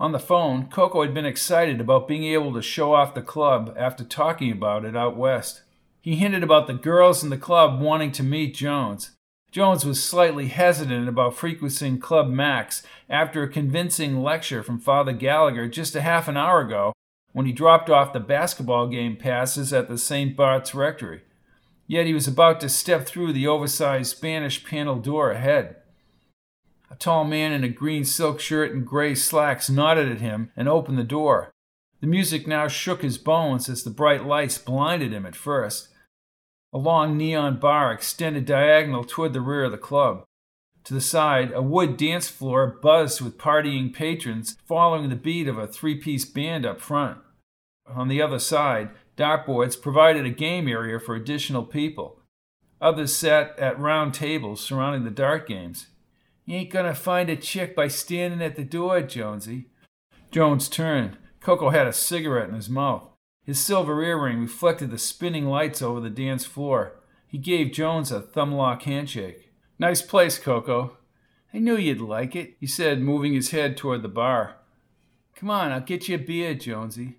On 0.00 0.12
the 0.12 0.18
phone, 0.18 0.68
Coco 0.68 1.02
had 1.02 1.12
been 1.12 1.26
excited 1.26 1.78
about 1.78 2.08
being 2.08 2.24
able 2.24 2.54
to 2.54 2.62
show 2.62 2.94
off 2.94 3.12
the 3.12 3.20
club 3.20 3.74
after 3.78 4.02
talking 4.02 4.50
about 4.50 4.86
it 4.86 4.96
out 4.96 5.14
west. 5.14 5.60
He 6.00 6.16
hinted 6.16 6.42
about 6.42 6.66
the 6.66 6.72
girls 6.72 7.22
in 7.22 7.28
the 7.28 7.36
club 7.36 7.82
wanting 7.82 8.12
to 8.12 8.22
meet 8.22 8.54
Jones. 8.54 9.10
Jones 9.50 9.84
was 9.84 10.02
slightly 10.02 10.48
hesitant 10.48 11.06
about 11.06 11.36
frequenting 11.36 11.98
Club 11.98 12.30
Max 12.30 12.82
after 13.10 13.42
a 13.42 13.48
convincing 13.48 14.22
lecture 14.22 14.62
from 14.62 14.78
Father 14.78 15.12
Gallagher 15.12 15.68
just 15.68 15.94
a 15.94 16.00
half 16.00 16.28
an 16.28 16.38
hour 16.38 16.62
ago 16.62 16.94
when 17.32 17.44
he 17.44 17.52
dropped 17.52 17.90
off 17.90 18.14
the 18.14 18.20
basketball 18.20 18.86
game 18.86 19.16
passes 19.16 19.70
at 19.70 19.90
the 19.90 19.98
St. 19.98 20.34
Bart's 20.34 20.74
Rectory. 20.74 21.20
Yet 21.92 22.06
he 22.06 22.14
was 22.14 22.26
about 22.26 22.58
to 22.60 22.70
step 22.70 23.04
through 23.04 23.34
the 23.34 23.46
oversized 23.46 24.16
Spanish 24.16 24.64
panel 24.64 24.96
door 24.96 25.30
ahead. 25.30 25.76
A 26.90 26.94
tall 26.94 27.22
man 27.24 27.52
in 27.52 27.64
a 27.64 27.68
green 27.68 28.06
silk 28.06 28.40
shirt 28.40 28.72
and 28.72 28.86
gray 28.86 29.14
slacks 29.14 29.68
nodded 29.68 30.10
at 30.10 30.22
him 30.22 30.50
and 30.56 30.70
opened 30.70 30.96
the 30.96 31.04
door. 31.04 31.50
The 32.00 32.06
music 32.06 32.46
now 32.46 32.66
shook 32.66 33.02
his 33.02 33.18
bones 33.18 33.68
as 33.68 33.82
the 33.82 33.90
bright 33.90 34.24
lights 34.24 34.56
blinded 34.56 35.12
him 35.12 35.26
at 35.26 35.36
first. 35.36 35.88
A 36.72 36.78
long 36.78 37.18
neon 37.18 37.58
bar 37.58 37.92
extended 37.92 38.46
diagonal 38.46 39.04
toward 39.04 39.34
the 39.34 39.42
rear 39.42 39.64
of 39.64 39.72
the 39.72 39.76
club. 39.76 40.24
To 40.84 40.94
the 40.94 41.00
side, 41.02 41.52
a 41.52 41.60
wood 41.60 41.98
dance 41.98 42.26
floor 42.26 42.78
buzzed 42.82 43.20
with 43.20 43.36
partying 43.36 43.92
patrons 43.92 44.56
following 44.66 45.10
the 45.10 45.14
beat 45.14 45.46
of 45.46 45.58
a 45.58 45.66
three 45.66 45.96
piece 45.96 46.24
band 46.24 46.64
up 46.64 46.80
front. 46.80 47.18
On 47.86 48.08
the 48.08 48.22
other 48.22 48.38
side, 48.38 48.88
dartboards 49.16 49.80
provided 49.80 50.24
a 50.24 50.30
game 50.30 50.68
area 50.68 50.98
for 50.98 51.14
additional 51.14 51.64
people. 51.64 52.20
Others 52.80 53.14
sat 53.14 53.58
at 53.58 53.78
round 53.78 54.14
tables 54.14 54.60
surrounding 54.60 55.04
the 55.04 55.10
dart 55.10 55.46
games. 55.46 55.86
You 56.44 56.56
ain't 56.56 56.70
gonna 56.70 56.94
find 56.94 57.30
a 57.30 57.36
chick 57.36 57.76
by 57.76 57.88
standing 57.88 58.42
at 58.42 58.56
the 58.56 58.64
door, 58.64 59.00
Jonesy. 59.02 59.66
Jones 60.30 60.68
turned. 60.68 61.16
Coco 61.40 61.70
had 61.70 61.86
a 61.86 61.92
cigarette 61.92 62.48
in 62.48 62.54
his 62.54 62.70
mouth. 62.70 63.08
His 63.44 63.60
silver 63.60 64.02
earring 64.02 64.40
reflected 64.40 64.90
the 64.90 64.98
spinning 64.98 65.46
lights 65.46 65.82
over 65.82 66.00
the 66.00 66.10
dance 66.10 66.44
floor. 66.44 67.00
He 67.26 67.38
gave 67.38 67.72
Jones 67.72 68.12
a 68.12 68.20
thumblock 68.20 68.82
handshake. 68.82 69.52
Nice 69.78 70.02
place, 70.02 70.38
Coco. 70.38 70.96
I 71.52 71.58
knew 71.58 71.76
you'd 71.76 72.00
like 72.00 72.34
it, 72.36 72.56
he 72.60 72.66
said, 72.66 73.00
moving 73.00 73.34
his 73.34 73.50
head 73.50 73.76
toward 73.76 74.02
the 74.02 74.08
bar. 74.08 74.56
Come 75.34 75.50
on, 75.50 75.72
I'll 75.72 75.80
get 75.80 76.08
you 76.08 76.16
a 76.16 76.18
beer, 76.18 76.54
Jonesy. 76.54 77.16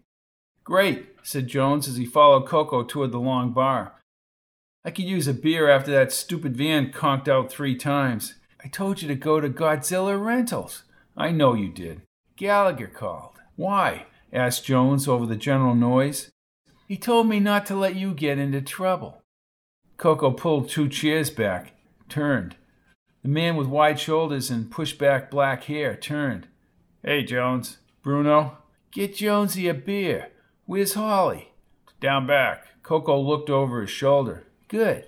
Great, 0.64 1.13
said 1.24 1.48
Jones 1.48 1.88
as 1.88 1.98
he 1.98 2.06
followed 2.06 2.48
Coco 2.48 2.84
toward 2.84 3.12
the 3.12 3.20
long 3.20 3.52
bar. 3.52 3.94
I 4.86 4.92
could 4.92 5.06
use 5.06 5.28
a 5.28 5.34
beer 5.34 5.70
after 5.70 5.92
that 5.92 6.12
stupid 6.12 6.56
van 6.58 6.92
conked 6.92 7.28
out 7.28 7.52
three 7.52 7.76
times. 7.76 8.36
I 8.64 8.68
told 8.68 9.02
you 9.02 9.08
to 9.08 9.16
go 9.16 9.40
to 9.40 9.50
Godzilla 9.50 10.24
Rentals. 10.24 10.84
I 11.16 11.32
know 11.32 11.54
you 11.54 11.70
did. 11.70 12.02
Gallagher 12.36 12.88
called. 12.88 13.40
Why? 13.56 14.08
asked 14.32 14.66
Jones 14.66 15.08
over 15.08 15.26
the 15.26 15.36
general 15.36 15.76
noise. 15.76 16.30
He 16.88 16.98
told 16.98 17.28
me 17.28 17.40
not 17.40 17.66
to 17.68 17.76
let 17.76 17.96
you 17.96 18.14
get 18.14 18.38
into 18.38 18.62
trouble. 18.62 19.22
Coco 19.98 20.32
pulled 20.32 20.70
two 20.70 20.90
chairs 20.90 21.30
back 21.30 21.74
turned. 22.10 22.56
The 23.24 23.30
man 23.30 23.56
with 23.56 23.68
wide 23.68 24.00
shoulders 24.00 24.52
and 24.52 24.70
pushed 24.70 25.00
back 25.00 25.32
black 25.32 25.64
hair 25.64 25.96
turned. 25.96 26.48
Hey, 27.04 27.24
Jones. 27.24 27.78
Bruno? 28.04 28.58
Get 28.92 29.16
Jonesy 29.16 29.68
a 29.68 29.74
beer. 29.74 30.30
Where's 30.66 30.94
Holly? 30.94 31.54
Down 32.00 32.26
back. 32.26 32.68
Coco 32.84 33.20
looked 33.20 33.50
over 33.50 33.82
his 33.82 33.90
shoulder. 33.90 34.46
Good. 34.68 35.06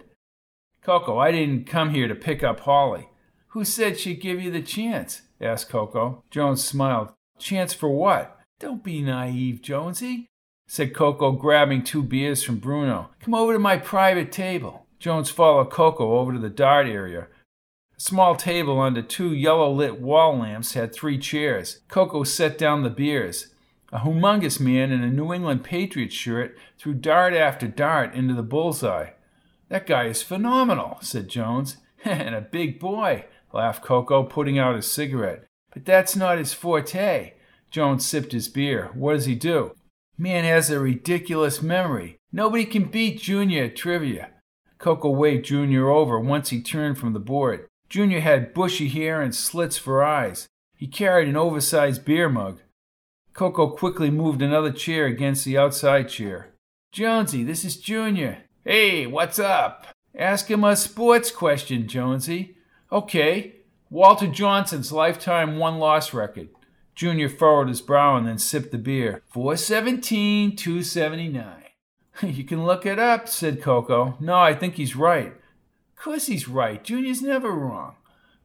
Coco, 0.81 1.17
I 1.17 1.31
didn't 1.31 1.65
come 1.65 1.91
here 1.91 2.07
to 2.07 2.15
pick 2.15 2.43
up 2.43 2.61
Holly. 2.61 3.09
Who 3.49 3.63
said 3.63 3.97
she'd 3.97 4.21
give 4.21 4.41
you 4.41 4.51
the 4.51 4.61
chance? 4.61 5.21
asked 5.39 5.69
Coco. 5.69 6.23
Jones 6.29 6.63
smiled. 6.63 7.13
Chance 7.39 7.73
for 7.73 7.89
what? 7.89 8.37
Don't 8.59 8.83
be 8.83 9.01
naive, 9.01 9.61
Jonesy, 9.61 10.27
said 10.67 10.93
Coco, 10.93 11.31
grabbing 11.31 11.83
two 11.83 12.03
beers 12.03 12.43
from 12.43 12.57
Bruno. 12.57 13.09
Come 13.19 13.33
over 13.33 13.53
to 13.53 13.59
my 13.59 13.77
private 13.77 14.31
table. 14.31 14.85
Jones 14.99 15.29
followed 15.29 15.69
Coco 15.69 16.17
over 16.17 16.33
to 16.33 16.39
the 16.39 16.49
dart 16.49 16.87
area. 16.87 17.27
A 17.97 17.99
small 17.99 18.35
table 18.35 18.79
under 18.79 19.01
two 19.01 19.33
yellow 19.33 19.71
lit 19.71 20.01
wall 20.01 20.37
lamps 20.37 20.73
had 20.73 20.93
three 20.93 21.17
chairs. 21.17 21.79
Coco 21.87 22.23
set 22.23 22.57
down 22.57 22.83
the 22.83 22.89
beers. 22.89 23.47
A 23.95 23.99
humongous 23.99 24.59
man 24.59 24.91
in 24.91 25.03
a 25.03 25.09
New 25.09 25.31
England 25.31 25.63
Patriots 25.63 26.13
shirt 26.13 26.57
threw 26.77 26.93
dart 26.93 27.33
after 27.33 27.65
dart 27.65 28.13
into 28.13 28.33
the 28.33 28.43
bullseye. 28.43 29.11
That 29.69 29.87
guy 29.87 30.07
is 30.07 30.21
phenomenal, 30.21 30.97
said 30.99 31.29
Jones. 31.29 31.77
and 32.03 32.35
a 32.35 32.41
big 32.41 32.77
boy, 32.77 33.23
laughed 33.53 33.85
Coco, 33.85 34.23
putting 34.23 34.59
out 34.59 34.75
his 34.75 34.91
cigarette. 34.91 35.45
But 35.73 35.85
that's 35.85 36.13
not 36.13 36.39
his 36.39 36.53
forte. 36.53 37.35
Jones 37.71 38.05
sipped 38.05 38.33
his 38.33 38.49
beer. 38.49 38.91
What 38.93 39.13
does 39.13 39.27
he 39.27 39.35
do? 39.35 39.71
Man 40.17 40.43
has 40.43 40.69
a 40.69 40.77
ridiculous 40.77 41.61
memory. 41.61 42.17
Nobody 42.33 42.65
can 42.65 42.91
beat 42.91 43.21
Junior 43.21 43.63
at 43.63 43.77
trivia. 43.77 44.29
Coco 44.77 45.09
waved 45.09 45.45
Junior 45.45 45.87
over 45.87 46.19
once 46.19 46.49
he 46.49 46.61
turned 46.61 46.97
from 46.97 47.13
the 47.13 47.19
board. 47.21 47.65
Junior 47.87 48.19
had 48.19 48.53
bushy 48.53 48.89
hair 48.89 49.21
and 49.21 49.33
slits 49.33 49.77
for 49.77 50.03
eyes. 50.03 50.49
He 50.75 50.85
carried 50.85 51.29
an 51.29 51.37
oversized 51.37 52.03
beer 52.03 52.27
mug. 52.27 52.59
Coco 53.35 53.67
quickly 53.67 54.09
moved 54.09 54.41
another 54.41 54.71
chair 54.71 55.07
against 55.07 55.43
the 55.43 55.57
outside 55.57 56.07
chair. 56.07 56.53
Jonesy, 56.93 57.43
this 57.43 57.65
is 57.65 57.75
Junior. 57.75 58.43
Hey, 58.63 59.05
what's 59.05 59.39
up? 59.39 59.87
Ask 60.17 60.49
him 60.49 60.63
a 60.63 60.77
sports 60.77 61.31
question, 61.31 61.85
Jonesy. 61.85 62.55
Okay. 62.93 63.57
Walter 63.89 64.27
Johnson's 64.27 64.93
lifetime 64.93 65.57
won 65.57 65.79
loss 65.79 66.13
record. 66.13 66.47
Junior 66.95 67.27
furrowed 67.27 67.67
his 67.67 67.81
brow 67.81 68.15
and 68.15 68.25
then 68.25 68.37
sipped 68.37 68.71
the 68.71 68.77
beer. 68.77 69.21
417, 69.27 70.55
279. 70.55 71.63
you 72.23 72.45
can 72.45 72.65
look 72.65 72.85
it 72.85 72.99
up, 72.99 73.27
said 73.27 73.61
Coco. 73.61 74.15
No, 74.21 74.35
I 74.35 74.55
think 74.55 74.75
he's 74.75 74.95
right. 74.95 75.33
Course 75.97 76.27
he's 76.27 76.47
right. 76.47 76.81
Junior's 76.81 77.21
never 77.21 77.51
wrong. 77.51 77.95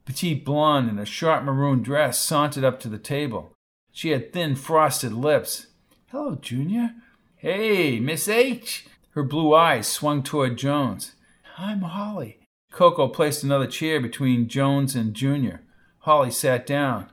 Petite 0.03 0.43
blonde 0.43 0.89
in 0.89 0.99
a 0.99 1.05
sharp 1.05 1.45
maroon 1.45 1.81
dress 1.81 2.19
sauntered 2.19 2.65
up 2.65 2.79
to 2.81 2.89
the 2.89 2.97
table. 2.97 3.53
She 3.91 4.09
had 4.09 4.31
thin, 4.31 4.55
frosted 4.55 5.13
lips. 5.13 5.67
Hello, 6.07 6.35
Junior. 6.35 6.95
Hey, 7.35 7.99
Miss 7.99 8.27
H. 8.27 8.85
Her 9.11 9.23
blue 9.23 9.53
eyes 9.53 9.87
swung 9.87 10.23
toward 10.23 10.57
Jones. 10.57 11.13
I'm 11.57 11.81
Holly. 11.81 12.39
Coco 12.71 13.07
placed 13.09 13.43
another 13.43 13.67
chair 13.67 13.99
between 13.99 14.47
Jones 14.47 14.95
and 14.95 15.13
Junior. 15.13 15.61
Holly 15.99 16.31
sat 16.31 16.65
down. 16.65 17.07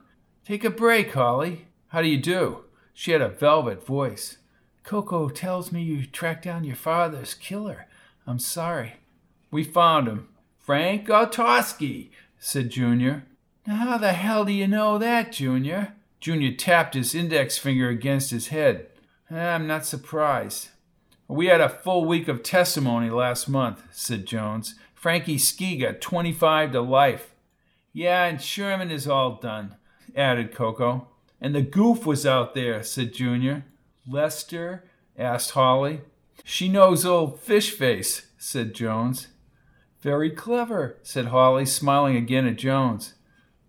Take 0.45 0.63
a 0.63 0.69
break, 0.69 1.13
Holly. 1.13 1.67
How 1.89 2.01
do 2.01 2.07
you 2.07 2.17
do? 2.17 2.63
She 2.93 3.11
had 3.11 3.21
a 3.21 3.29
velvet 3.29 3.85
voice. 3.85 4.37
Coco 4.83 5.29
tells 5.29 5.71
me 5.71 5.83
you 5.83 6.05
tracked 6.05 6.45
down 6.45 6.63
your 6.63 6.75
father's 6.75 7.33
killer. 7.33 7.87
I'm 8.25 8.39
sorry. 8.39 8.93
We 9.51 9.63
found 9.63 10.07
him. 10.07 10.29
Frank 10.57 11.07
Otoski, 11.07 12.09
said 12.37 12.69
Junior. 12.69 13.25
Now, 13.67 13.75
how 13.75 13.97
the 13.97 14.13
hell 14.13 14.45
do 14.45 14.51
you 14.51 14.67
know 14.67 14.97
that, 14.97 15.31
Junior? 15.31 15.93
Junior 16.19 16.53
tapped 16.53 16.95
his 16.95 17.15
index 17.15 17.57
finger 17.57 17.89
against 17.89 18.31
his 18.31 18.47
head. 18.47 18.87
Ah, 19.31 19.55
I'm 19.55 19.67
not 19.67 19.85
surprised. 19.85 20.69
We 21.27 21.45
had 21.45 21.61
a 21.61 21.69
full 21.69 22.05
week 22.05 22.27
of 22.27 22.43
testimony 22.43 23.09
last 23.09 23.47
month, 23.47 23.83
said 23.91 24.25
Jones. 24.25 24.75
Frankie 24.93 25.37
Ski 25.37 25.77
got 25.77 26.01
25 26.01 26.73
to 26.73 26.81
life. 26.81 27.33
Yeah, 27.93 28.25
and 28.25 28.41
Sherman 28.41 28.91
is 28.91 29.07
all 29.07 29.35
done, 29.35 29.75
added 30.15 30.53
Coco. 30.53 31.07
And 31.39 31.55
the 31.55 31.61
goof 31.61 32.05
was 32.05 32.25
out 32.25 32.53
there, 32.53 32.83
said 32.83 33.13
Junior. 33.13 33.65
Lester? 34.07 34.83
asked 35.17 35.51
Holly. 35.51 36.01
She 36.43 36.67
knows 36.67 37.05
old 37.05 37.39
Fish 37.39 37.71
Face, 37.71 38.25
said 38.37 38.73
Jones. 38.73 39.27
Very 40.01 40.31
clever, 40.31 40.97
said 41.03 41.27
Holly, 41.27 41.65
smiling 41.65 42.15
again 42.15 42.47
at 42.47 42.57
Jones. 42.57 43.13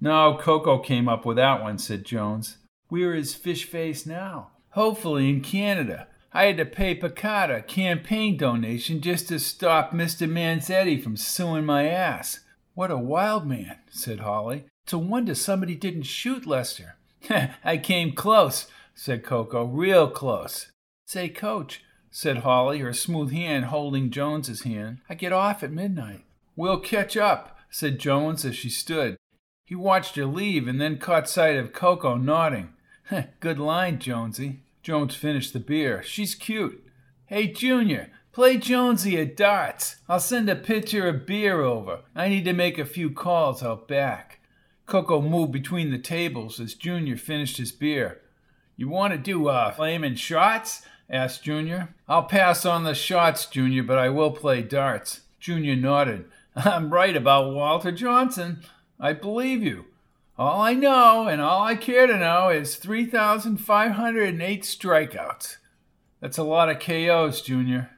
No, 0.00 0.38
Coco 0.40 0.78
came 0.78 1.08
up 1.08 1.26
with 1.26 1.36
that 1.36 1.62
one, 1.62 1.78
said 1.78 2.04
Jones. 2.04 2.56
Where 2.88 3.14
is 3.14 3.34
Fish 3.34 3.64
Face 3.64 4.06
now? 4.06 4.50
Hopefully 4.70 5.28
in 5.28 5.42
Canada. 5.42 6.08
I 6.32 6.44
had 6.44 6.56
to 6.58 6.64
pay 6.64 6.94
Picard 6.94 7.50
a 7.50 7.60
campaign 7.60 8.36
donation 8.36 9.00
just 9.00 9.28
to 9.28 9.38
stop 9.38 9.92
Mr. 9.92 10.30
Manzetti 10.30 11.02
from 11.02 11.16
suing 11.16 11.66
my 11.66 11.88
ass. 11.88 12.40
What 12.74 12.90
a 12.90 12.96
wild 12.96 13.46
man, 13.46 13.78
said 13.90 14.20
Holly. 14.20 14.64
It's 14.84 14.92
a 14.92 14.98
wonder 14.98 15.34
somebody 15.34 15.74
didn't 15.74 16.04
shoot 16.04 16.46
Lester. 16.46 16.96
I 17.64 17.76
came 17.78 18.12
close, 18.12 18.68
said 18.94 19.24
Coco, 19.24 19.64
real 19.64 20.08
close. 20.08 20.70
Say, 21.06 21.28
coach, 21.28 21.82
said 22.10 22.38
Holly, 22.38 22.78
her 22.78 22.92
smooth 22.92 23.32
hand 23.32 23.66
holding 23.66 24.10
Jones's 24.10 24.62
hand, 24.62 24.98
I 25.08 25.14
get 25.14 25.32
off 25.32 25.62
at 25.62 25.72
midnight. 25.72 26.24
We'll 26.56 26.80
catch 26.80 27.16
up, 27.16 27.58
said 27.70 27.98
Jones 27.98 28.44
as 28.44 28.56
she 28.56 28.70
stood. 28.70 29.16
He 29.70 29.76
watched 29.76 30.16
her 30.16 30.26
leave 30.26 30.66
and 30.66 30.80
then 30.80 30.98
caught 30.98 31.28
sight 31.28 31.56
of 31.56 31.72
Coco 31.72 32.16
nodding. 32.16 32.70
Good 33.38 33.60
line, 33.60 34.00
Jonesy. 34.00 34.62
Jones 34.82 35.14
finished 35.14 35.52
the 35.52 35.60
beer. 35.60 36.02
She's 36.02 36.34
cute. 36.34 36.84
Hey, 37.26 37.46
Junior, 37.46 38.10
play 38.32 38.56
Jonesy 38.56 39.16
at 39.20 39.36
darts. 39.36 39.94
I'll 40.08 40.18
send 40.18 40.50
a 40.50 40.56
pitcher 40.56 41.06
of 41.06 41.24
beer 41.24 41.60
over. 41.60 42.00
I 42.16 42.28
need 42.28 42.46
to 42.46 42.52
make 42.52 42.80
a 42.80 42.84
few 42.84 43.12
calls 43.12 43.62
out 43.62 43.86
back. 43.86 44.40
Coco 44.86 45.20
moved 45.20 45.52
between 45.52 45.92
the 45.92 45.98
tables 45.98 46.58
as 46.58 46.74
Junior 46.74 47.16
finished 47.16 47.58
his 47.58 47.70
beer. 47.70 48.22
You 48.76 48.88
want 48.88 49.12
to 49.12 49.18
do 49.18 49.46
uh, 49.46 49.70
flaming 49.70 50.16
shots? 50.16 50.82
asked 51.08 51.44
Junior. 51.44 51.94
I'll 52.08 52.24
pass 52.24 52.66
on 52.66 52.82
the 52.82 52.94
shots, 52.96 53.46
Junior, 53.46 53.84
but 53.84 53.98
I 53.98 54.08
will 54.08 54.32
play 54.32 54.62
darts. 54.62 55.20
Junior 55.38 55.76
nodded. 55.76 56.24
I'm 56.56 56.92
right 56.92 57.14
about 57.14 57.54
Walter 57.54 57.92
Johnson. 57.92 58.64
I 59.00 59.14
believe 59.14 59.62
you. 59.62 59.86
All 60.36 60.60
I 60.60 60.74
know 60.74 61.26
and 61.26 61.40
all 61.40 61.62
I 61.62 61.74
care 61.74 62.06
to 62.06 62.18
know 62.18 62.50
is 62.50 62.76
3,508 62.76 64.62
strikeouts. 64.62 65.56
That's 66.20 66.38
a 66.38 66.42
lot 66.42 66.68
of 66.68 66.80
KOs, 66.80 67.40
Junior. 67.40 67.90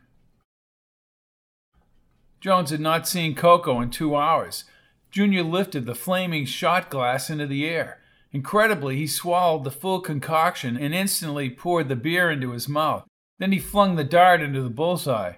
Jones 2.40 2.70
had 2.70 2.80
not 2.80 3.08
seen 3.08 3.34
Coco 3.34 3.80
in 3.80 3.90
two 3.90 4.16
hours. 4.16 4.64
Junior 5.10 5.42
lifted 5.42 5.86
the 5.86 5.94
flaming 5.94 6.46
shot 6.46 6.88
glass 6.88 7.28
into 7.30 7.46
the 7.46 7.68
air. 7.68 7.98
Incredibly, 8.32 8.96
he 8.96 9.06
swallowed 9.06 9.64
the 9.64 9.70
full 9.70 10.00
concoction 10.00 10.76
and 10.76 10.94
instantly 10.94 11.50
poured 11.50 11.88
the 11.88 11.96
beer 11.96 12.30
into 12.30 12.52
his 12.52 12.68
mouth. 12.68 13.04
Then 13.38 13.52
he 13.52 13.58
flung 13.58 13.96
the 13.96 14.04
dart 14.04 14.40
into 14.40 14.62
the 14.62 14.70
bullseye. 14.70 15.34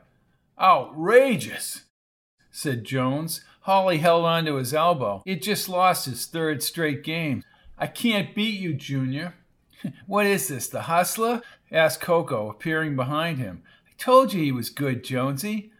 Outrageous, 0.61 1.85
said 2.51 2.85
Jones. 2.85 3.41
Holly 3.65 3.97
held 3.97 4.27
on 4.27 4.45
to 4.45 4.57
his 4.57 4.75
elbow. 4.75 5.23
Had 5.27 5.41
just 5.41 5.71
lost 5.71 6.05
his 6.05 6.27
third 6.27 6.63
straight 6.63 7.03
game. 7.03 7.43
I 7.79 7.87
can't 7.87 8.35
beat 8.35 8.61
you, 8.61 8.75
Junior. 8.75 9.37
what 10.07 10.27
is 10.27 10.49
this, 10.49 10.69
the 10.69 10.83
hustler? 10.83 11.41
asked 11.73 12.03
Coco, 12.03 12.51
appearing 12.51 12.95
behind 12.95 13.39
him. 13.39 13.63
I 13.89 13.93
told 13.97 14.35
you 14.35 14.43
he 14.43 14.53
was 14.53 14.69
good, 14.69 15.03
Jonesy. 15.03 15.73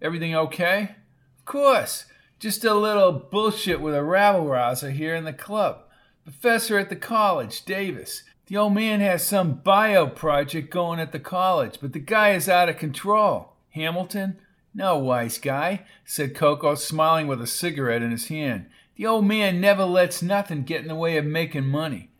Everything 0.00 0.36
okay? 0.36 0.94
Of 1.40 1.44
course. 1.44 2.04
Just 2.38 2.64
a 2.64 2.72
little 2.72 3.10
bullshit 3.10 3.80
with 3.80 3.96
a 3.96 4.04
rabble 4.04 4.46
rouser 4.46 4.92
here 4.92 5.16
in 5.16 5.24
the 5.24 5.32
club. 5.32 5.80
Professor 6.22 6.78
at 6.78 6.88
the 6.88 6.94
college, 6.94 7.64
Davis. 7.64 8.22
The 8.46 8.58
old 8.58 8.74
man 8.74 9.00
has 9.00 9.26
some 9.26 9.54
bio 9.54 10.06
project 10.06 10.70
going 10.70 11.00
at 11.00 11.10
the 11.10 11.18
college, 11.18 11.78
but 11.80 11.94
the 11.94 11.98
guy 11.98 12.30
is 12.30 12.48
out 12.48 12.68
of 12.68 12.78
control. 12.78 13.54
Hamilton? 13.70 14.38
No, 14.74 14.98
wise 14.98 15.38
guy, 15.38 15.84
said 16.04 16.34
Coco, 16.34 16.74
smiling 16.74 17.28
with 17.28 17.40
a 17.40 17.46
cigarette 17.46 18.02
in 18.02 18.10
his 18.10 18.26
hand. 18.26 18.66
The 18.96 19.06
old 19.06 19.24
man 19.24 19.60
never 19.60 19.84
lets 19.84 20.22
nothing 20.22 20.64
get 20.64 20.82
in 20.82 20.88
the 20.88 20.94
way 20.94 21.16
of 21.16 21.24
making 21.24 21.66
money. 21.66 22.10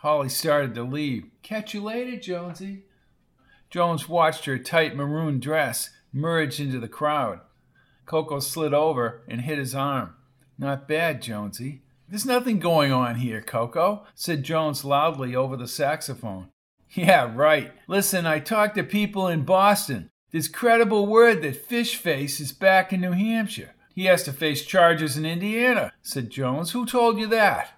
Holly 0.00 0.28
started 0.28 0.74
to 0.74 0.82
leave. 0.82 1.24
Catch 1.42 1.74
you 1.74 1.82
later, 1.82 2.18
Jonesy. 2.18 2.84
Jones 3.68 4.08
watched 4.08 4.46
her 4.46 4.58
tight 4.58 4.96
maroon 4.96 5.40
dress 5.40 5.90
merge 6.12 6.60
into 6.60 6.78
the 6.78 6.88
crowd. 6.88 7.40
Coco 8.06 8.40
slid 8.40 8.72
over 8.72 9.22
and 9.28 9.42
hit 9.42 9.58
his 9.58 9.74
arm. 9.74 10.14
Not 10.56 10.88
bad, 10.88 11.20
Jonesy. 11.20 11.82
There's 12.08 12.24
nothing 12.24 12.58
going 12.58 12.90
on 12.90 13.16
here, 13.16 13.42
Coco, 13.42 14.06
said 14.14 14.42
Jones 14.42 14.84
loudly 14.84 15.36
over 15.36 15.56
the 15.56 15.68
saxophone. 15.68 16.48
Yeah, 16.94 17.30
right. 17.34 17.72
Listen, 17.86 18.24
I 18.24 18.38
talked 18.38 18.76
to 18.76 18.82
people 18.82 19.28
in 19.28 19.44
Boston. 19.44 20.08
There's 20.30 20.48
credible 20.48 21.06
word 21.06 21.40
that 21.42 21.56
Fish 21.56 21.96
Face 21.96 22.38
is 22.38 22.52
back 22.52 22.92
in 22.92 23.00
New 23.00 23.12
Hampshire. 23.12 23.70
He 23.94 24.04
has 24.04 24.24
to 24.24 24.32
face 24.32 24.64
charges 24.64 25.16
in 25.16 25.24
Indiana, 25.24 25.92
said 26.02 26.28
Jones. 26.28 26.72
Who 26.72 26.84
told 26.84 27.18
you 27.18 27.26
that? 27.28 27.70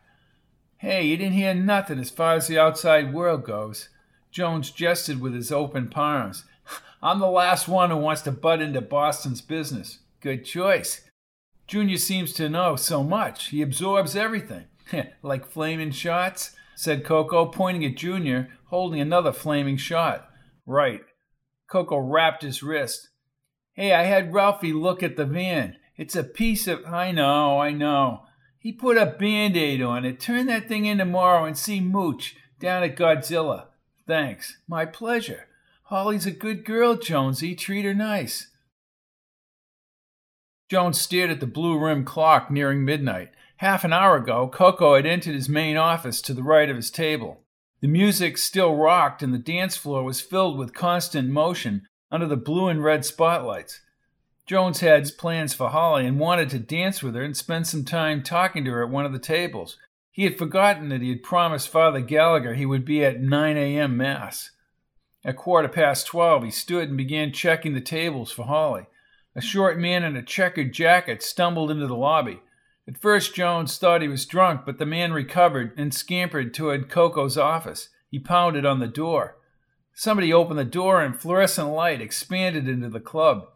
Hey, 0.79 1.07
you 1.07 1.17
didn't 1.17 1.35
hear 1.35 1.55
nothing 1.55 2.01
as 2.01 2.11
far 2.11 2.35
as 2.35 2.49
the 2.49 2.59
outside 2.59 3.15
world 3.15 3.45
goes. 3.45 3.89
Jones 4.33 4.73
jested 4.73 5.21
with 5.21 5.33
his 5.33 5.53
open 5.53 5.89
palms. 5.89 6.45
I'm 7.03 7.21
the 7.21 7.29
last 7.29 7.69
one 7.69 7.91
who 7.91 7.97
wants 7.97 8.23
to 8.23 8.33
butt 8.33 8.61
into 8.61 8.81
Boston's 8.81 9.41
business. 9.41 10.01
Good 10.21 10.45
choice. 10.45 11.03
Junior 11.69 11.99
seems 11.99 12.33
to 12.33 12.49
know 12.49 12.75
so 12.75 13.05
much. 13.05 13.49
He 13.49 13.63
absorbs 13.63 14.17
everything. 14.17 14.65
like 15.23 15.47
flaming 15.47 15.93
shots? 15.93 16.57
said 16.75 17.05
Coco, 17.05 17.47
pointing 17.47 17.85
at 17.85 17.97
Junior, 17.97 18.49
holding 18.67 19.01
another 19.01 19.33
flaming 19.33 19.77
shot. 19.77 20.31
Right. 20.67 21.03
Coco 21.71 21.99
wrapped 21.99 22.43
his 22.43 22.63
wrist. 22.63 23.09
Hey, 23.73 23.93
I 23.93 24.03
had 24.03 24.35
Ralphie 24.35 24.73
look 24.73 25.03
at 25.03 25.17
the 25.17 25.25
van. 25.25 25.77
It's 25.97 26.17
a 26.17 26.25
piece 26.25 26.67
of. 26.67 26.85
I 26.85 27.13
know, 27.13 27.61
I 27.61 27.73
know. 27.73 28.23
He 28.59 28.73
put 28.73 28.99
a 28.99 29.07
band 29.07 29.57
aid 29.57 29.81
on 29.81 30.05
it. 30.05 30.21
Turn 30.21 30.47
that 30.47 30.69
thing 30.69 30.85
in 30.85 30.99
tomorrow 30.99 31.45
and 31.45 31.57
see 31.57 31.81
Mooch 31.81 32.37
down 32.59 32.83
at 32.83 32.97
Godzilla. 32.97 33.69
Thanks. 34.07 34.59
My 34.69 34.85
pleasure. 34.85 35.47
Holly's 35.85 36.27
a 36.27 36.33
good 36.33 36.65
girl, 36.65 36.97
Jonesy. 36.97 37.55
Treat 37.55 37.85
her 37.85 37.95
nice. 37.95 38.49
Jones 40.69 41.01
stared 41.01 41.31
at 41.31 41.41
the 41.41 41.47
blue 41.47 41.79
rimmed 41.79 42.07
clock 42.07 42.51
nearing 42.51 42.85
midnight. 42.85 43.31
Half 43.57 43.85
an 43.85 43.93
hour 43.93 44.17
ago, 44.17 44.49
Coco 44.49 44.97
had 44.97 45.07
entered 45.07 45.35
his 45.35 45.49
main 45.49 45.77
office 45.77 46.21
to 46.23 46.35
the 46.35 46.43
right 46.43 46.69
of 46.69 46.77
his 46.77 46.91
table. 46.91 47.41
The 47.81 47.89
music 47.89 48.37
still 48.37 48.77
rocked, 48.77 49.23
and 49.23 49.33
the 49.33 49.39
dance 49.39 49.77
floor 49.77 50.03
was 50.03 50.21
filled 50.21 50.59
with 50.59 50.75
constant 50.75 51.29
motion 51.31 51.87
under 52.11 52.27
the 52.27 52.37
blue 52.37 52.69
and 52.69 52.85
red 52.85 53.05
spotlights. 53.05 53.81
Jones 54.47 54.81
had 54.81 55.09
plans 55.17 55.55
for 55.55 55.69
Holly 55.69 56.07
and 56.07 56.19
wanted 56.19 56.51
to 56.51 56.59
dance 56.59 57.03
with 57.03 57.15
her 57.15 57.23
and 57.23 57.37
spend 57.37 57.67
some 57.67 57.85
time 57.85 58.23
talking 58.23 58.65
to 58.65 58.73
her 58.73 58.83
at 58.83 58.91
one 58.91 59.07
of 59.07 59.13
the 59.13 59.19
tables. 59.19 59.79
He 60.11 60.25
had 60.25 60.37
forgotten 60.37 60.89
that 60.89 61.01
he 61.01 61.09
had 61.11 61.23
promised 61.23 61.69
Father 61.69 62.01
Gallagher 62.01 62.55
he 62.55 62.67
would 62.67 62.85
be 62.85 63.05
at 63.05 63.21
9 63.21 63.57
a.m. 63.57 63.97
Mass. 63.97 64.51
At 65.25 65.37
quarter 65.37 65.69
past 65.69 66.07
twelve, 66.07 66.43
he 66.43 66.51
stood 66.51 66.89
and 66.89 66.97
began 66.97 67.33
checking 67.33 67.75
the 67.75 67.81
tables 67.81 68.33
for 68.33 68.45
Holly. 68.45 68.87
A 69.37 69.41
short 69.41 69.79
man 69.79 70.03
in 70.03 70.17
a 70.17 70.23
checkered 70.23 70.73
jacket 70.73 71.23
stumbled 71.23 71.71
into 71.71 71.87
the 71.87 71.97
lobby. 71.97 72.41
At 72.89 72.99
first, 72.99 73.35
Jones 73.35 73.79
thought 73.79 74.03
he 74.03 74.09
was 74.09 74.27
drunk, 74.27 74.63
but 74.67 74.79
the 74.79 74.87
man 74.87 75.13
recovered 75.13 75.73
and 75.77 75.95
scampered 75.95 76.53
toward 76.53 76.89
Coco's 76.89 77.39
office. 77.39 77.89
He 78.11 78.19
pounded 78.19 78.67
on 78.67 78.81
the 78.81 78.89
door. 78.89 79.37
Somebody 79.95 80.33
opened 80.33 80.59
the 80.59 80.65
door 80.65 81.03
and 81.03 81.19
fluorescent 81.19 81.69
light 81.69 82.01
expanded 82.01 82.69
into 82.69 82.89
the 82.89 83.01
club. 83.01 83.47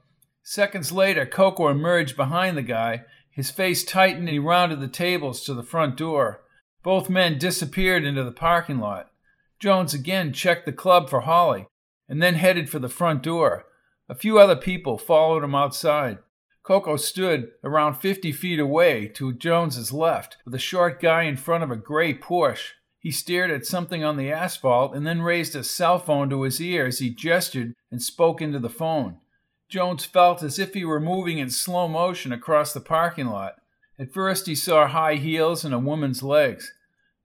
Seconds 0.43 0.93
later, 0.93 1.25
Coco 1.25 1.69
emerged 1.69 2.17
behind 2.17 2.57
the 2.57 2.63
guy. 2.63 3.05
His 3.31 3.51
face 3.51 3.83
tightened 3.83 4.29
and 4.29 4.29
he 4.29 4.39
rounded 4.39 4.81
the 4.81 4.89
tables 4.89 5.43
to 5.45 5.55
the 5.55 5.63
front 5.63 5.97
door. 5.97 6.43
Both 6.83 7.09
men 7.09 7.39
disappeared 7.39 8.05
into 8.05 8.23
the 8.23 8.31
parking 8.31 8.79
lot. 8.79 9.11
Jones 9.59 9.95
again 9.95 10.33
checked 10.33 10.67
the 10.67 10.73
club 10.73 11.09
for 11.09 11.23
Holly 11.23 11.67
and 12.09 12.23
then 12.23 12.35
headed 12.35 12.69
for 12.69 12.79
the 12.79 12.89
front 12.89 13.23
door. 13.23 13.65
A 14.09 14.15
few 14.15 14.39
other 14.39 14.57
people 14.57 14.99
followed 14.99 15.43
him 15.43 15.55
outside. 15.55 16.19
Coco 16.65 16.97
stood 16.97 17.51
around 17.63 17.97
50 17.97 18.33
feet 18.33 18.59
away 18.59 19.07
to 19.09 19.35
Jones's 19.35 19.93
left, 19.93 20.39
with 20.47 20.55
a 20.55 20.59
short 20.59 20.99
guy 20.99 21.25
in 21.25 21.37
front 21.37 21.63
of 21.63 21.71
a 21.71 21.77
gray 21.77 22.15
Porsche. 22.15 22.73
He 22.99 23.11
stared 23.11 23.51
at 23.51 23.67
something 23.67 24.03
on 24.03 24.17
the 24.17 24.33
asphalt 24.33 24.95
and 24.97 25.07
then 25.07 25.21
raised 25.21 25.55
a 25.55 25.63
cell 25.63 25.99
phone 25.99 26.31
to 26.31 26.41
his 26.41 26.63
ear 26.63 26.87
as 26.87 27.01
he 27.01 27.11
gestured 27.11 27.75
and 27.91 28.03
spoke 28.03 28.41
into 28.41 28.59
the 28.59 28.71
phone. 28.71 29.19
Jones 29.69 30.07
felt 30.07 30.43
as 30.43 30.59
if 30.59 30.73
he 30.73 30.87
were 30.87 31.01
moving 31.01 31.37
in 31.37 31.51
slow 31.51 31.87
motion 31.87 32.33
across 32.33 32.73
the 32.73 32.81
parking 32.81 33.27
lot. 33.27 33.57
At 33.99 34.15
first, 34.15 34.47
he 34.47 34.55
saw 34.55 34.87
high 34.87 35.17
heels 35.17 35.67
and 35.67 35.75
a 35.75 35.79
woman's 35.79 36.23
legs. 36.23 36.73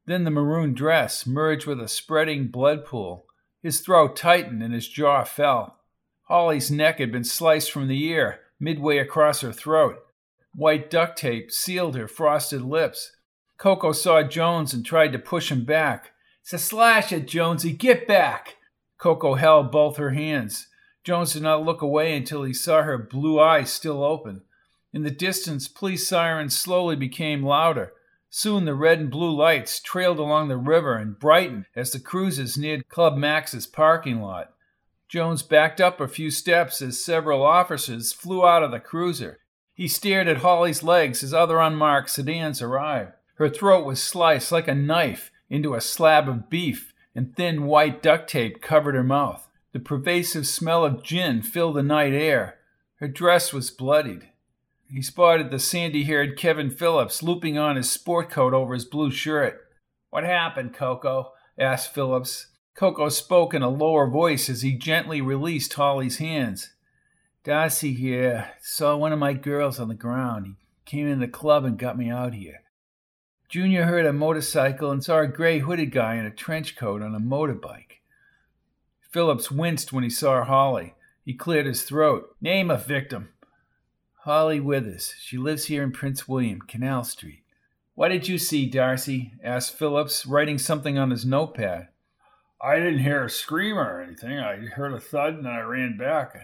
Then 0.05 0.25
the 0.25 0.31
maroon 0.31 0.73
dress 0.73 1.25
merged 1.25 1.65
with 1.65 1.79
a 1.79 1.87
spreading 1.87 2.47
blood 2.47 2.83
pool. 2.83 3.25
His 3.63 3.79
throat 3.79 4.17
tightened 4.17 4.61
and 4.61 4.73
his 4.73 4.89
jaw 4.89 5.23
fell. 5.23 5.77
Holly's 6.23 6.69
neck 6.69 6.99
had 6.99 7.11
been 7.11 7.23
sliced 7.23 7.71
from 7.71 7.87
the 7.87 8.03
ear, 8.03 8.41
midway 8.59 8.97
across 8.97 9.41
her 9.41 9.53
throat. 9.53 9.97
White 10.53 10.89
duct 10.89 11.17
tape 11.17 11.51
sealed 11.51 11.95
her 11.95 12.07
frosted 12.07 12.61
lips. 12.61 13.11
Coco 13.57 13.91
saw 13.91 14.23
Jones 14.23 14.73
and 14.73 14.85
tried 14.85 15.11
to 15.13 15.19
push 15.19 15.51
him 15.51 15.65
back. 15.65 16.11
It's 16.41 16.53
a 16.53 16.57
slash 16.57 17.11
at 17.13 17.27
Jonesy, 17.27 17.71
get 17.71 18.07
back! 18.07 18.55
Coco 18.97 19.35
held 19.35 19.71
both 19.71 19.97
her 19.97 20.11
hands. 20.11 20.67
Jones 21.03 21.33
did 21.33 21.43
not 21.43 21.63
look 21.63 21.81
away 21.81 22.15
until 22.15 22.43
he 22.43 22.53
saw 22.53 22.83
her 22.83 22.97
blue 22.97 23.39
eyes 23.39 23.71
still 23.71 24.03
open. 24.03 24.41
In 24.91 25.03
the 25.03 25.11
distance, 25.11 25.67
police 25.67 26.07
sirens 26.07 26.55
slowly 26.55 26.95
became 26.95 27.43
louder. 27.43 27.93
Soon 28.29 28.65
the 28.65 28.75
red 28.75 28.99
and 28.99 29.09
blue 29.09 29.35
lights 29.35 29.79
trailed 29.79 30.19
along 30.19 30.47
the 30.47 30.57
river 30.57 30.95
and 30.95 31.17
brightened 31.17 31.65
as 31.75 31.91
the 31.91 31.99
cruisers 31.99 32.57
neared 32.57 32.87
Club 32.87 33.17
Max's 33.17 33.65
parking 33.65 34.21
lot. 34.21 34.53
Jones 35.09 35.41
backed 35.41 35.81
up 35.81 35.99
a 35.99 36.07
few 36.07 36.29
steps 36.29 36.83
as 36.83 37.03
several 37.03 37.43
officers 37.43 38.13
flew 38.13 38.45
out 38.45 38.61
of 38.61 38.69
the 38.69 38.79
cruiser. 38.79 39.39
He 39.73 39.87
stared 39.87 40.27
at 40.27 40.37
Holly's 40.37 40.83
legs 40.83 41.23
as 41.23 41.33
other 41.33 41.57
unmarked 41.57 42.11
sedans 42.11 42.61
arrived. 42.61 43.13
Her 43.35 43.49
throat 43.49 43.85
was 43.85 44.03
sliced 44.03 44.51
like 44.51 44.67
a 44.67 44.75
knife 44.75 45.31
into 45.49 45.73
a 45.73 45.81
slab 45.81 46.29
of 46.29 46.47
beef, 46.47 46.93
and 47.15 47.35
thin 47.35 47.63
white 47.63 48.03
duct 48.03 48.29
tape 48.29 48.61
covered 48.61 48.93
her 48.93 49.03
mouth. 49.03 49.49
The 49.71 49.79
pervasive 49.79 50.45
smell 50.45 50.85
of 50.85 51.03
gin 51.03 51.41
filled 51.41 51.77
the 51.77 51.83
night 51.83 52.13
air. 52.13 52.59
Her 52.97 53.07
dress 53.07 53.51
was 53.51 53.71
bloodied. 53.71 54.29
He 54.91 55.01
spotted 55.01 55.49
the 55.49 55.59
sandy 55.59 56.03
haired 56.03 56.37
Kevin 56.37 56.69
Phillips 56.69 57.23
looping 57.23 57.57
on 57.57 57.77
his 57.77 57.89
sport 57.89 58.29
coat 58.29 58.53
over 58.53 58.75
his 58.75 58.85
blue 58.85 59.09
shirt. 59.09 59.59
What 60.11 60.23
happened, 60.23 60.75
Coco? 60.75 61.31
asked 61.57 61.93
Phillips. 61.95 62.47
Coco 62.79 63.09
spoke 63.09 63.53
in 63.53 63.61
a 63.61 63.67
lower 63.67 64.07
voice 64.07 64.47
as 64.47 64.61
he 64.61 64.71
gently 64.71 65.19
released 65.19 65.73
Holly's 65.73 66.19
hands. 66.19 66.71
Darcy 67.43 67.93
here 67.93 68.51
saw 68.61 68.95
one 68.95 69.11
of 69.11 69.19
my 69.19 69.33
girls 69.33 69.81
on 69.81 69.89
the 69.89 69.93
ground. 69.93 70.45
He 70.45 70.53
came 70.85 71.05
in 71.05 71.19
the 71.19 71.27
club 71.27 71.65
and 71.65 71.77
got 71.77 71.97
me 71.97 72.09
out 72.09 72.33
here. 72.33 72.61
Junior 73.49 73.83
heard 73.83 74.05
a 74.05 74.13
motorcycle 74.13 74.91
and 74.91 75.03
saw 75.03 75.19
a 75.19 75.27
gray 75.27 75.59
hooded 75.59 75.91
guy 75.91 76.15
in 76.15 76.25
a 76.25 76.31
trench 76.31 76.77
coat 76.77 77.01
on 77.01 77.13
a 77.13 77.19
motorbike. 77.19 77.99
Phillips 79.11 79.51
winced 79.51 79.91
when 79.91 80.05
he 80.05 80.09
saw 80.09 80.45
Holly. 80.45 80.93
He 81.25 81.33
cleared 81.33 81.65
his 81.65 81.83
throat. 81.83 82.33
Name 82.39 82.71
a 82.71 82.77
victim. 82.77 83.27
Holly 84.23 84.61
Withers. 84.61 85.15
She 85.19 85.37
lives 85.37 85.65
here 85.65 85.83
in 85.83 85.91
Prince 85.91 86.29
William, 86.29 86.61
Canal 86.61 87.03
Street. 87.03 87.43
What 87.95 88.07
did 88.07 88.29
you 88.29 88.37
see, 88.37 88.67
Darcy? 88.67 89.33
asked 89.43 89.75
Phillips, 89.75 90.25
writing 90.25 90.57
something 90.57 90.97
on 90.97 91.11
his 91.11 91.25
notepad. 91.25 91.88
I 92.61 92.77
didn't 92.77 92.99
hear 92.99 93.23
a 93.23 93.29
scream 93.29 93.77
or 93.77 94.01
anything. 94.01 94.37
I 94.37 94.57
heard 94.57 94.93
a 94.93 94.99
thud 94.99 95.35
and 95.35 95.45
then 95.45 95.51
I 95.53 95.61
ran 95.61 95.97
back. 95.97 96.35
In 96.35 96.41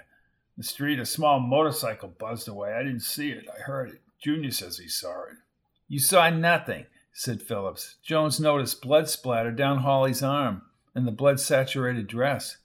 the 0.58 0.64
street, 0.64 1.00
a 1.00 1.06
small 1.06 1.40
motorcycle 1.40 2.10
buzzed 2.10 2.48
away. 2.48 2.74
I 2.74 2.84
didn't 2.84 3.02
see 3.02 3.32
it. 3.32 3.48
I 3.54 3.62
heard 3.62 3.90
it. 3.90 4.02
Junior 4.20 4.52
says 4.52 4.78
he 4.78 4.88
saw 4.88 5.24
it. 5.24 5.38
You 5.88 6.00
saw 6.00 6.30
nothing, 6.30 6.86
said 7.12 7.42
Phillips. 7.42 7.96
Jones 8.02 8.40
noticed 8.40 8.82
blood 8.82 9.10
splatter 9.10 9.52
down 9.52 9.80
Holly's 9.80 10.24
arm 10.24 10.62
and 10.96 11.06
the 11.06 11.12
blood 11.12 11.40
saturated 11.40 12.08
dress. 12.08 12.58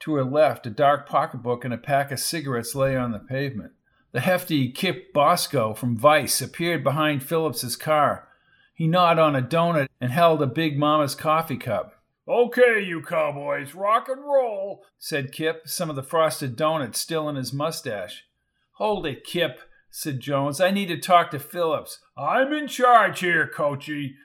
To 0.00 0.14
her 0.14 0.24
left, 0.24 0.66
a 0.66 0.70
dark 0.70 1.08
pocketbook 1.08 1.64
and 1.64 1.72
a 1.72 1.78
pack 1.78 2.12
of 2.12 2.20
cigarettes 2.20 2.74
lay 2.74 2.94
on 2.94 3.12
the 3.12 3.18
pavement. 3.18 3.72
The 4.12 4.20
hefty 4.20 4.70
Kip 4.70 5.12
Bosco 5.14 5.72
from 5.72 5.96
Vice 5.96 6.42
appeared 6.42 6.84
behind 6.84 7.22
Phillips's 7.22 7.74
car. 7.74 8.28
He 8.74 8.88
gnawed 8.88 9.18
on 9.18 9.36
a 9.36 9.42
donut 9.42 9.88
and 10.00 10.10
held 10.10 10.42
a 10.42 10.46
Big 10.46 10.76
Mama's 10.78 11.14
coffee 11.14 11.56
cup. 11.56 12.02
Okay, 12.26 12.82
you 12.82 13.02
cowboys, 13.02 13.74
rock 13.74 14.08
and 14.08 14.22
roll, 14.22 14.82
said 14.98 15.30
Kip, 15.30 15.68
some 15.68 15.90
of 15.90 15.96
the 15.96 16.02
frosted 16.02 16.56
donuts 16.56 16.98
still 16.98 17.28
in 17.28 17.36
his 17.36 17.52
mustache. 17.52 18.24
Hold 18.72 19.06
it, 19.06 19.24
Kip, 19.24 19.60
said 19.90 20.20
Jones. 20.20 20.60
I 20.60 20.70
need 20.70 20.86
to 20.86 20.98
talk 20.98 21.30
to 21.30 21.38
Phillips. 21.38 22.00
I'm 22.16 22.52
in 22.52 22.66
charge 22.66 23.20
here, 23.20 23.46
Coachy. 23.46 24.16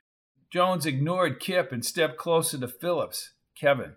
Jones 0.50 0.86
ignored 0.86 1.40
Kip 1.40 1.72
and 1.72 1.86
stepped 1.86 2.18
closer 2.18 2.58
to 2.58 2.68
Phillips. 2.68 3.34
Kevin, 3.54 3.94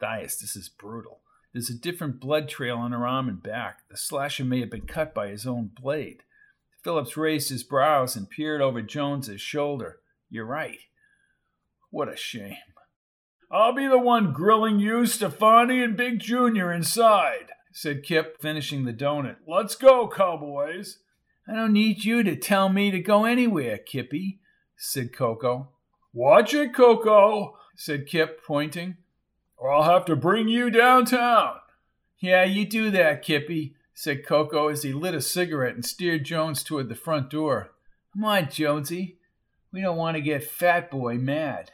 Matthias, 0.00 0.36
this 0.36 0.56
is 0.56 0.68
brutal. 0.68 1.20
There's 1.52 1.70
a 1.70 1.74
different 1.74 2.20
blood 2.20 2.48
trail 2.48 2.78
on 2.78 2.92
her 2.92 3.06
arm 3.06 3.28
and 3.28 3.42
back. 3.42 3.80
The 3.88 3.96
slasher 3.96 4.44
may 4.44 4.60
have 4.60 4.70
been 4.70 4.86
cut 4.86 5.14
by 5.14 5.28
his 5.28 5.46
own 5.46 5.70
blade. 5.80 6.22
Phillips 6.82 7.16
raised 7.16 7.50
his 7.50 7.62
brows 7.62 8.16
and 8.16 8.30
peered 8.30 8.62
over 8.62 8.82
Jones's 8.82 9.40
shoulder. 9.40 9.98
You're 10.30 10.46
right. 10.46 10.78
What 11.90 12.12
a 12.12 12.16
shame. 12.16 12.56
I'll 13.52 13.74
be 13.74 13.86
the 13.86 13.98
one 13.98 14.32
grilling 14.32 14.78
you, 14.78 15.06
Stefani, 15.06 15.82
and 15.82 15.96
Big 15.96 16.20
Junior 16.20 16.72
inside, 16.72 17.48
said 17.72 18.04
Kip, 18.04 18.40
finishing 18.40 18.84
the 18.84 18.92
donut. 18.92 19.36
Let's 19.46 19.74
go, 19.74 20.08
cowboys. 20.08 20.98
I 21.48 21.54
don't 21.54 21.72
need 21.72 22.04
you 22.04 22.22
to 22.22 22.36
tell 22.36 22.68
me 22.68 22.92
to 22.92 23.00
go 23.00 23.24
anywhere, 23.24 23.78
Kippy, 23.78 24.38
said 24.76 25.12
Coco. 25.12 25.70
Watch 26.12 26.54
it, 26.54 26.72
Coco, 26.72 27.56
said 27.74 28.06
Kip, 28.06 28.44
pointing, 28.44 28.98
or 29.56 29.72
I'll 29.72 29.82
have 29.82 30.04
to 30.04 30.14
bring 30.14 30.48
you 30.48 30.70
downtown. 30.70 31.56
Yeah, 32.20 32.44
you 32.44 32.64
do 32.66 32.92
that, 32.92 33.22
Kippy, 33.22 33.74
said 33.94 34.26
Coco 34.26 34.68
as 34.68 34.82
he 34.82 34.92
lit 34.92 35.14
a 35.14 35.20
cigarette 35.20 35.74
and 35.74 35.84
steered 35.84 36.24
Jones 36.24 36.62
toward 36.62 36.88
the 36.88 36.94
front 36.94 37.30
door. 37.30 37.72
Come 38.12 38.24
on, 38.24 38.48
Jonesy. 38.50 39.18
We 39.72 39.80
don't 39.80 39.96
want 39.96 40.16
to 40.16 40.20
get 40.20 40.44
Fat 40.44 40.90
Boy 40.90 41.16
mad. 41.16 41.70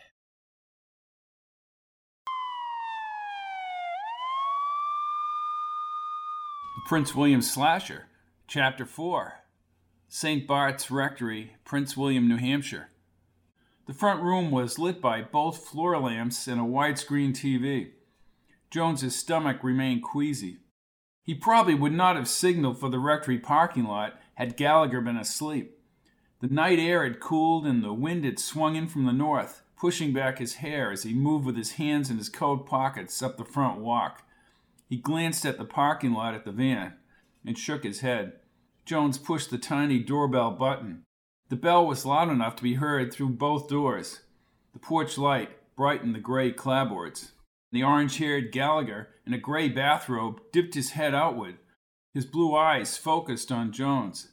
Prince 6.87 7.17
William 7.17 7.43
Slasher, 7.43 8.07
Chapter 8.47 8.87
4 8.87 9.41
St. 10.09 10.47
Bart's 10.47 10.89
Rectory, 10.89 11.57
Prince 11.65 11.97
William, 11.97 12.29
New 12.29 12.37
Hampshire. 12.37 12.91
The 13.87 13.93
front 13.93 14.23
room 14.23 14.53
was 14.53 14.79
lit 14.79 15.01
by 15.01 15.23
both 15.23 15.67
floor 15.67 15.99
lamps 15.99 16.47
and 16.47 16.61
a 16.61 16.65
widescreen 16.65 17.31
TV. 17.31 17.91
Jones's 18.71 19.17
stomach 19.17 19.65
remained 19.65 20.05
queasy. 20.05 20.59
He 21.27 21.35
probably 21.35 21.75
would 21.75 21.93
not 21.93 22.15
have 22.15 22.29
signaled 22.29 22.79
for 22.79 22.89
the 22.89 23.01
rectory 23.01 23.39
parking 23.39 23.85
lot 23.85 24.15
had 24.35 24.57
Gallagher 24.57 25.01
been 25.01 25.17
asleep. 25.17 25.77
The 26.41 26.47
night 26.47 26.79
air 26.79 27.03
had 27.03 27.19
cooled 27.19 27.67
and 27.67 27.83
the 27.83 27.93
wind 27.93 28.25
had 28.25 28.39
swung 28.39 28.77
in 28.77 28.87
from 28.87 29.07
the 29.07 29.13
north, 29.13 29.63
pushing 29.77 30.13
back 30.13 30.39
his 30.39 30.57
hair 30.57 30.93
as 30.93 31.03
he 31.03 31.13
moved 31.13 31.45
with 31.45 31.57
his 31.57 31.73
hands 31.73 32.11
in 32.11 32.17
his 32.17 32.29
coat 32.29 32.65
pockets 32.65 33.21
up 33.23 33.39
the 33.39 33.45
front 33.45 33.81
walk. 33.81 34.23
He 34.89 34.99
glanced 34.99 35.45
at 35.45 35.59
the 35.59 35.65
parking 35.65 36.13
lot 36.13 36.35
at 36.35 36.45
the 36.45 36.53
van 36.53 36.95
and 37.45 37.59
shook 37.59 37.83
his 37.83 38.01
head. 38.01 38.35
Jones 38.85 39.19
pushed 39.19 39.51
the 39.51 39.59
tiny 39.59 39.99
doorbell 39.99 40.53
button. 40.53 41.03
The 41.49 41.57
bell 41.57 41.85
was 41.85 42.07
loud 42.07 42.29
enough 42.29 42.55
to 42.57 42.63
be 42.63 42.75
heard 42.75 43.13
through 43.13 43.31
both 43.31 43.69
doors. 43.69 44.21
The 44.75 44.79
porch 44.79 45.19
light 45.19 45.51
brightened 45.75 46.15
the 46.15 46.21
gray 46.21 46.53
clapboards. 46.53 47.33
The 47.73 47.83
orange 47.83 48.19
haired 48.19 48.53
Gallagher, 48.53 49.09
in 49.27 49.35
a 49.35 49.39
gray 49.39 49.69
bathrobe, 49.69 50.41
dipped 50.53 50.75
his 50.75 50.91
head 50.91 51.15
outward, 51.15 51.57
his 52.15 52.25
blue 52.25 52.55
eyes 52.55 52.97
focused 52.97 53.51
on 53.51 53.73
Jones. 53.73 54.29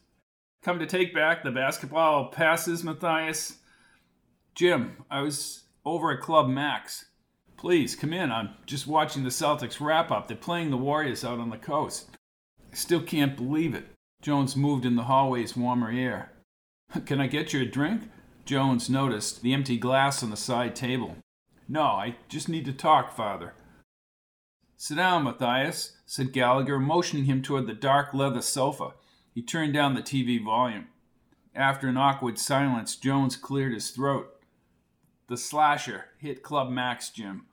Come 0.64 0.80
to 0.80 0.86
take 0.86 1.14
back 1.14 1.44
the 1.44 1.52
basketball 1.52 2.28
passes, 2.28 2.84
Matthias? 2.84 3.58
Jim, 4.56 5.04
I 5.10 5.22
was 5.22 5.64
over 5.84 6.12
at 6.12 6.22
Club 6.22 6.48
Max. 6.48 7.06
Please, 7.58 7.96
come 7.96 8.14
in. 8.14 8.32
I'm 8.32 8.52
just 8.66 8.88
watching 8.88 9.24
the 9.24 9.30
Celtics 9.30 9.82
wrap 9.82 10.12
up. 10.12 10.28
They're 10.28 10.38
playing 10.38 10.70
the 10.70 10.78
Warriors 10.78 11.26
out 11.26 11.40
on 11.40 11.50
the 11.50 11.58
coast. 11.58 12.10
I 12.72 12.76
still 12.76 13.02
can't 13.02 13.36
believe 13.36 13.74
it. 13.74 13.88
Jones 14.22 14.56
moved 14.56 14.86
in 14.86 14.96
the 14.96 15.04
hallway's 15.04 15.58
warmer 15.58 15.92
air. 15.92 16.32
Can 17.06 17.20
I 17.20 17.28
get 17.28 17.52
you 17.52 17.62
a 17.62 17.66
drink? 17.66 18.04
Jones 18.46 18.90
noticed 18.90 19.42
the 19.42 19.54
empty 19.54 19.78
glass 19.78 20.24
on 20.24 20.30
the 20.30 20.38
side 20.38 20.76
table. 20.76 21.18
No, 21.68 21.84
I 21.84 22.16
just 22.28 22.50
need 22.50 22.66
to 22.66 22.74
talk, 22.74 23.16
Father. 23.16 23.54
Sit 24.76 24.98
down, 24.98 25.24
Matthias, 25.24 25.98
said 26.06 26.34
Gallagher, 26.34 26.80
motioning 26.80 27.26
him 27.26 27.42
toward 27.42 27.68
the 27.68 27.74
dark 27.74 28.14
leather 28.14 28.42
sofa. 28.42 28.94
He 29.34 29.42
turned 29.42 29.74
down 29.74 29.94
the 29.94 30.02
TV 30.02 30.44
volume. 30.44 30.88
After 31.56 31.88
an 31.88 31.98
awkward 31.98 32.38
silence, 32.38 32.96
Jones 32.96 33.38
cleared 33.38 33.74
his 33.74 33.92
throat. 33.92 34.36
The 35.30 35.38
slasher 35.38 36.06
hit 36.18 36.44
Club 36.44 36.70
Max, 36.70 37.10
Jim. 37.10 37.46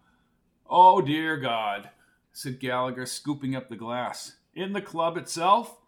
Oh, 0.68 1.00
dear 1.00 1.36
God, 1.36 1.90
said 2.32 2.61
Gallagher, 2.61 3.06
scooping 3.06 3.54
up 3.54 3.68
the 3.68 3.76
glass. 3.76 4.36
In 4.54 4.72
the 4.72 4.82
club 4.82 5.16
itself? 5.16 5.78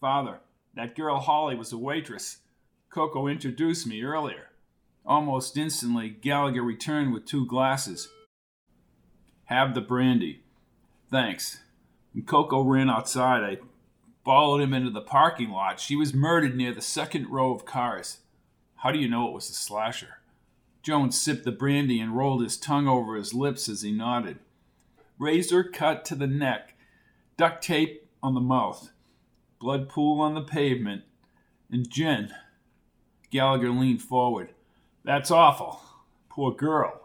Father, 0.00 0.40
that 0.74 0.96
girl 0.96 1.20
Holly 1.20 1.54
was 1.54 1.72
a 1.72 1.78
waitress. 1.78 2.38
Coco 2.90 3.28
introduced 3.28 3.86
me 3.86 4.02
earlier. 4.02 4.49
Almost 5.10 5.56
instantly, 5.56 6.08
Gallagher 6.08 6.62
returned 6.62 7.12
with 7.12 7.26
two 7.26 7.44
glasses. 7.44 8.10
Have 9.46 9.74
the 9.74 9.80
brandy. 9.80 10.44
Thanks. 11.10 11.58
When 12.12 12.24
Coco 12.24 12.62
ran 12.62 12.88
outside, 12.88 13.42
I 13.42 13.58
followed 14.24 14.60
him 14.60 14.72
into 14.72 14.92
the 14.92 15.00
parking 15.00 15.50
lot. 15.50 15.80
She 15.80 15.96
was 15.96 16.14
murdered 16.14 16.56
near 16.56 16.72
the 16.72 16.80
second 16.80 17.28
row 17.28 17.52
of 17.52 17.64
cars. 17.64 18.18
How 18.76 18.92
do 18.92 19.00
you 19.00 19.08
know 19.08 19.26
it 19.26 19.34
was 19.34 19.50
a 19.50 19.52
slasher? 19.52 20.18
Jones 20.80 21.20
sipped 21.20 21.42
the 21.42 21.50
brandy 21.50 21.98
and 21.98 22.16
rolled 22.16 22.44
his 22.44 22.56
tongue 22.56 22.86
over 22.86 23.16
his 23.16 23.34
lips 23.34 23.68
as 23.68 23.82
he 23.82 23.90
nodded. 23.90 24.38
Razor 25.18 25.64
cut 25.64 26.04
to 26.04 26.14
the 26.14 26.28
neck, 26.28 26.76
duct 27.36 27.64
tape 27.64 28.08
on 28.22 28.34
the 28.34 28.40
mouth, 28.40 28.92
blood 29.58 29.88
pool 29.88 30.20
on 30.20 30.34
the 30.34 30.40
pavement, 30.40 31.02
and 31.68 31.90
gin. 31.90 32.30
Gallagher 33.32 33.70
leaned 33.70 34.02
forward. 34.02 34.54
That's 35.04 35.30
awful. 35.30 35.80
Poor 36.28 36.52
girl. 36.52 37.00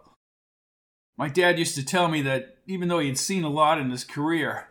My 1.17 1.29
dad 1.29 1.57
used 1.57 1.75
to 1.75 1.85
tell 1.85 2.07
me 2.07 2.21
that 2.23 2.57
even 2.67 2.89
though 2.89 2.99
he 2.99 3.07
had 3.07 3.17
seen 3.17 3.43
a 3.43 3.49
lot 3.49 3.79
in 3.79 3.89
his 3.89 4.03
career, 4.03 4.67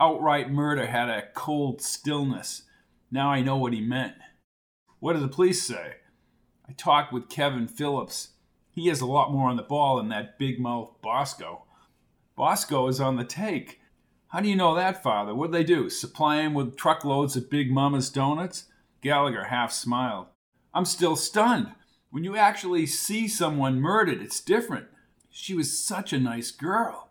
outright 0.00 0.50
murder 0.50 0.86
had 0.86 1.08
a 1.08 1.28
cold 1.34 1.82
stillness. 1.82 2.62
Now 3.10 3.30
I 3.30 3.40
know 3.40 3.56
what 3.56 3.72
he 3.72 3.80
meant. 3.80 4.14
What 5.00 5.14
did 5.14 5.22
the 5.22 5.28
police 5.28 5.62
say? 5.62 5.96
I 6.68 6.72
talked 6.72 7.12
with 7.12 7.28
Kevin 7.28 7.66
Phillips. 7.66 8.28
He 8.70 8.88
has 8.88 9.00
a 9.00 9.06
lot 9.06 9.32
more 9.32 9.48
on 9.48 9.56
the 9.56 9.62
ball 9.62 9.96
than 9.96 10.08
that 10.10 10.38
big 10.38 10.60
mouth 10.60 10.92
Bosco. 11.02 11.64
Bosco 12.36 12.86
is 12.86 13.00
on 13.00 13.16
the 13.16 13.24
take. 13.24 13.80
How 14.28 14.40
do 14.40 14.48
you 14.48 14.54
know 14.54 14.74
that, 14.74 15.02
Father? 15.02 15.34
What'd 15.34 15.54
they 15.54 15.64
do? 15.64 15.88
Supply 15.88 16.42
him 16.42 16.54
with 16.54 16.76
truckloads 16.76 17.34
of 17.34 17.50
Big 17.50 17.72
Mama's 17.72 18.10
donuts? 18.10 18.66
Gallagher 19.00 19.44
half 19.44 19.72
smiled. 19.72 20.26
I'm 20.74 20.84
still 20.84 21.16
stunned. 21.16 21.72
When 22.10 22.24
you 22.24 22.36
actually 22.36 22.86
see 22.86 23.28
someone 23.28 23.80
murdered, 23.80 24.22
it's 24.22 24.40
different. 24.40 24.86
She 25.30 25.54
was 25.54 25.78
such 25.78 26.12
a 26.12 26.18
nice 26.18 26.50
girl. 26.50 27.10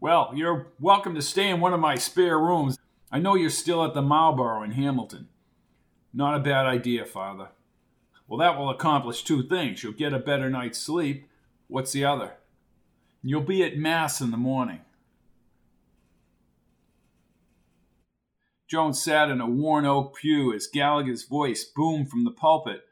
Well, 0.00 0.32
you're 0.34 0.68
welcome 0.80 1.14
to 1.14 1.22
stay 1.22 1.50
in 1.50 1.60
one 1.60 1.74
of 1.74 1.80
my 1.80 1.96
spare 1.96 2.38
rooms. 2.38 2.78
I 3.12 3.18
know 3.18 3.34
you're 3.34 3.50
still 3.50 3.84
at 3.84 3.94
the 3.94 4.02
Marlborough 4.02 4.62
in 4.62 4.72
Hamilton. 4.72 5.28
Not 6.14 6.34
a 6.34 6.40
bad 6.40 6.66
idea, 6.66 7.04
Father. 7.04 7.48
Well, 8.26 8.38
that 8.38 8.58
will 8.58 8.70
accomplish 8.70 9.22
two 9.22 9.42
things. 9.42 9.82
You'll 9.82 9.92
get 9.92 10.14
a 10.14 10.18
better 10.18 10.48
night's 10.48 10.78
sleep. 10.78 11.28
What's 11.66 11.92
the 11.92 12.04
other? 12.04 12.34
You'll 13.22 13.42
be 13.42 13.62
at 13.64 13.76
Mass 13.76 14.20
in 14.20 14.30
the 14.30 14.36
morning. 14.36 14.80
Jones 18.66 19.02
sat 19.02 19.30
in 19.30 19.40
a 19.40 19.48
worn 19.48 19.84
oak 19.84 20.16
pew 20.16 20.54
as 20.54 20.66
Gallagher's 20.66 21.24
voice 21.24 21.64
boomed 21.64 22.10
from 22.10 22.24
the 22.24 22.30
pulpit 22.30 22.84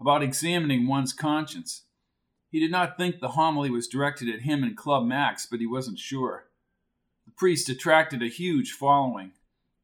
about 0.00 0.22
examining 0.22 0.86
one's 0.86 1.12
conscience. 1.12 1.84
He 2.50 2.60
did 2.60 2.70
not 2.70 2.96
think 2.96 3.18
the 3.18 3.30
homily 3.30 3.70
was 3.70 3.88
directed 3.88 4.28
at 4.28 4.42
him 4.42 4.62
and 4.62 4.76
Club 4.76 5.04
Max, 5.04 5.46
but 5.50 5.60
he 5.60 5.66
wasn't 5.66 5.98
sure. 5.98 6.46
The 7.26 7.32
priest 7.32 7.68
attracted 7.68 8.22
a 8.22 8.28
huge 8.28 8.72
following. 8.72 9.32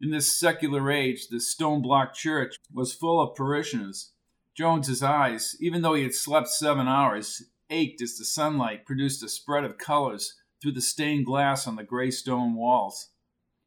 In 0.00 0.10
this 0.10 0.38
secular 0.38 0.90
age, 0.90 1.28
the 1.28 1.40
stone 1.40 1.82
block 1.82 2.14
church 2.14 2.56
was 2.72 2.94
full 2.94 3.20
of 3.20 3.34
parishioners. 3.34 4.12
Jones's 4.56 5.02
eyes, 5.02 5.56
even 5.60 5.82
though 5.82 5.94
he 5.94 6.02
had 6.02 6.14
slept 6.14 6.48
seven 6.48 6.86
hours, 6.86 7.42
ached 7.70 8.02
as 8.02 8.16
the 8.16 8.24
sunlight 8.24 8.86
produced 8.86 9.22
a 9.22 9.28
spread 9.28 9.64
of 9.64 9.78
colors 9.78 10.34
through 10.60 10.72
the 10.72 10.80
stained 10.80 11.26
glass 11.26 11.66
on 11.66 11.76
the 11.76 11.82
gray 11.82 12.10
stone 12.10 12.54
walls. 12.54 13.08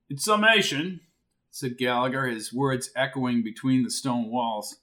In 0.10 0.18
summation, 0.18 1.02
said 1.50 1.78
Gallagher, 1.78 2.28
his 2.28 2.54
words 2.54 2.90
echoing 2.96 3.44
between 3.44 3.84
the 3.84 3.92
stone 3.92 4.30
walls, 4.30 4.78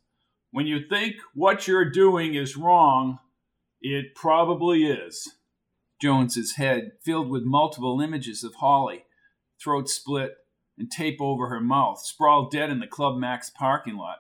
when 0.51 0.67
you 0.67 0.81
think 0.89 1.17
what 1.35 1.69
you're 1.69 1.89
doing 1.89 2.35
is 2.35 2.57
wrong, 2.57 3.19
it 3.81 4.15
probably 4.15 4.85
is. 4.85 5.37
Jones's 6.01 6.57
head 6.57 6.93
filled 7.03 7.31
with 7.31 7.45
multiple 7.45 8.01
images 8.01 8.43
of 8.43 8.57
Holly, 8.57 9.05
throat 9.63 9.89
split 9.89 10.37
and 10.79 10.91
tape 10.91 11.19
over 11.21 11.49
her 11.49 11.61
mouth, 11.61 12.01
sprawled 12.01 12.51
dead 12.51 12.71
in 12.71 12.81
the 12.81 12.87
Club 12.87 13.19
Max 13.19 13.51
parking 13.51 13.97
lot. 13.97 14.19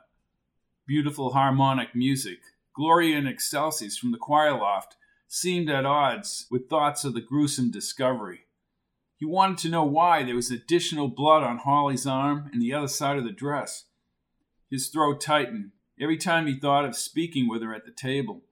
Beautiful 0.87 1.33
harmonic 1.33 1.95
music, 1.95 2.39
Gloria 2.76 3.16
in 3.16 3.26
Excelsis 3.26 3.97
from 3.97 4.12
the 4.12 4.18
choir 4.18 4.53
loft, 4.53 4.97
seemed 5.26 5.70
at 5.70 5.87
odds 5.87 6.47
with 6.51 6.68
thoughts 6.68 7.05
of 7.05 7.14
the 7.14 7.20
gruesome 7.20 7.70
discovery. 7.70 8.41
He 9.16 9.24
wanted 9.24 9.59
to 9.59 9.68
know 9.68 9.85
why 9.85 10.22
there 10.22 10.35
was 10.35 10.51
additional 10.51 11.09
blood 11.09 11.43
on 11.43 11.59
Holly's 11.59 12.07
arm 12.07 12.51
and 12.53 12.61
the 12.61 12.72
other 12.72 12.89
side 12.89 13.18
of 13.18 13.24
the 13.24 13.33
dress. 13.33 13.85
His 14.70 14.89
throat 14.89 15.20
tightened 15.20 15.72
every 16.01 16.16
time 16.16 16.46
he 16.46 16.59
thought 16.59 16.84
of 16.84 16.96
speaking 16.96 17.48
with 17.48 17.62
her 17.62 17.74
at 17.74 17.84
the 17.84 17.92
table. 17.92 18.42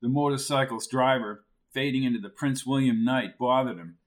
The 0.00 0.08
motorcycle's 0.08 0.86
driver, 0.86 1.44
fading 1.72 2.04
into 2.04 2.20
the 2.20 2.28
Prince 2.28 2.64
William 2.64 3.04
night, 3.04 3.38
bothered 3.38 3.78
him. 3.78 3.98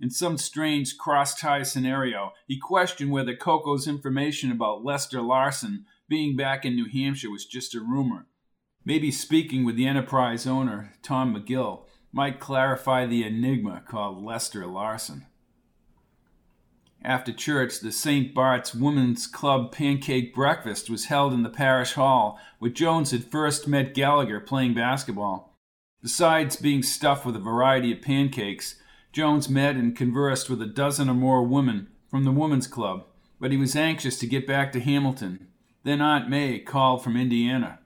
In 0.00 0.10
some 0.10 0.36
strange 0.38 0.98
cross 0.98 1.38
tie 1.38 1.62
scenario, 1.62 2.32
he 2.46 2.58
questioned 2.58 3.10
whether 3.10 3.34
Coco's 3.34 3.88
information 3.88 4.52
about 4.52 4.84
Lester 4.84 5.22
Larson 5.22 5.86
being 6.08 6.36
back 6.36 6.64
in 6.64 6.74
New 6.74 6.88
Hampshire 6.88 7.30
was 7.30 7.46
just 7.46 7.74
a 7.74 7.80
rumor. 7.80 8.26
Maybe 8.84 9.10
speaking 9.10 9.64
with 9.64 9.76
the 9.76 9.86
Enterprise 9.86 10.46
owner, 10.46 10.94
Tom 11.02 11.34
McGill, 11.34 11.84
might 12.12 12.40
clarify 12.40 13.04
the 13.04 13.24
enigma 13.24 13.82
called 13.86 14.22
Lester 14.22 14.66
Larson. 14.66 15.26
After 17.02 17.32
church, 17.32 17.80
the 17.80 17.92
St. 17.92 18.34
Bart's 18.34 18.74
Women's 18.74 19.26
Club 19.26 19.70
pancake 19.70 20.34
breakfast 20.34 20.90
was 20.90 21.06
held 21.06 21.32
in 21.32 21.42
the 21.42 21.50
parish 21.50 21.92
hall, 21.92 22.40
where 22.58 22.70
Jones 22.70 23.12
had 23.12 23.24
first 23.24 23.68
met 23.68 23.94
Gallagher 23.94 24.40
playing 24.40 24.74
basketball. 24.74 25.56
Besides 26.02 26.56
being 26.56 26.82
stuffed 26.82 27.24
with 27.24 27.36
a 27.36 27.40
variety 27.40 27.92
of 27.92 28.02
pancakes, 28.02 28.76
Jones 29.12 29.48
met 29.48 29.76
and 29.76 29.96
conversed 29.96 30.50
with 30.50 30.60
a 30.60 30.66
dozen 30.66 31.08
or 31.08 31.14
more 31.14 31.42
women 31.42 31.88
from 32.10 32.24
the 32.24 32.30
Women's 32.30 32.66
Club, 32.66 33.06
but 33.40 33.50
he 33.50 33.56
was 33.56 33.74
anxious 33.74 34.18
to 34.18 34.26
get 34.26 34.46
back 34.46 34.72
to 34.72 34.80
Hamilton. 34.80 35.48
Then 35.84 36.00
Aunt 36.00 36.28
May 36.28 36.58
called 36.58 37.02
from 37.02 37.16
Indiana 37.16 37.78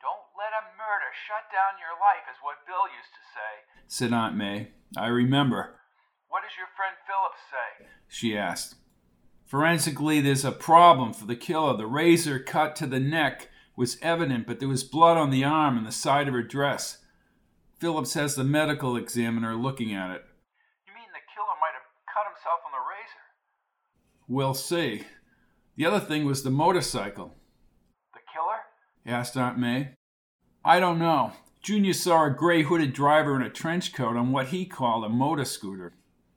Don't 0.00 0.30
let 0.38 0.52
a 0.54 0.62
murder 0.78 1.10
shut 1.26 1.50
down 1.50 1.80
your 1.80 1.98
life, 1.98 2.22
is 2.30 2.38
what 2.40 2.66
Bill 2.66 2.86
used 2.94 3.10
to 3.16 3.24
say, 3.34 3.52
said 3.88 4.12
Aunt 4.12 4.36
May. 4.36 4.68
I 4.96 5.08
remember. 5.08 5.80
What 6.28 6.44
is 6.44 6.52
your 6.56 6.68
friend 6.76 6.94
Philip 6.94 7.01
say? 7.01 7.01
She 8.12 8.36
asked. 8.36 8.74
Forensically, 9.46 10.20
there's 10.20 10.44
a 10.44 10.52
problem 10.52 11.14
for 11.14 11.24
the 11.24 11.34
killer. 11.34 11.74
The 11.76 11.86
razor 11.86 12.38
cut 12.38 12.76
to 12.76 12.86
the 12.86 13.00
neck 13.00 13.48
was 13.74 13.96
evident, 14.02 14.46
but 14.46 14.60
there 14.60 14.68
was 14.68 14.84
blood 14.84 15.16
on 15.16 15.30
the 15.30 15.44
arm 15.44 15.78
and 15.78 15.86
the 15.86 15.92
side 15.92 16.28
of 16.28 16.34
her 16.34 16.42
dress. 16.42 16.98
Phillips 17.78 18.12
has 18.12 18.34
the 18.34 18.44
medical 18.44 18.96
examiner 18.96 19.54
looking 19.54 19.94
at 19.94 20.10
it. 20.10 20.24
You 20.86 20.92
mean 20.94 21.08
the 21.12 21.24
killer 21.34 21.56
might 21.58 21.72
have 21.72 21.88
cut 22.06 22.26
himself 22.28 22.60
on 22.66 22.72
the 22.72 22.84
razor? 22.86 23.24
We'll 24.28 24.54
see. 24.54 25.06
The 25.76 25.86
other 25.86 26.00
thing 26.00 26.26
was 26.26 26.42
the 26.42 26.50
motorcycle. 26.50 27.34
The 28.12 28.20
killer? 28.30 28.60
asked 29.06 29.38
Aunt 29.38 29.58
May. 29.58 29.94
I 30.62 30.80
don't 30.80 30.98
know. 30.98 31.32
Junior 31.62 31.94
saw 31.94 32.26
a 32.26 32.30
gray 32.30 32.62
hooded 32.62 32.92
driver 32.92 33.36
in 33.36 33.42
a 33.42 33.50
trench 33.50 33.94
coat 33.94 34.16
on 34.16 34.32
what 34.32 34.48
he 34.48 34.66
called 34.66 35.04
a 35.04 35.08
motor 35.08 35.46
scooter. 35.46 35.94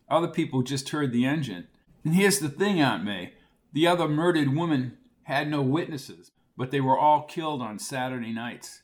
Other 0.09 0.27
people 0.27 0.61
just 0.61 0.89
heard 0.89 1.11
the 1.11 1.25
engine. 1.25 1.67
And 2.03 2.13
here's 2.13 2.39
the 2.39 2.49
thing, 2.49 2.79
Aunt 2.79 3.03
May 3.03 3.33
the 3.75 3.87
other 3.87 4.07
murdered 4.07 4.55
woman 4.55 4.97
had 5.23 5.49
no 5.49 5.61
witnesses, 5.61 6.31
but 6.55 6.71
they 6.71 6.79
were 6.79 6.97
all 6.97 7.23
killed 7.23 7.61
on 7.61 7.77
Saturday 7.77 8.31
nights. 8.31 8.83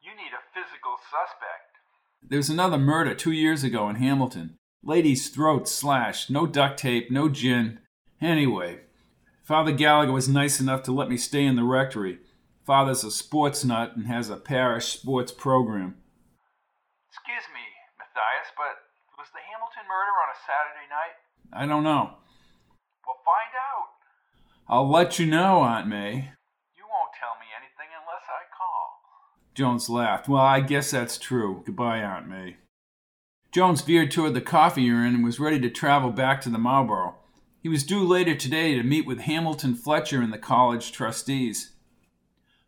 You 0.00 0.12
need 0.12 0.32
a 0.32 0.40
physical 0.54 0.96
suspect. 1.04 1.76
There 2.26 2.38
was 2.38 2.48
another 2.48 2.78
murder 2.78 3.14
two 3.14 3.32
years 3.32 3.62
ago 3.62 3.90
in 3.90 3.96
Hamilton. 3.96 4.56
Lady's 4.82 5.28
throat 5.28 5.68
slashed, 5.68 6.30
no 6.30 6.46
duct 6.46 6.78
tape, 6.78 7.10
no 7.10 7.28
gin. 7.28 7.80
Anyway, 8.22 8.80
Father 9.42 9.72
Gallagher 9.72 10.12
was 10.12 10.30
nice 10.30 10.60
enough 10.60 10.82
to 10.84 10.92
let 10.92 11.10
me 11.10 11.18
stay 11.18 11.44
in 11.44 11.56
the 11.56 11.64
rectory. 11.64 12.18
Father's 12.64 13.04
a 13.04 13.10
sports 13.10 13.66
nut 13.66 13.96
and 13.96 14.06
has 14.06 14.30
a 14.30 14.36
parish 14.36 14.86
sports 14.86 15.30
program. 15.30 15.96
Excuse 17.10 17.52
me, 17.52 17.60
Matthias, 17.98 18.48
but 18.56 18.80
was 19.18 19.28
the 19.36 19.44
Hamilton 19.44 19.75
murder 19.88 20.14
on 20.22 20.28
a 20.30 20.38
Saturday 20.44 20.88
night? 20.90 21.16
I 21.52 21.66
don't 21.66 21.84
know. 21.84 22.18
Well, 23.06 23.16
find 23.24 23.54
out. 23.54 23.96
I'll 24.68 24.90
let 24.90 25.18
you 25.18 25.26
know, 25.26 25.62
Aunt 25.62 25.86
May. 25.86 26.32
You 26.76 26.84
won't 26.90 27.14
tell 27.18 27.38
me 27.38 27.46
anything 27.56 27.88
unless 27.94 28.26
I 28.28 28.44
call. 28.56 29.00
Jones 29.54 29.88
laughed. 29.88 30.28
Well, 30.28 30.42
I 30.42 30.60
guess 30.60 30.90
that's 30.90 31.18
true. 31.18 31.62
Goodbye, 31.64 31.98
Aunt 31.98 32.28
May. 32.28 32.56
Jones 33.52 33.80
veered 33.80 34.10
toward 34.10 34.34
the 34.34 34.40
coffee 34.40 34.90
urn 34.90 35.14
and 35.14 35.24
was 35.24 35.40
ready 35.40 35.60
to 35.60 35.70
travel 35.70 36.10
back 36.10 36.40
to 36.42 36.50
the 36.50 36.58
Marlborough. 36.58 37.14
He 37.62 37.68
was 37.68 37.84
due 37.84 38.06
later 38.06 38.34
today 38.34 38.74
to 38.74 38.82
meet 38.82 39.06
with 39.06 39.20
Hamilton 39.20 39.74
Fletcher 39.74 40.20
and 40.20 40.32
the 40.32 40.38
college 40.38 40.92
trustees. 40.92 41.72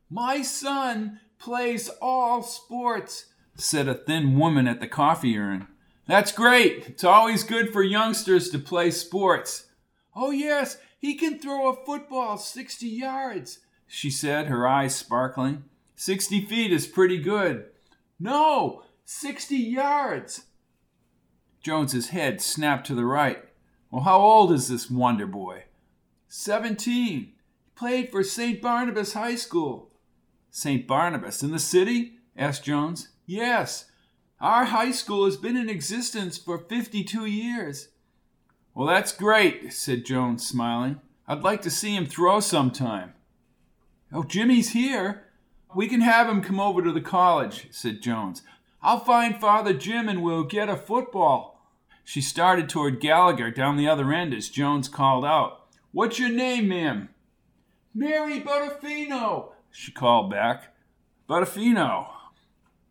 My 0.08 0.40
son 0.42 1.20
plays 1.38 1.90
all 2.00 2.42
sports, 2.42 3.26
said 3.54 3.86
a 3.86 3.94
thin 3.94 4.38
woman 4.38 4.66
at 4.66 4.80
the 4.80 4.88
coffee 4.88 5.36
urn. 5.36 5.68
That's 6.09 6.32
great. 6.32 6.86
It's 6.88 7.04
always 7.04 7.44
good 7.44 7.70
for 7.70 7.82
youngsters 7.82 8.48
to 8.50 8.59
play 8.59 8.90
sports. 8.90 9.66
Oh, 10.16 10.30
yes, 10.30 10.78
he 10.98 11.14
can 11.14 11.38
throw 11.38 11.68
a 11.68 11.84
football 11.84 12.38
60 12.38 12.86
yards, 12.86 13.59
she 13.86 14.11
said, 14.11 14.46
her 14.46 14.66
eyes 14.66 14.96
sparkling. 14.96 15.64
60 15.96 16.46
feet 16.46 16.72
is 16.72 16.86
pretty 16.86 17.18
good. 17.18 17.66
No, 18.18 18.84
60 19.04 19.54
yards. 19.54 20.46
Jones's 21.61 22.09
head 22.09 22.40
snapped 22.40 22.86
to 22.86 22.94
the 22.94 23.04
right. 23.04 23.44
Well, 23.90 24.04
how 24.04 24.18
old 24.18 24.50
is 24.50 24.68
this 24.68 24.90
wonder 24.90 25.26
boy? 25.26 25.64
Seventeen. 26.28 27.18
He 27.18 27.34
played 27.74 28.11
for 28.11 28.22
St. 28.22 28.61
Barnabas 28.61 29.12
High 29.12 29.34
School. 29.34 29.90
St. 30.50 30.86
Barnabas 30.86 31.42
in 31.42 31.52
the 31.52 31.59
city? 31.59 32.14
asked 32.36 32.64
Jones. 32.64 33.09
Yes. 33.26 33.88
Our 34.41 34.66
high 34.66 34.93
school 34.93 35.24
has 35.24 35.36
been 35.36 35.57
in 35.57 35.68
existence 35.68 36.39
for 36.39 36.59
52 36.59 37.26
years. 37.26 37.89
Well, 38.72 38.86
that's 38.86 39.11
great, 39.11 39.72
said 39.72 40.05
Jones, 40.05 40.47
smiling. 40.47 41.01
I'd 41.26 41.43
like 41.43 41.61
to 41.62 41.70
see 41.70 41.97
him 41.97 42.07
throw 42.07 42.39
sometime. 42.39 43.14
Oh, 44.12 44.22
Jimmy's 44.22 44.70
here. 44.70 45.24
We 45.74 45.89
can 45.89 46.03
have 46.03 46.28
him 46.28 46.41
come 46.41 46.61
over 46.61 46.82
to 46.82 46.93
the 46.93 47.01
college, 47.01 47.66
said 47.72 48.01
Jones. 48.01 48.43
I'll 48.80 49.01
find 49.01 49.41
Father 49.41 49.74
Jim 49.74 50.09
and 50.09 50.22
we'll 50.22 50.45
get 50.45 50.68
a 50.68 50.76
football. 50.76 51.61
She 52.05 52.20
started 52.20 52.68
toward 52.68 53.01
Gallagher 53.01 53.51
down 53.51 53.76
the 53.76 53.89
other 53.89 54.12
end 54.12 54.32
as 54.32 54.49
Jones 54.49 54.89
called 54.89 55.24
out, 55.24 55.66
What's 55.91 56.18
your 56.18 56.30
name, 56.30 56.68
ma'am? 56.68 57.09
Mary 57.93 58.41
Butterfino, 58.41 59.51
she 59.72 59.91
called 59.91 60.30
back. 60.30 60.74
Butterfino. 61.28 62.07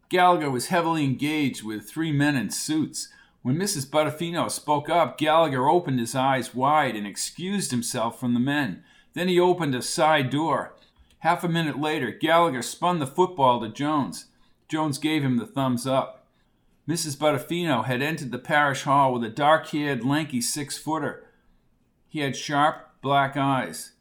Gallagher 0.09 0.49
was 0.49 0.67
heavily 0.67 1.03
engaged 1.03 1.63
with 1.63 1.89
three 1.89 2.11
men 2.11 2.35
in 2.35 2.49
suits. 2.49 3.09
When 3.41 3.57
Mrs. 3.57 3.89
Butterfino 3.89 4.49
spoke 4.49 4.89
up, 4.89 5.17
Gallagher 5.17 5.67
opened 5.67 5.99
his 5.99 6.15
eyes 6.15 6.55
wide 6.55 6.95
and 6.95 7.05
excused 7.05 7.71
himself 7.71 8.19
from 8.19 8.33
the 8.33 8.39
men. 8.39 8.83
Then 9.13 9.27
he 9.27 9.39
opened 9.39 9.75
a 9.75 9.81
side 9.81 10.29
door. 10.29 10.75
Half 11.19 11.43
a 11.43 11.49
minute 11.49 11.79
later, 11.79 12.11
Gallagher 12.11 12.61
spun 12.61 12.99
the 12.99 13.07
football 13.07 13.59
to 13.61 13.69
Jones. 13.69 14.25
Jones 14.69 14.97
gave 14.97 15.23
him 15.23 15.37
the 15.37 15.45
thumbs 15.45 15.87
up. 15.87 16.27
Mrs. 16.87 17.17
Butterfino 17.17 17.83
had 17.83 18.01
entered 18.01 18.31
the 18.31 18.39
parish 18.39 18.83
hall 18.83 19.13
with 19.13 19.23
a 19.23 19.29
dark 19.29 19.67
haired, 19.67 20.05
lanky 20.05 20.39
six 20.39 20.77
footer. 20.77 21.25
He 22.07 22.19
had 22.19 22.37
sharp, 22.37 22.91
black 23.01 23.35
eyes. 23.35 23.91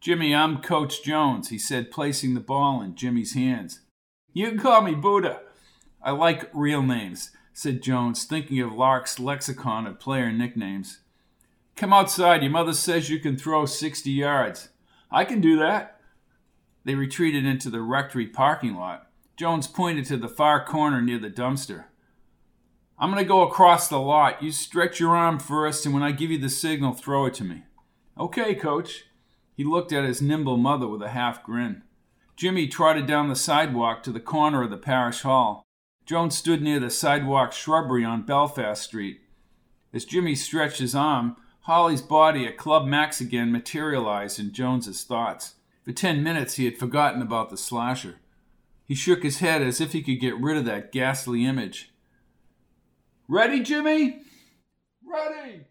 Jimmy, 0.00 0.32
I'm 0.32 0.62
Coach 0.62 1.02
Jones, 1.02 1.48
he 1.48 1.58
said, 1.58 1.90
placing 1.90 2.34
the 2.34 2.40
ball 2.40 2.82
in 2.82 2.94
Jimmy's 2.94 3.34
hands. 3.34 3.80
You 4.32 4.48
can 4.48 4.60
call 4.60 4.82
me 4.82 4.94
Buddha. 4.94 5.40
I 6.02 6.12
like 6.12 6.50
real 6.52 6.82
names, 6.82 7.30
said 7.52 7.82
Jones, 7.82 8.24
thinking 8.24 8.60
of 8.60 8.72
Lark's 8.72 9.18
lexicon 9.18 9.86
of 9.86 9.98
player 9.98 10.30
nicknames. 10.30 11.00
Come 11.76 11.92
outside. 11.92 12.42
Your 12.42 12.50
mother 12.50 12.72
says 12.72 13.10
you 13.10 13.20
can 13.20 13.36
throw 13.36 13.66
60 13.66 14.10
yards. 14.10 14.70
I 15.10 15.24
can 15.24 15.40
do 15.40 15.58
that. 15.58 16.00
They 16.84 16.94
retreated 16.94 17.44
into 17.44 17.68
the 17.68 17.82
rectory 17.82 18.26
parking 18.26 18.76
lot. 18.76 19.08
Jones 19.36 19.66
pointed 19.66 20.06
to 20.06 20.16
the 20.16 20.28
far 20.28 20.64
corner 20.64 21.02
near 21.02 21.18
the 21.18 21.28
dumpster. 21.28 21.84
I'm 22.98 23.10
going 23.10 23.22
to 23.22 23.28
go 23.28 23.42
across 23.42 23.88
the 23.88 23.98
lot. 23.98 24.42
You 24.42 24.50
stretch 24.52 24.98
your 24.98 25.14
arm 25.14 25.38
first, 25.38 25.84
and 25.84 25.92
when 25.92 26.02
I 26.02 26.12
give 26.12 26.30
you 26.30 26.38
the 26.38 26.48
signal, 26.48 26.94
throw 26.94 27.26
it 27.26 27.34
to 27.34 27.44
me. 27.44 27.64
Okay, 28.18 28.54
coach. 28.54 29.04
He 29.54 29.64
looked 29.64 29.92
at 29.92 30.04
his 30.04 30.22
nimble 30.22 30.56
mother 30.56 30.88
with 30.88 31.02
a 31.02 31.10
half 31.10 31.42
grin. 31.42 31.82
Jimmy 32.36 32.68
trotted 32.68 33.06
down 33.06 33.28
the 33.28 33.36
sidewalk 33.36 34.02
to 34.04 34.12
the 34.12 34.20
corner 34.20 34.62
of 34.62 34.70
the 34.70 34.78
parish 34.78 35.22
hall. 35.22 35.65
Jones 36.06 36.38
stood 36.38 36.62
near 36.62 36.78
the 36.78 36.88
sidewalk 36.88 37.52
shrubbery 37.52 38.04
on 38.04 38.22
Belfast 38.22 38.80
Street. 38.80 39.22
As 39.92 40.04
Jimmy 40.04 40.36
stretched 40.36 40.78
his 40.78 40.94
arm, 40.94 41.36
Holly's 41.62 42.00
body 42.00 42.46
at 42.46 42.56
Club 42.56 42.86
Max 42.86 43.20
again 43.20 43.50
materialized 43.50 44.38
in 44.38 44.52
Jones's 44.52 45.02
thoughts. 45.02 45.56
For 45.84 45.90
ten 45.90 46.22
minutes 46.22 46.54
he 46.54 46.64
had 46.64 46.78
forgotten 46.78 47.22
about 47.22 47.50
the 47.50 47.56
slasher. 47.56 48.20
He 48.84 48.94
shook 48.94 49.24
his 49.24 49.40
head 49.40 49.62
as 49.62 49.80
if 49.80 49.92
he 49.92 50.02
could 50.02 50.20
get 50.20 50.40
rid 50.40 50.56
of 50.56 50.64
that 50.66 50.92
ghastly 50.92 51.44
image. 51.44 51.90
Ready, 53.26 53.60
Jimmy? 53.60 54.20
Ready! 55.04 55.64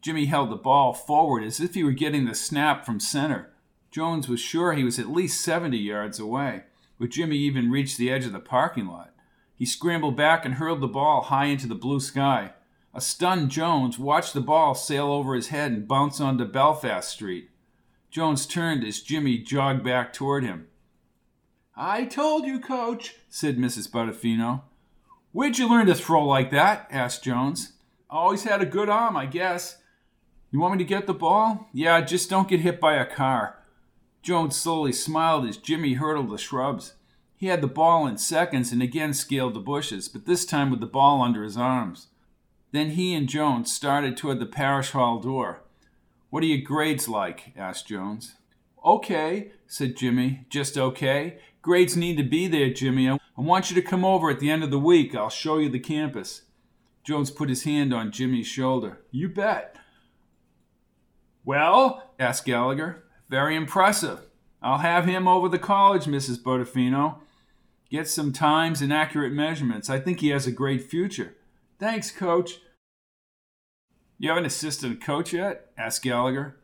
Jimmy 0.00 0.24
held 0.24 0.50
the 0.50 0.56
ball 0.56 0.94
forward 0.94 1.44
as 1.44 1.60
if 1.60 1.74
he 1.74 1.84
were 1.84 1.92
getting 1.92 2.24
the 2.24 2.34
snap 2.34 2.86
from 2.86 2.98
center. 2.98 3.52
Jones 3.90 4.26
was 4.26 4.40
sure 4.40 4.72
he 4.72 4.84
was 4.84 4.98
at 4.98 5.10
least 5.10 5.42
70 5.42 5.76
yards 5.76 6.18
away, 6.18 6.62
but 6.98 7.10
Jimmy 7.10 7.36
even 7.36 7.70
reached 7.70 7.98
the 7.98 8.10
edge 8.10 8.24
of 8.24 8.32
the 8.32 8.40
parking 8.40 8.86
lot. 8.86 9.13
He 9.56 9.66
scrambled 9.66 10.16
back 10.16 10.44
and 10.44 10.54
hurled 10.54 10.80
the 10.80 10.88
ball 10.88 11.22
high 11.22 11.46
into 11.46 11.66
the 11.66 11.74
blue 11.74 12.00
sky. 12.00 12.52
A 12.92 13.00
stunned 13.00 13.50
Jones 13.50 13.98
watched 13.98 14.34
the 14.34 14.40
ball 14.40 14.74
sail 14.74 15.06
over 15.06 15.34
his 15.34 15.48
head 15.48 15.72
and 15.72 15.88
bounce 15.88 16.20
onto 16.20 16.44
Belfast 16.44 17.08
Street. 17.08 17.50
Jones 18.10 18.46
turned 18.46 18.84
as 18.84 19.00
Jimmy 19.00 19.38
jogged 19.38 19.82
back 19.82 20.12
toward 20.12 20.44
him. 20.44 20.68
I 21.76 22.04
told 22.04 22.46
you, 22.46 22.60
coach, 22.60 23.16
said 23.28 23.56
Mrs. 23.56 23.90
Butterfino. 23.90 24.62
Where'd 25.32 25.58
you 25.58 25.68
learn 25.68 25.86
to 25.86 25.94
throw 25.96 26.24
like 26.24 26.52
that? 26.52 26.86
asked 26.90 27.24
Jones. 27.24 27.72
Always 28.08 28.44
had 28.44 28.62
a 28.62 28.66
good 28.66 28.88
arm, 28.88 29.16
I 29.16 29.26
guess. 29.26 29.78
You 30.52 30.60
want 30.60 30.74
me 30.74 30.78
to 30.78 30.88
get 30.88 31.08
the 31.08 31.14
ball? 31.14 31.68
Yeah, 31.72 32.00
just 32.02 32.30
don't 32.30 32.46
get 32.46 32.60
hit 32.60 32.80
by 32.80 32.94
a 32.94 33.04
car. 33.04 33.58
Jones 34.22 34.54
slowly 34.54 34.92
smiled 34.92 35.48
as 35.48 35.56
Jimmy 35.56 35.94
hurdled 35.94 36.30
the 36.30 36.38
shrubs. 36.38 36.94
He 37.36 37.46
had 37.46 37.60
the 37.60 37.66
ball 37.66 38.06
in 38.06 38.18
seconds 38.18 38.72
and 38.72 38.82
again 38.82 39.12
scaled 39.14 39.54
the 39.54 39.60
bushes, 39.60 40.08
but 40.08 40.26
this 40.26 40.44
time 40.44 40.70
with 40.70 40.80
the 40.80 40.86
ball 40.86 41.22
under 41.22 41.42
his 41.42 41.56
arms. 41.56 42.08
Then 42.72 42.90
he 42.90 43.14
and 43.14 43.28
Jones 43.28 43.72
started 43.72 44.16
toward 44.16 44.40
the 44.40 44.46
parish 44.46 44.90
hall 44.90 45.20
door. 45.20 45.62
What 46.30 46.42
are 46.42 46.46
your 46.46 46.64
grades 46.64 47.08
like? 47.08 47.52
asked 47.56 47.86
Jones. 47.86 48.34
Okay, 48.84 49.52
said 49.66 49.96
Jimmy. 49.96 50.46
Just 50.50 50.76
okay. 50.76 51.38
Grades 51.62 51.96
need 51.96 52.16
to 52.16 52.24
be 52.24 52.46
there, 52.46 52.70
Jimmy. 52.70 53.08
I 53.08 53.18
want 53.36 53.70
you 53.70 53.74
to 53.76 53.88
come 53.88 54.04
over 54.04 54.30
at 54.30 54.40
the 54.40 54.50
end 54.50 54.64
of 54.64 54.70
the 54.70 54.78
week. 54.78 55.14
I'll 55.14 55.30
show 55.30 55.58
you 55.58 55.68
the 55.68 55.78
campus. 55.78 56.42
Jones 57.04 57.30
put 57.30 57.48
his 57.48 57.64
hand 57.64 57.94
on 57.94 58.10
Jimmy's 58.10 58.46
shoulder. 58.46 59.00
You 59.10 59.28
bet. 59.28 59.76
Well, 61.44 62.12
asked 62.18 62.44
Gallagher. 62.44 63.04
Very 63.28 63.54
impressive. 63.56 64.26
I'll 64.62 64.78
have 64.78 65.04
him 65.04 65.28
over 65.28 65.48
the 65.48 65.58
college, 65.58 66.04
Mrs. 66.04 66.42
Butterfino. 66.42 67.18
Get 67.90 68.08
some 68.08 68.32
times 68.32 68.80
and 68.80 68.92
accurate 68.92 69.32
measurements. 69.32 69.88
I 69.88 70.00
think 70.00 70.20
he 70.20 70.28
has 70.30 70.46
a 70.46 70.52
great 70.52 70.82
future. 70.82 71.34
Thanks, 71.78 72.10
coach. 72.10 72.60
You 74.18 74.30
have 74.30 74.38
an 74.38 74.46
assistant 74.46 75.02
coach 75.02 75.32
yet? 75.32 75.70
asked 75.76 76.02
Gallagher. 76.02 76.56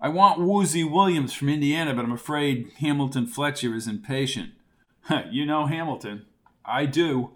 I 0.00 0.08
want 0.08 0.40
Woozy 0.40 0.84
Williams 0.84 1.32
from 1.32 1.48
Indiana, 1.48 1.94
but 1.94 2.04
I'm 2.04 2.12
afraid 2.12 2.70
Hamilton 2.78 3.26
Fletcher 3.26 3.74
is 3.74 3.88
impatient. 3.88 4.52
you 5.30 5.44
know 5.44 5.66
Hamilton. 5.66 6.26
I 6.64 6.86
do. 6.86 7.32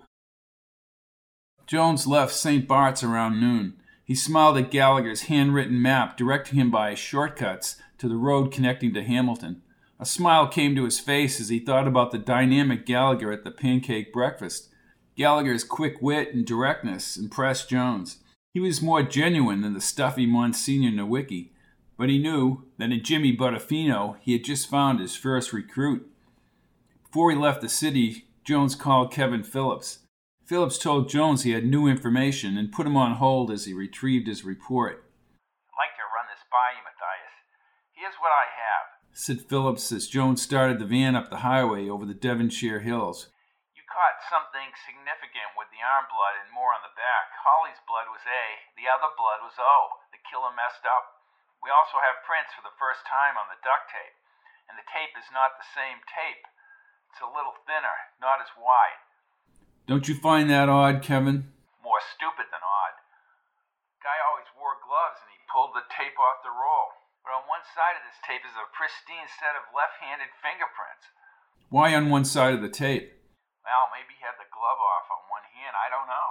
Jones 1.66 2.06
left 2.06 2.34
St. 2.34 2.68
Bart's 2.68 3.02
around 3.02 3.40
noon. 3.40 3.74
He 4.04 4.14
smiled 4.14 4.58
at 4.58 4.70
Gallagher's 4.70 5.22
handwritten 5.22 5.80
map, 5.80 6.16
directing 6.16 6.58
him 6.58 6.70
by 6.70 6.94
shortcuts 6.94 7.76
to 7.98 8.08
the 8.08 8.16
road 8.16 8.52
connecting 8.52 8.92
to 8.94 9.02
Hamilton. 9.02 9.62
A 10.02 10.04
smile 10.04 10.48
came 10.48 10.74
to 10.74 10.84
his 10.84 10.98
face 10.98 11.40
as 11.40 11.48
he 11.48 11.60
thought 11.60 11.86
about 11.86 12.10
the 12.10 12.18
dynamic 12.18 12.84
Gallagher 12.84 13.30
at 13.30 13.44
the 13.44 13.52
pancake 13.52 14.12
breakfast. 14.12 14.68
Gallagher's 15.16 15.62
quick 15.62 16.02
wit 16.02 16.34
and 16.34 16.44
directness 16.44 17.16
impressed 17.16 17.70
Jones. 17.70 18.18
He 18.52 18.58
was 18.58 18.82
more 18.82 19.04
genuine 19.04 19.60
than 19.60 19.74
the 19.74 19.80
stuffy 19.80 20.26
Monsignor 20.26 20.90
Nowicki, 20.90 21.50
but 21.96 22.08
he 22.08 22.18
knew 22.18 22.64
that 22.78 22.90
in 22.90 23.04
Jimmy 23.04 23.36
Butterfino 23.36 24.16
he 24.20 24.32
had 24.32 24.42
just 24.42 24.68
found 24.68 24.98
his 24.98 25.14
first 25.14 25.52
recruit. 25.52 26.10
Before 27.04 27.30
he 27.30 27.36
left 27.36 27.60
the 27.60 27.68
city, 27.68 28.24
Jones 28.42 28.74
called 28.74 29.12
Kevin 29.12 29.44
Phillips. 29.44 30.00
Phillips 30.46 30.78
told 30.78 31.10
Jones 31.10 31.44
he 31.44 31.52
had 31.52 31.64
new 31.64 31.86
information 31.86 32.58
and 32.58 32.72
put 32.72 32.88
him 32.88 32.96
on 32.96 33.12
hold 33.12 33.52
as 33.52 33.66
he 33.66 33.72
retrieved 33.72 34.26
his 34.26 34.44
report. 34.44 35.06
I'd 35.70 35.78
like 35.78 35.94
to 35.94 36.02
run 36.10 36.26
this 36.26 36.42
by 36.50 36.74
you, 36.74 36.82
Matthias. 36.82 37.38
Here's 37.94 38.18
what 38.18 38.34
I 38.34 38.50
have, 38.50 38.61
said 39.12 39.44
Phillips 39.44 39.92
as 39.92 40.08
Jones 40.08 40.40
started 40.40 40.80
the 40.80 40.88
van 40.88 41.12
up 41.12 41.28
the 41.28 41.44
highway 41.44 41.88
over 41.88 42.08
the 42.08 42.16
Devonshire 42.16 42.80
hills 42.80 43.28
You 43.76 43.84
caught 43.84 44.24
something 44.32 44.72
significant 44.88 45.52
with 45.52 45.68
the 45.68 45.84
arm 45.84 46.08
blood 46.08 46.40
and 46.40 46.48
more 46.48 46.72
on 46.72 46.80
the 46.80 46.96
back. 46.96 47.28
Holly's 47.44 47.80
blood 47.84 48.08
was 48.08 48.24
A, 48.24 48.44
the 48.80 48.88
other 48.88 49.12
blood 49.12 49.44
was 49.44 49.60
O. 49.60 50.00
The 50.16 50.22
killer 50.24 50.56
messed 50.56 50.88
up. 50.88 51.20
We 51.60 51.68
also 51.68 52.00
have 52.00 52.24
prints 52.24 52.56
for 52.56 52.64
the 52.64 52.74
first 52.80 53.04
time 53.04 53.36
on 53.36 53.52
the 53.52 53.60
duct 53.60 53.92
tape. 53.92 54.16
And 54.72 54.80
the 54.80 54.88
tape 54.88 55.12
is 55.20 55.28
not 55.28 55.60
the 55.60 55.68
same 55.76 56.00
tape. 56.08 56.48
It's 57.12 57.20
a 57.20 57.28
little 57.28 57.52
thinner, 57.68 58.16
not 58.16 58.40
as 58.40 58.48
wide. 58.56 59.02
Don't 59.84 60.08
you 60.08 60.16
find 60.16 60.48
that 60.48 60.72
odd, 60.72 61.04
Kevin? 61.04 61.52
More 61.84 62.00
stupid 62.16 62.48
than 62.48 62.64
odd. 62.64 62.96
Guy 64.00 64.16
always 64.24 64.48
wore 64.56 64.80
gloves 64.80 65.20
and 65.20 65.30
he 65.36 65.50
pulled 65.52 65.76
the 65.76 65.84
tape 65.92 66.16
off 66.16 66.40
the 66.40 66.54
roll. 66.54 67.01
But 67.22 67.38
on 67.38 67.46
one 67.46 67.62
side 67.62 67.94
of 67.98 68.04
this 68.04 68.18
tape 68.26 68.42
is 68.42 68.58
a 68.58 68.66
pristine 68.74 69.30
set 69.30 69.54
of 69.54 69.70
left 69.70 70.02
handed 70.02 70.30
fingerprints. 70.42 71.06
Why 71.70 71.94
on 71.94 72.10
one 72.10 72.26
side 72.26 72.52
of 72.52 72.62
the 72.62 72.72
tape? 72.72 73.14
Well, 73.62 73.88
maybe 73.94 74.18
he 74.18 74.26
had 74.26 74.36
the 74.36 74.50
glove 74.50 74.82
off 74.82 75.06
on 75.08 75.30
one 75.30 75.46
hand. 75.54 75.78
I 75.78 75.86
don't 75.86 76.10
know. 76.10 76.30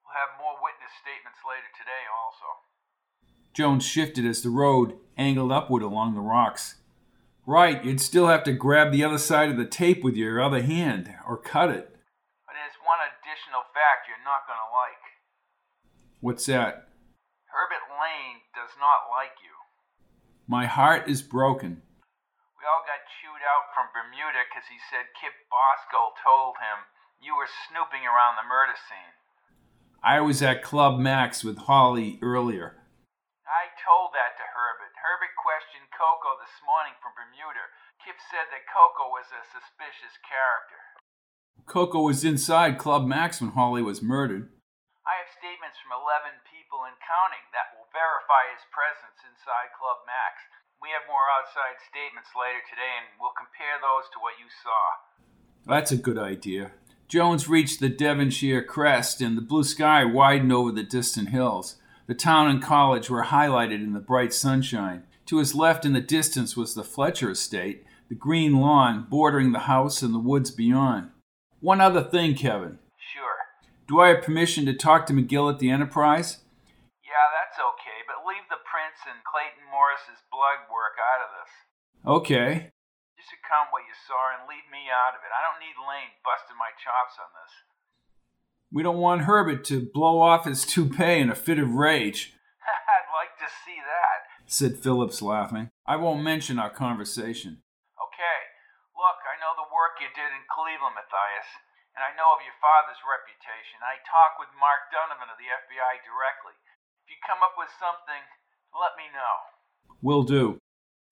We'll 0.00 0.16
have 0.16 0.40
more 0.40 0.56
witness 0.58 0.90
statements 0.98 1.44
later 1.44 1.68
today, 1.76 2.08
also. 2.08 2.48
Jones 3.52 3.84
shifted 3.84 4.24
as 4.24 4.40
the 4.40 4.50
road 4.50 4.96
angled 5.20 5.52
upward 5.52 5.84
along 5.84 6.16
the 6.16 6.24
rocks. 6.24 6.80
Right, 7.46 7.84
you'd 7.84 8.00
still 8.00 8.26
have 8.26 8.44
to 8.44 8.56
grab 8.56 8.92
the 8.92 9.04
other 9.04 9.18
side 9.18 9.50
of 9.50 9.58
the 9.60 9.68
tape 9.68 10.02
with 10.02 10.16
your 10.16 10.40
other 10.40 10.62
hand, 10.62 11.12
or 11.26 11.36
cut 11.36 11.68
it. 11.68 11.92
But 12.46 12.54
there's 12.56 12.78
one 12.80 13.02
additional 13.04 13.68
fact 13.74 14.08
you're 14.08 14.24
not 14.24 14.48
going 14.48 14.60
to 14.60 14.70
like. 14.70 15.02
What's 16.20 16.46
that? 16.46 16.88
Herbert 17.50 17.86
Lane 18.00 18.46
does 18.54 18.70
not 18.78 19.10
like 19.10 19.34
you. 19.42 19.49
My 20.50 20.66
heart 20.66 21.06
is 21.06 21.22
broken. 21.22 21.78
We 22.58 22.66
all 22.66 22.82
got 22.82 23.06
chewed 23.22 23.38
out 23.38 23.70
from 23.70 23.86
Bermuda 23.94 24.42
because 24.50 24.66
he 24.66 24.82
said 24.90 25.06
Kip 25.14 25.46
Bosco 25.46 26.10
told 26.26 26.58
him 26.58 26.90
you 27.22 27.38
were 27.38 27.46
snooping 27.70 28.02
around 28.02 28.34
the 28.34 28.50
murder 28.50 28.74
scene. 28.74 29.14
I 30.02 30.18
was 30.18 30.42
at 30.42 30.66
Club 30.66 30.98
Max 30.98 31.46
with 31.46 31.70
Holly 31.70 32.18
earlier. 32.18 32.82
I 33.46 33.70
told 33.78 34.10
that 34.18 34.34
to 34.42 34.46
Herbert. 34.50 34.90
Herbert 34.98 35.38
questioned 35.38 35.86
Cocoa 35.94 36.42
this 36.42 36.58
morning 36.66 36.98
from 36.98 37.14
Bermuda. 37.14 37.70
Kip 38.02 38.18
said 38.18 38.50
that 38.50 38.66
Cocoa 38.66 39.06
was 39.06 39.30
a 39.30 39.46
suspicious 39.54 40.18
character. 40.26 40.82
Cocoa 41.70 42.10
was 42.10 42.26
inside 42.26 42.74
Club 42.74 43.06
Max 43.06 43.38
when 43.38 43.54
Holly 43.54 43.86
was 43.86 44.02
murdered. 44.02 44.50
I 45.10 45.26
have 45.26 45.38
statements 45.42 45.74
from 45.82 45.90
11 45.90 46.38
people 46.54 46.86
and 46.86 46.94
counting 47.02 47.42
that 47.50 47.74
will 47.74 47.90
verify 47.90 48.46
his 48.54 48.62
presence 48.70 49.18
inside 49.26 49.74
Club 49.74 50.06
Max. 50.06 50.38
We 50.78 50.94
have 50.94 51.02
more 51.10 51.26
outside 51.34 51.82
statements 51.82 52.30
later 52.38 52.62
today, 52.70 52.94
and 53.02 53.18
we'll 53.18 53.34
compare 53.34 53.82
those 53.82 54.06
to 54.14 54.22
what 54.22 54.38
you 54.38 54.46
saw. 54.62 54.82
That's 55.66 55.90
a 55.90 55.98
good 55.98 56.14
idea. 56.14 56.78
Jones 57.10 57.50
reached 57.50 57.82
the 57.82 57.90
Devonshire 57.90 58.62
crest, 58.62 59.18
and 59.18 59.34
the 59.34 59.42
blue 59.42 59.66
sky 59.66 60.06
widened 60.06 60.54
over 60.54 60.70
the 60.70 60.86
distant 60.86 61.34
hills. 61.34 61.82
The 62.06 62.14
town 62.14 62.46
and 62.46 62.62
college 62.62 63.10
were 63.10 63.34
highlighted 63.34 63.82
in 63.82 63.98
the 63.98 63.98
bright 63.98 64.30
sunshine. 64.30 65.10
To 65.26 65.42
his 65.42 65.58
left 65.58 65.82
in 65.82 65.92
the 65.92 66.00
distance 66.00 66.54
was 66.54 66.78
the 66.78 66.86
Fletcher 66.86 67.34
estate, 67.34 67.82
the 68.06 68.14
green 68.14 68.62
lawn 68.62 69.10
bordering 69.10 69.50
the 69.50 69.66
house 69.66 70.02
and 70.06 70.14
the 70.14 70.22
woods 70.22 70.52
beyond. 70.52 71.10
One 71.58 71.80
other 71.80 72.06
thing, 72.06 72.36
Kevin. 72.36 72.78
Do 73.90 73.98
I 73.98 74.14
have 74.14 74.22
permission 74.22 74.70
to 74.70 74.72
talk 74.72 75.10
to 75.10 75.12
McGill 75.12 75.50
at 75.50 75.58
the 75.58 75.66
Enterprise? 75.66 76.46
Yeah, 77.02 77.26
that's 77.34 77.58
okay, 77.58 78.06
but 78.06 78.22
leave 78.22 78.46
the 78.46 78.62
prints 78.62 79.02
and 79.02 79.18
Clayton 79.26 79.66
Morris's 79.66 80.22
blood 80.30 80.70
work 80.70 80.94
out 80.94 81.26
of 81.26 81.30
this. 81.34 81.52
Okay. 82.06 82.70
Just 83.18 83.34
account 83.34 83.74
what 83.74 83.82
you 83.82 83.94
saw 84.06 84.38
and 84.38 84.46
leave 84.46 84.62
me 84.70 84.86
out 84.86 85.18
of 85.18 85.26
it. 85.26 85.34
I 85.34 85.42
don't 85.42 85.58
need 85.58 85.74
Lane 85.74 86.14
busting 86.22 86.54
my 86.54 86.70
chops 86.78 87.18
on 87.18 87.34
this. 87.34 87.50
We 88.70 88.86
don't 88.86 89.02
want 89.02 89.26
Herbert 89.26 89.66
to 89.74 89.90
blow 89.90 90.22
off 90.22 90.46
his 90.46 90.62
toupee 90.62 91.18
in 91.18 91.26
a 91.26 91.34
fit 91.34 91.58
of 91.58 91.74
rage. 91.74 92.38
I'd 92.94 93.10
like 93.10 93.34
to 93.42 93.50
see 93.66 93.82
that, 93.82 94.30
said 94.46 94.78
Phillips, 94.78 95.18
laughing. 95.18 95.66
I 95.82 95.98
won't 95.98 96.22
mention 96.22 96.62
our 96.62 96.70
conversation. 96.70 97.66
Okay. 97.98 98.38
Look, 98.94 99.18
I 99.26 99.34
know 99.42 99.58
the 99.58 99.66
work 99.74 99.98
you 99.98 100.06
did 100.14 100.30
in 100.30 100.46
Cleveland, 100.46 100.94
Matthias, 100.94 101.50
and 102.00 102.08
I 102.08 102.16
know 102.16 102.32
of 102.32 102.40
your 102.40 102.56
father's 102.64 102.96
reputation. 103.04 103.76
I 103.84 104.00
talk 104.08 104.40
with 104.40 104.48
Mark 104.56 104.88
Donovan 104.88 105.28
of 105.28 105.36
the 105.36 105.52
FBI 105.52 106.00
directly. 106.00 106.56
If 107.04 107.12
you 107.12 107.20
come 107.20 107.44
up 107.44 107.60
with 107.60 107.68
something, 107.76 108.24
let 108.72 108.96
me 108.96 109.12
know. 109.12 109.36
Will 110.00 110.24
do. 110.24 110.56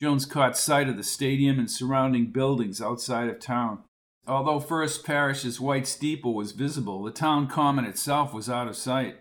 Jones 0.01 0.25
caught 0.25 0.57
sight 0.57 0.89
of 0.89 0.97
the 0.97 1.05
stadium 1.05 1.59
and 1.59 1.71
surrounding 1.71 2.33
buildings 2.33 2.81
outside 2.81 3.29
of 3.29 3.39
town. 3.39 3.85
Although 4.27 4.61
First 4.61 5.05
Parish's 5.05 5.61
white 5.61 5.87
steeple 5.87 6.33
was 6.33 6.53
visible, 6.53 7.03
the 7.03 7.11
town 7.11 7.49
common 7.49 7.85
itself 7.85 8.33
was 8.33 8.49
out 8.49 8.67
of 8.67 8.75
sight. 8.75 9.21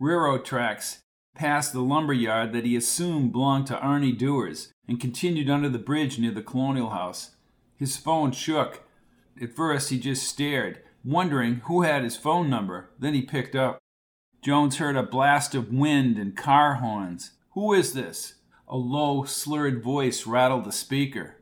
Railroad 0.00 0.46
tracks 0.46 1.00
passed 1.36 1.74
the 1.74 1.82
lumber 1.82 2.14
yard 2.14 2.54
that 2.54 2.64
he 2.64 2.76
assumed 2.76 3.30
belonged 3.30 3.66
to 3.66 3.76
Arnie 3.76 4.16
Dewars 4.16 4.72
and 4.88 4.98
continued 4.98 5.50
under 5.50 5.68
the 5.68 5.78
bridge 5.78 6.18
near 6.18 6.32
the 6.32 6.40
Colonial 6.40 6.96
House. 6.96 7.36
His 7.76 7.98
phone 7.98 8.32
shook. 8.32 8.84
At 9.38 9.52
first, 9.52 9.90
he 9.90 9.98
just 9.98 10.26
stared, 10.26 10.80
wondering 11.04 11.56
who 11.66 11.82
had 11.82 12.02
his 12.02 12.16
phone 12.16 12.48
number. 12.48 12.90
Then 12.98 13.14
he 13.14 13.22
picked 13.22 13.54
up. 13.54 13.78
Jones 14.42 14.76
heard 14.76 14.96
a 14.96 15.02
blast 15.02 15.54
of 15.54 15.72
wind 15.72 16.18
and 16.18 16.36
car 16.36 16.74
horns. 16.74 17.32
Who 17.52 17.72
is 17.72 17.92
this? 17.92 18.34
A 18.68 18.76
low, 18.76 19.24
slurred 19.24 19.82
voice 19.82 20.26
rattled 20.26 20.64
the 20.64 20.72
speaker. 20.72 21.36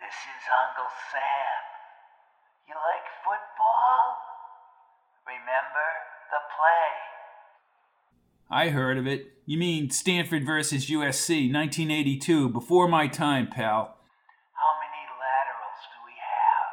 This 0.00 0.14
is 0.14 0.44
Uncle 0.50 0.90
Sam. 1.10 1.60
You 2.68 2.74
like 2.74 3.06
football? 3.24 4.18
Remember 5.26 5.88
the 6.30 6.42
play? 6.56 7.10
I 8.50 8.70
heard 8.70 8.98
of 8.98 9.06
it. 9.06 9.32
You 9.46 9.58
mean 9.58 9.90
Stanford 9.90 10.44
versus 10.44 10.86
USC, 10.86 11.52
1982, 11.52 12.48
before 12.50 12.88
my 12.88 13.06
time, 13.06 13.48
pal. 13.48 13.98
How 14.54 14.72
many 14.78 15.02
laterals 15.18 15.82
do 15.90 15.98
we 16.06 16.14
have? 16.18 16.70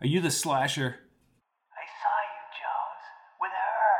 Are 0.00 0.06
you 0.06 0.20
the 0.20 0.30
slasher? 0.30 0.96
I 1.72 1.84
saw 2.02 2.16
you, 2.26 2.42
Jones, 2.50 3.04
with 3.40 3.52
her 3.52 3.94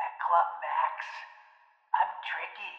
at 0.00 0.12
Club 0.18 0.48
Max. 0.64 1.06
I'm 1.94 2.12
tricky. 2.24 2.76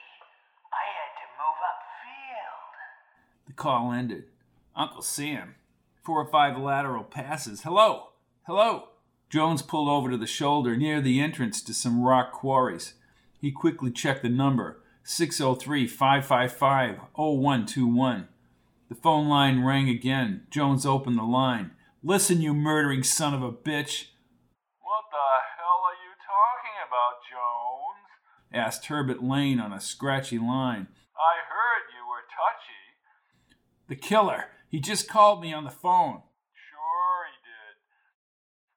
I 0.73 0.85
had 0.97 1.13
to 1.21 1.27
move 1.37 1.61
upfield. 1.71 3.47
The 3.47 3.53
call 3.53 3.93
ended. 3.93 4.25
Uncle 4.75 5.03
Sam. 5.03 5.55
Four 6.03 6.21
or 6.21 6.25
five 6.25 6.57
lateral 6.57 7.03
passes. 7.03 7.61
Hello! 7.61 8.09
Hello! 8.47 8.89
Jones 9.29 9.61
pulled 9.61 9.87
over 9.87 10.09
to 10.09 10.17
the 10.17 10.27
shoulder 10.27 10.75
near 10.75 10.99
the 10.99 11.21
entrance 11.21 11.61
to 11.61 11.73
some 11.73 12.03
rock 12.03 12.31
quarries. 12.31 12.95
He 13.39 13.51
quickly 13.51 13.91
checked 13.91 14.23
the 14.23 14.29
number 14.29 14.81
603 15.03 15.87
555 15.87 16.97
0121. 17.13 18.27
The 18.89 18.95
phone 18.95 19.29
line 19.29 19.63
rang 19.63 19.87
again. 19.89 20.47
Jones 20.49 20.85
opened 20.85 21.17
the 21.17 21.23
line. 21.23 21.71
Listen, 22.03 22.41
you 22.41 22.53
murdering 22.53 23.03
son 23.03 23.33
of 23.33 23.43
a 23.43 23.51
bitch, 23.51 24.09
What 24.81 25.05
the 25.13 25.29
hell 25.57 25.81
are 25.85 25.99
you 26.01 26.13
talking 26.17 26.77
about, 26.81 27.21
Jones? 27.29 28.09
asked 28.51 28.87
Herbert 28.87 29.21
Lane 29.23 29.59
on 29.59 29.71
a 29.71 29.79
scratchy 29.79 30.39
line. 30.39 30.87
I 31.13 31.35
heard 31.45 31.85
you 31.93 32.01
were 32.09 32.25
touchy. 32.33 32.83
The 33.87 33.95
killer. 33.95 34.49
He 34.67 34.79
just 34.79 35.07
called 35.07 35.41
me 35.41 35.53
on 35.53 35.63
the 35.63 35.69
phone. 35.69 36.23
Sure 36.57 37.17
he 37.29 37.37
did. 37.45 37.75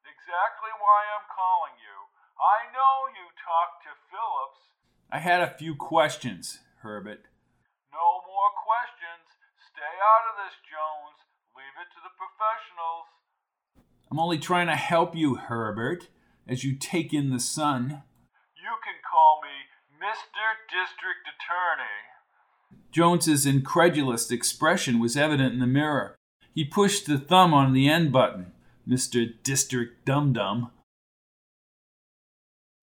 Exactly 0.05 0.72
why 0.77 1.09
I'm 1.09 1.25
calling 1.33 1.81
you. 1.81 1.97
I 2.37 2.68
know 2.77 3.09
you 3.09 3.33
talked 3.41 3.89
to 3.89 3.93
Phillips. 4.12 4.61
I 5.09 5.18
had 5.22 5.41
a 5.41 5.57
few 5.57 5.75
questions, 5.79 6.61
Herbert. 6.83 7.25
No 7.89 8.20
more 8.27 8.53
questions. 8.68 9.25
Stay 9.72 9.95
out 9.97 10.25
of 10.29 10.35
this, 10.45 10.57
Jones. 10.66 11.13
It 11.85 11.93
to 11.93 12.01
the 12.03 12.16
professionals. 12.16 13.05
I'm 14.11 14.18
only 14.18 14.39
trying 14.39 14.68
to 14.68 14.76
help 14.76 15.14
you, 15.14 15.35
Herbert, 15.35 16.09
as 16.49 16.64
you 16.64 16.76
take 16.76 17.12
in 17.12 17.28
the 17.28 17.41
sun. 17.41 18.03
You 18.57 18.72
can 18.82 19.03
call 19.05 19.41
me 19.43 19.68
Mr. 20.01 20.57
District 20.70 21.28
Attorney. 21.28 22.87
Jones's 22.91 23.45
incredulous 23.45 24.30
expression 24.30 24.99
was 24.99 25.14
evident 25.14 25.53
in 25.53 25.61
the 25.61 25.66
mirror. 25.66 26.16
He 26.55 26.64
pushed 26.64 27.05
the 27.05 27.18
thumb 27.18 27.53
on 27.53 27.74
the 27.74 27.87
end 27.87 28.12
button. 28.12 28.53
Mr. 28.89 29.30
District 29.43 30.07
Dum 30.07 30.32
Dum. 30.32 30.70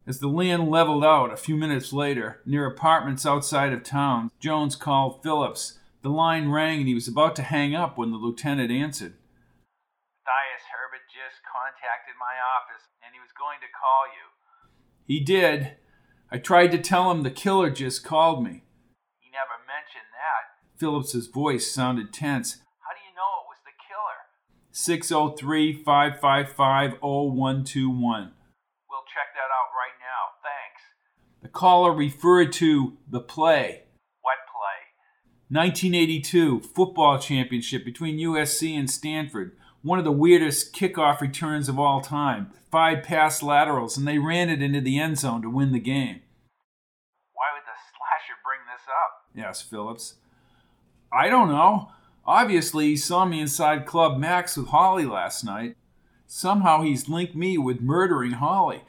As 0.05 0.19
the 0.19 0.27
land 0.27 0.69
leveled 0.69 1.03
out 1.03 1.33
a 1.33 1.37
few 1.37 1.55
minutes 1.55 1.91
later, 1.91 2.41
near 2.45 2.67
apartments 2.67 3.25
outside 3.25 3.73
of 3.73 3.83
town, 3.83 4.29
Jones 4.39 4.75
called 4.75 5.23
Phillips. 5.23 5.79
The 6.01 6.09
line 6.09 6.49
rang 6.49 6.79
and 6.79 6.87
he 6.87 6.95
was 6.95 7.07
about 7.07 7.35
to 7.35 7.43
hang 7.43 7.75
up 7.75 7.97
when 7.97 8.09
the 8.09 8.17
lieutenant 8.17 8.71
answered. 8.71 9.13
Matthias 10.25 10.65
Herbert 10.73 11.05
just 11.13 11.45
contacted 11.45 12.17
my 12.17 12.41
office 12.41 12.89
and 13.05 13.13
he 13.13 13.21
was 13.21 13.29
going 13.37 13.61
to 13.61 13.69
call 13.69 14.09
you. 14.09 14.25
He 15.05 15.19
did. 15.19 15.77
I 16.31 16.39
tried 16.39 16.71
to 16.71 16.79
tell 16.79 17.11
him 17.11 17.21
the 17.21 17.29
killer 17.29 17.69
just 17.69 18.03
called 18.03 18.43
me. 18.43 18.63
He 19.19 19.29
never 19.29 19.61
mentioned 19.69 20.09
that. 20.17 20.57
Phillips's 20.79 21.27
voice 21.27 21.69
sounded 21.69 22.11
tense. 22.11 22.57
How 22.79 22.97
do 22.97 23.01
you 23.05 23.13
know 23.13 23.45
it 23.45 23.51
was 23.51 23.61
the 23.61 23.77
killer? 23.77 24.25
603 24.71 25.83
555 25.83 26.97
0121. 27.01 28.33
We'll 28.89 29.05
check 29.05 29.37
that 29.37 29.53
out 29.53 29.69
right 29.77 29.97
now. 30.01 30.33
Thanks. 30.41 30.81
The 31.43 31.49
caller 31.49 31.93
referred 31.93 32.53
to 32.53 32.97
the 33.07 33.19
play. 33.19 33.61
Play? 33.61 33.90
1982 35.51 36.61
football 36.61 37.19
championship 37.19 37.83
between 37.83 38.17
USC 38.17 38.73
and 38.73 38.89
Stanford. 38.89 39.51
One 39.81 39.99
of 39.99 40.05
the 40.05 40.11
weirdest 40.11 40.73
kickoff 40.73 41.19
returns 41.19 41.67
of 41.67 41.77
all 41.77 41.99
time. 41.99 42.51
Five 42.71 43.03
pass 43.03 43.43
laterals, 43.43 43.97
and 43.97 44.07
they 44.07 44.17
ran 44.17 44.49
it 44.49 44.61
into 44.61 44.79
the 44.79 44.97
end 44.97 45.19
zone 45.19 45.41
to 45.41 45.49
win 45.49 45.73
the 45.73 45.79
game. 45.79 46.21
Why 47.33 47.47
would 47.53 47.63
the 47.65 47.75
slasher 47.75 48.39
bring 48.45 48.61
this 48.71 48.87
up? 48.87 49.49
asked 49.49 49.69
Phillips. 49.69 50.15
I 51.11 51.27
don't 51.27 51.49
know. 51.49 51.91
Obviously, 52.25 52.87
he 52.87 52.95
saw 52.95 53.25
me 53.25 53.41
inside 53.41 53.85
Club 53.85 54.17
Max 54.17 54.55
with 54.55 54.67
Holly 54.67 55.05
last 55.05 55.43
night. 55.43 55.75
Somehow 56.27 56.81
he's 56.81 57.09
linked 57.09 57.35
me 57.35 57.57
with 57.57 57.81
murdering 57.81 58.33
Holly. 58.33 58.83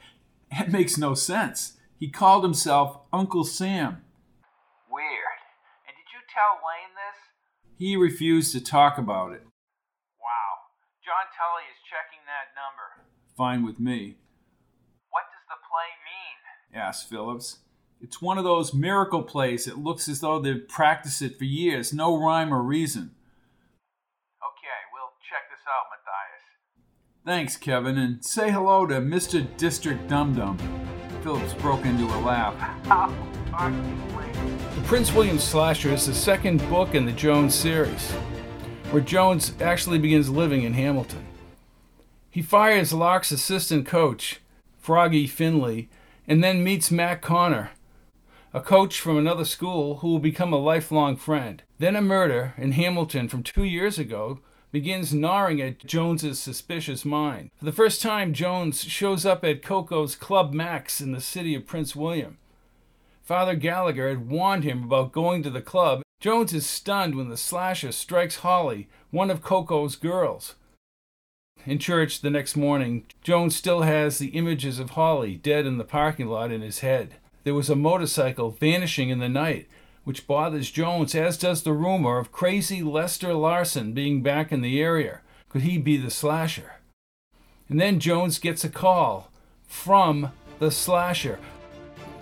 That 0.49 0.71
makes 0.71 0.97
no 0.97 1.13
sense. 1.13 1.73
He 1.99 2.07
called 2.09 2.45
himself 2.45 2.99
Uncle 3.11 3.43
Sam. 3.43 4.03
Weird. 4.89 5.39
And 5.87 5.95
did 5.97 6.07
you 6.13 6.22
tell 6.33 6.59
Lane 6.65 6.93
this? 6.97 7.19
He 7.77 7.95
refused 7.95 8.51
to 8.53 8.61
talk 8.63 8.97
about 8.97 9.31
it. 9.33 9.43
Wow. 10.19 10.51
John 11.05 11.27
Tully 11.37 11.63
is 11.69 11.79
checking 11.89 12.23
that 12.25 12.53
number. 12.57 13.05
Fine 13.37 13.65
with 13.65 13.79
me, 13.79 14.17
What 15.09 15.23
does 15.31 15.45
the 15.49 15.57
play 15.67 15.89
mean? 16.05 16.81
asked 16.81 17.09
Phillips. 17.09 17.59
It's 18.01 18.21
one 18.21 18.37
of 18.37 18.43
those 18.43 18.73
miracle 18.73 19.23
plays 19.23 19.65
that 19.65 19.77
looks 19.77 20.07
as 20.09 20.19
though 20.19 20.39
they've 20.39 20.67
practiced 20.67 21.21
it 21.21 21.37
for 21.37 21.45
years, 21.45 21.93
no 21.93 22.17
rhyme 22.19 22.53
or 22.53 22.61
reason. 22.61 23.11
Okay, 24.43 24.79
we'll 24.93 25.13
check 25.29 25.49
this 25.49 25.63
out, 25.67 25.85
Matthias. 25.89 26.43
Thanks, 27.25 27.55
Kevin, 27.57 27.97
and 27.97 28.23
say 28.23 28.51
hello 28.51 28.85
to 28.85 28.95
Mr. 28.95 29.45
District 29.57 30.07
Dum 30.07 30.35
Dum. 30.35 30.57
Phillips 31.23 31.53
broke 31.55 31.85
into 31.85 32.03
a 32.05 32.19
laugh. 32.19 32.53
Prince 34.85 35.13
William 35.13 35.39
Slasher 35.39 35.93
is 35.93 36.05
the 36.05 36.13
second 36.13 36.59
book 36.69 36.93
in 36.93 37.05
the 37.05 37.11
Jones 37.13 37.55
series, 37.55 38.11
where 38.91 39.01
Jones 39.01 39.53
actually 39.61 39.97
begins 39.97 40.29
living 40.29 40.63
in 40.63 40.73
Hamilton. 40.73 41.25
He 42.29 42.41
fires 42.41 42.93
Lark's 42.93 43.31
assistant 43.31 43.87
coach, 43.87 44.41
Froggy 44.77 45.25
Finley, 45.25 45.89
and 46.27 46.43
then 46.43 46.63
meets 46.63 46.91
Matt 46.91 47.21
Connor, 47.21 47.71
a 48.53 48.59
coach 48.59 48.99
from 48.99 49.17
another 49.17 49.45
school 49.45 49.97
who 49.97 50.09
will 50.09 50.19
become 50.19 50.51
a 50.51 50.57
lifelong 50.57 51.15
friend. 51.15 51.63
Then 51.79 51.95
a 51.95 52.01
murder 52.01 52.53
in 52.57 52.73
Hamilton 52.73 53.29
from 53.29 53.41
two 53.41 53.63
years 53.63 53.97
ago 53.97 54.41
begins 54.71 55.13
gnawing 55.13 55.61
at 55.61 55.85
Jones's 55.85 56.39
suspicious 56.39 57.05
mind. 57.05 57.51
For 57.55 57.65
the 57.65 57.71
first 57.71 58.01
time, 58.01 58.33
Jones 58.33 58.83
shows 58.83 59.25
up 59.25 59.45
at 59.45 59.63
Cocoa's 59.63 60.15
Club 60.15 60.53
Max 60.53 60.99
in 60.99 61.13
the 61.13 61.21
city 61.21 61.55
of 61.55 61.65
Prince 61.65 61.95
William. 61.95 62.37
Father 63.23 63.55
Gallagher 63.55 64.09
had 64.09 64.29
warned 64.29 64.65
him 64.65 64.83
about 64.83 65.13
going 65.13 65.43
to 65.43 65.49
the 65.49 65.61
club. 65.61 66.01
Jones 66.19 66.53
is 66.53 66.65
stunned 66.65 67.15
when 67.15 67.29
the 67.29 67.37
slasher 67.37 67.93
strikes 67.93 68.37
Holly, 68.37 68.89
one 69.11 69.31
of 69.31 69.41
Cocoa's 69.41 69.95
girls. 69.95 70.55
In 71.65 71.79
church 71.79 72.19
the 72.19 72.29
next 72.29 72.57
morning, 72.57 73.05
Jones 73.21 73.55
still 73.55 73.83
has 73.83 74.17
the 74.17 74.27
images 74.29 74.77
of 74.77 74.91
Holly 74.91 75.35
dead 75.35 75.65
in 75.65 75.77
the 75.77 75.85
parking 75.85 76.27
lot 76.27 76.51
in 76.51 76.61
his 76.61 76.79
head. 76.79 77.15
There 77.45 77.53
was 77.53 77.69
a 77.69 77.75
motorcycle 77.77 78.51
vanishing 78.51 79.09
in 79.09 79.19
the 79.19 79.29
night, 79.29 79.69
which 80.03 80.27
bothers 80.27 80.69
Jones, 80.69 81.15
as 81.15 81.37
does 81.37 81.63
the 81.63 81.71
rumor 81.71 82.17
of 82.17 82.33
crazy 82.33 82.83
Lester 82.83 83.33
Larson 83.33 83.93
being 83.93 84.21
back 84.21 84.51
in 84.51 84.61
the 84.61 84.81
area. 84.81 85.21
Could 85.47 85.61
he 85.61 85.77
be 85.77 85.95
the 85.95 86.11
slasher? 86.11 86.73
And 87.69 87.79
then 87.79 88.01
Jones 88.01 88.37
gets 88.37 88.65
a 88.65 88.69
call 88.69 89.31
from 89.65 90.33
the 90.59 90.71
slasher. 90.71 91.39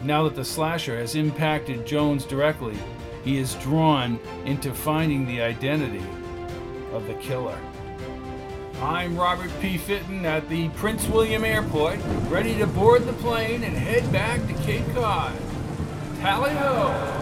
Now 0.04 0.24
that 0.24 0.36
the 0.36 0.44
slasher 0.44 0.98
has 0.98 1.16
impacted 1.16 1.86
Jones 1.86 2.26
directly, 2.26 2.76
he 3.24 3.38
is 3.38 3.54
drawn 3.56 4.20
into 4.46 4.74
finding 4.74 5.28
the 5.28 5.42
identity 5.42 6.04
of 6.92 7.06
the 7.06 7.14
killer. 7.16 7.58
I'm 8.82 9.16
Robert 9.16 9.52
P. 9.62 9.78
Fitton 9.78 10.26
at 10.26 10.50
the 10.50 10.70
Prince 10.70 11.08
William 11.08 11.46
Airport, 11.46 12.00
ready 12.30 12.58
to 12.58 12.66
board 12.66 13.06
the 13.06 13.14
plane 13.14 13.64
and 13.64 13.78
head 13.78 14.12
back 14.12 14.46
to 14.48 14.54
Cape 14.64 14.92
Cod. 14.96 15.34
Tally 16.20 16.50
ho! 16.56 17.22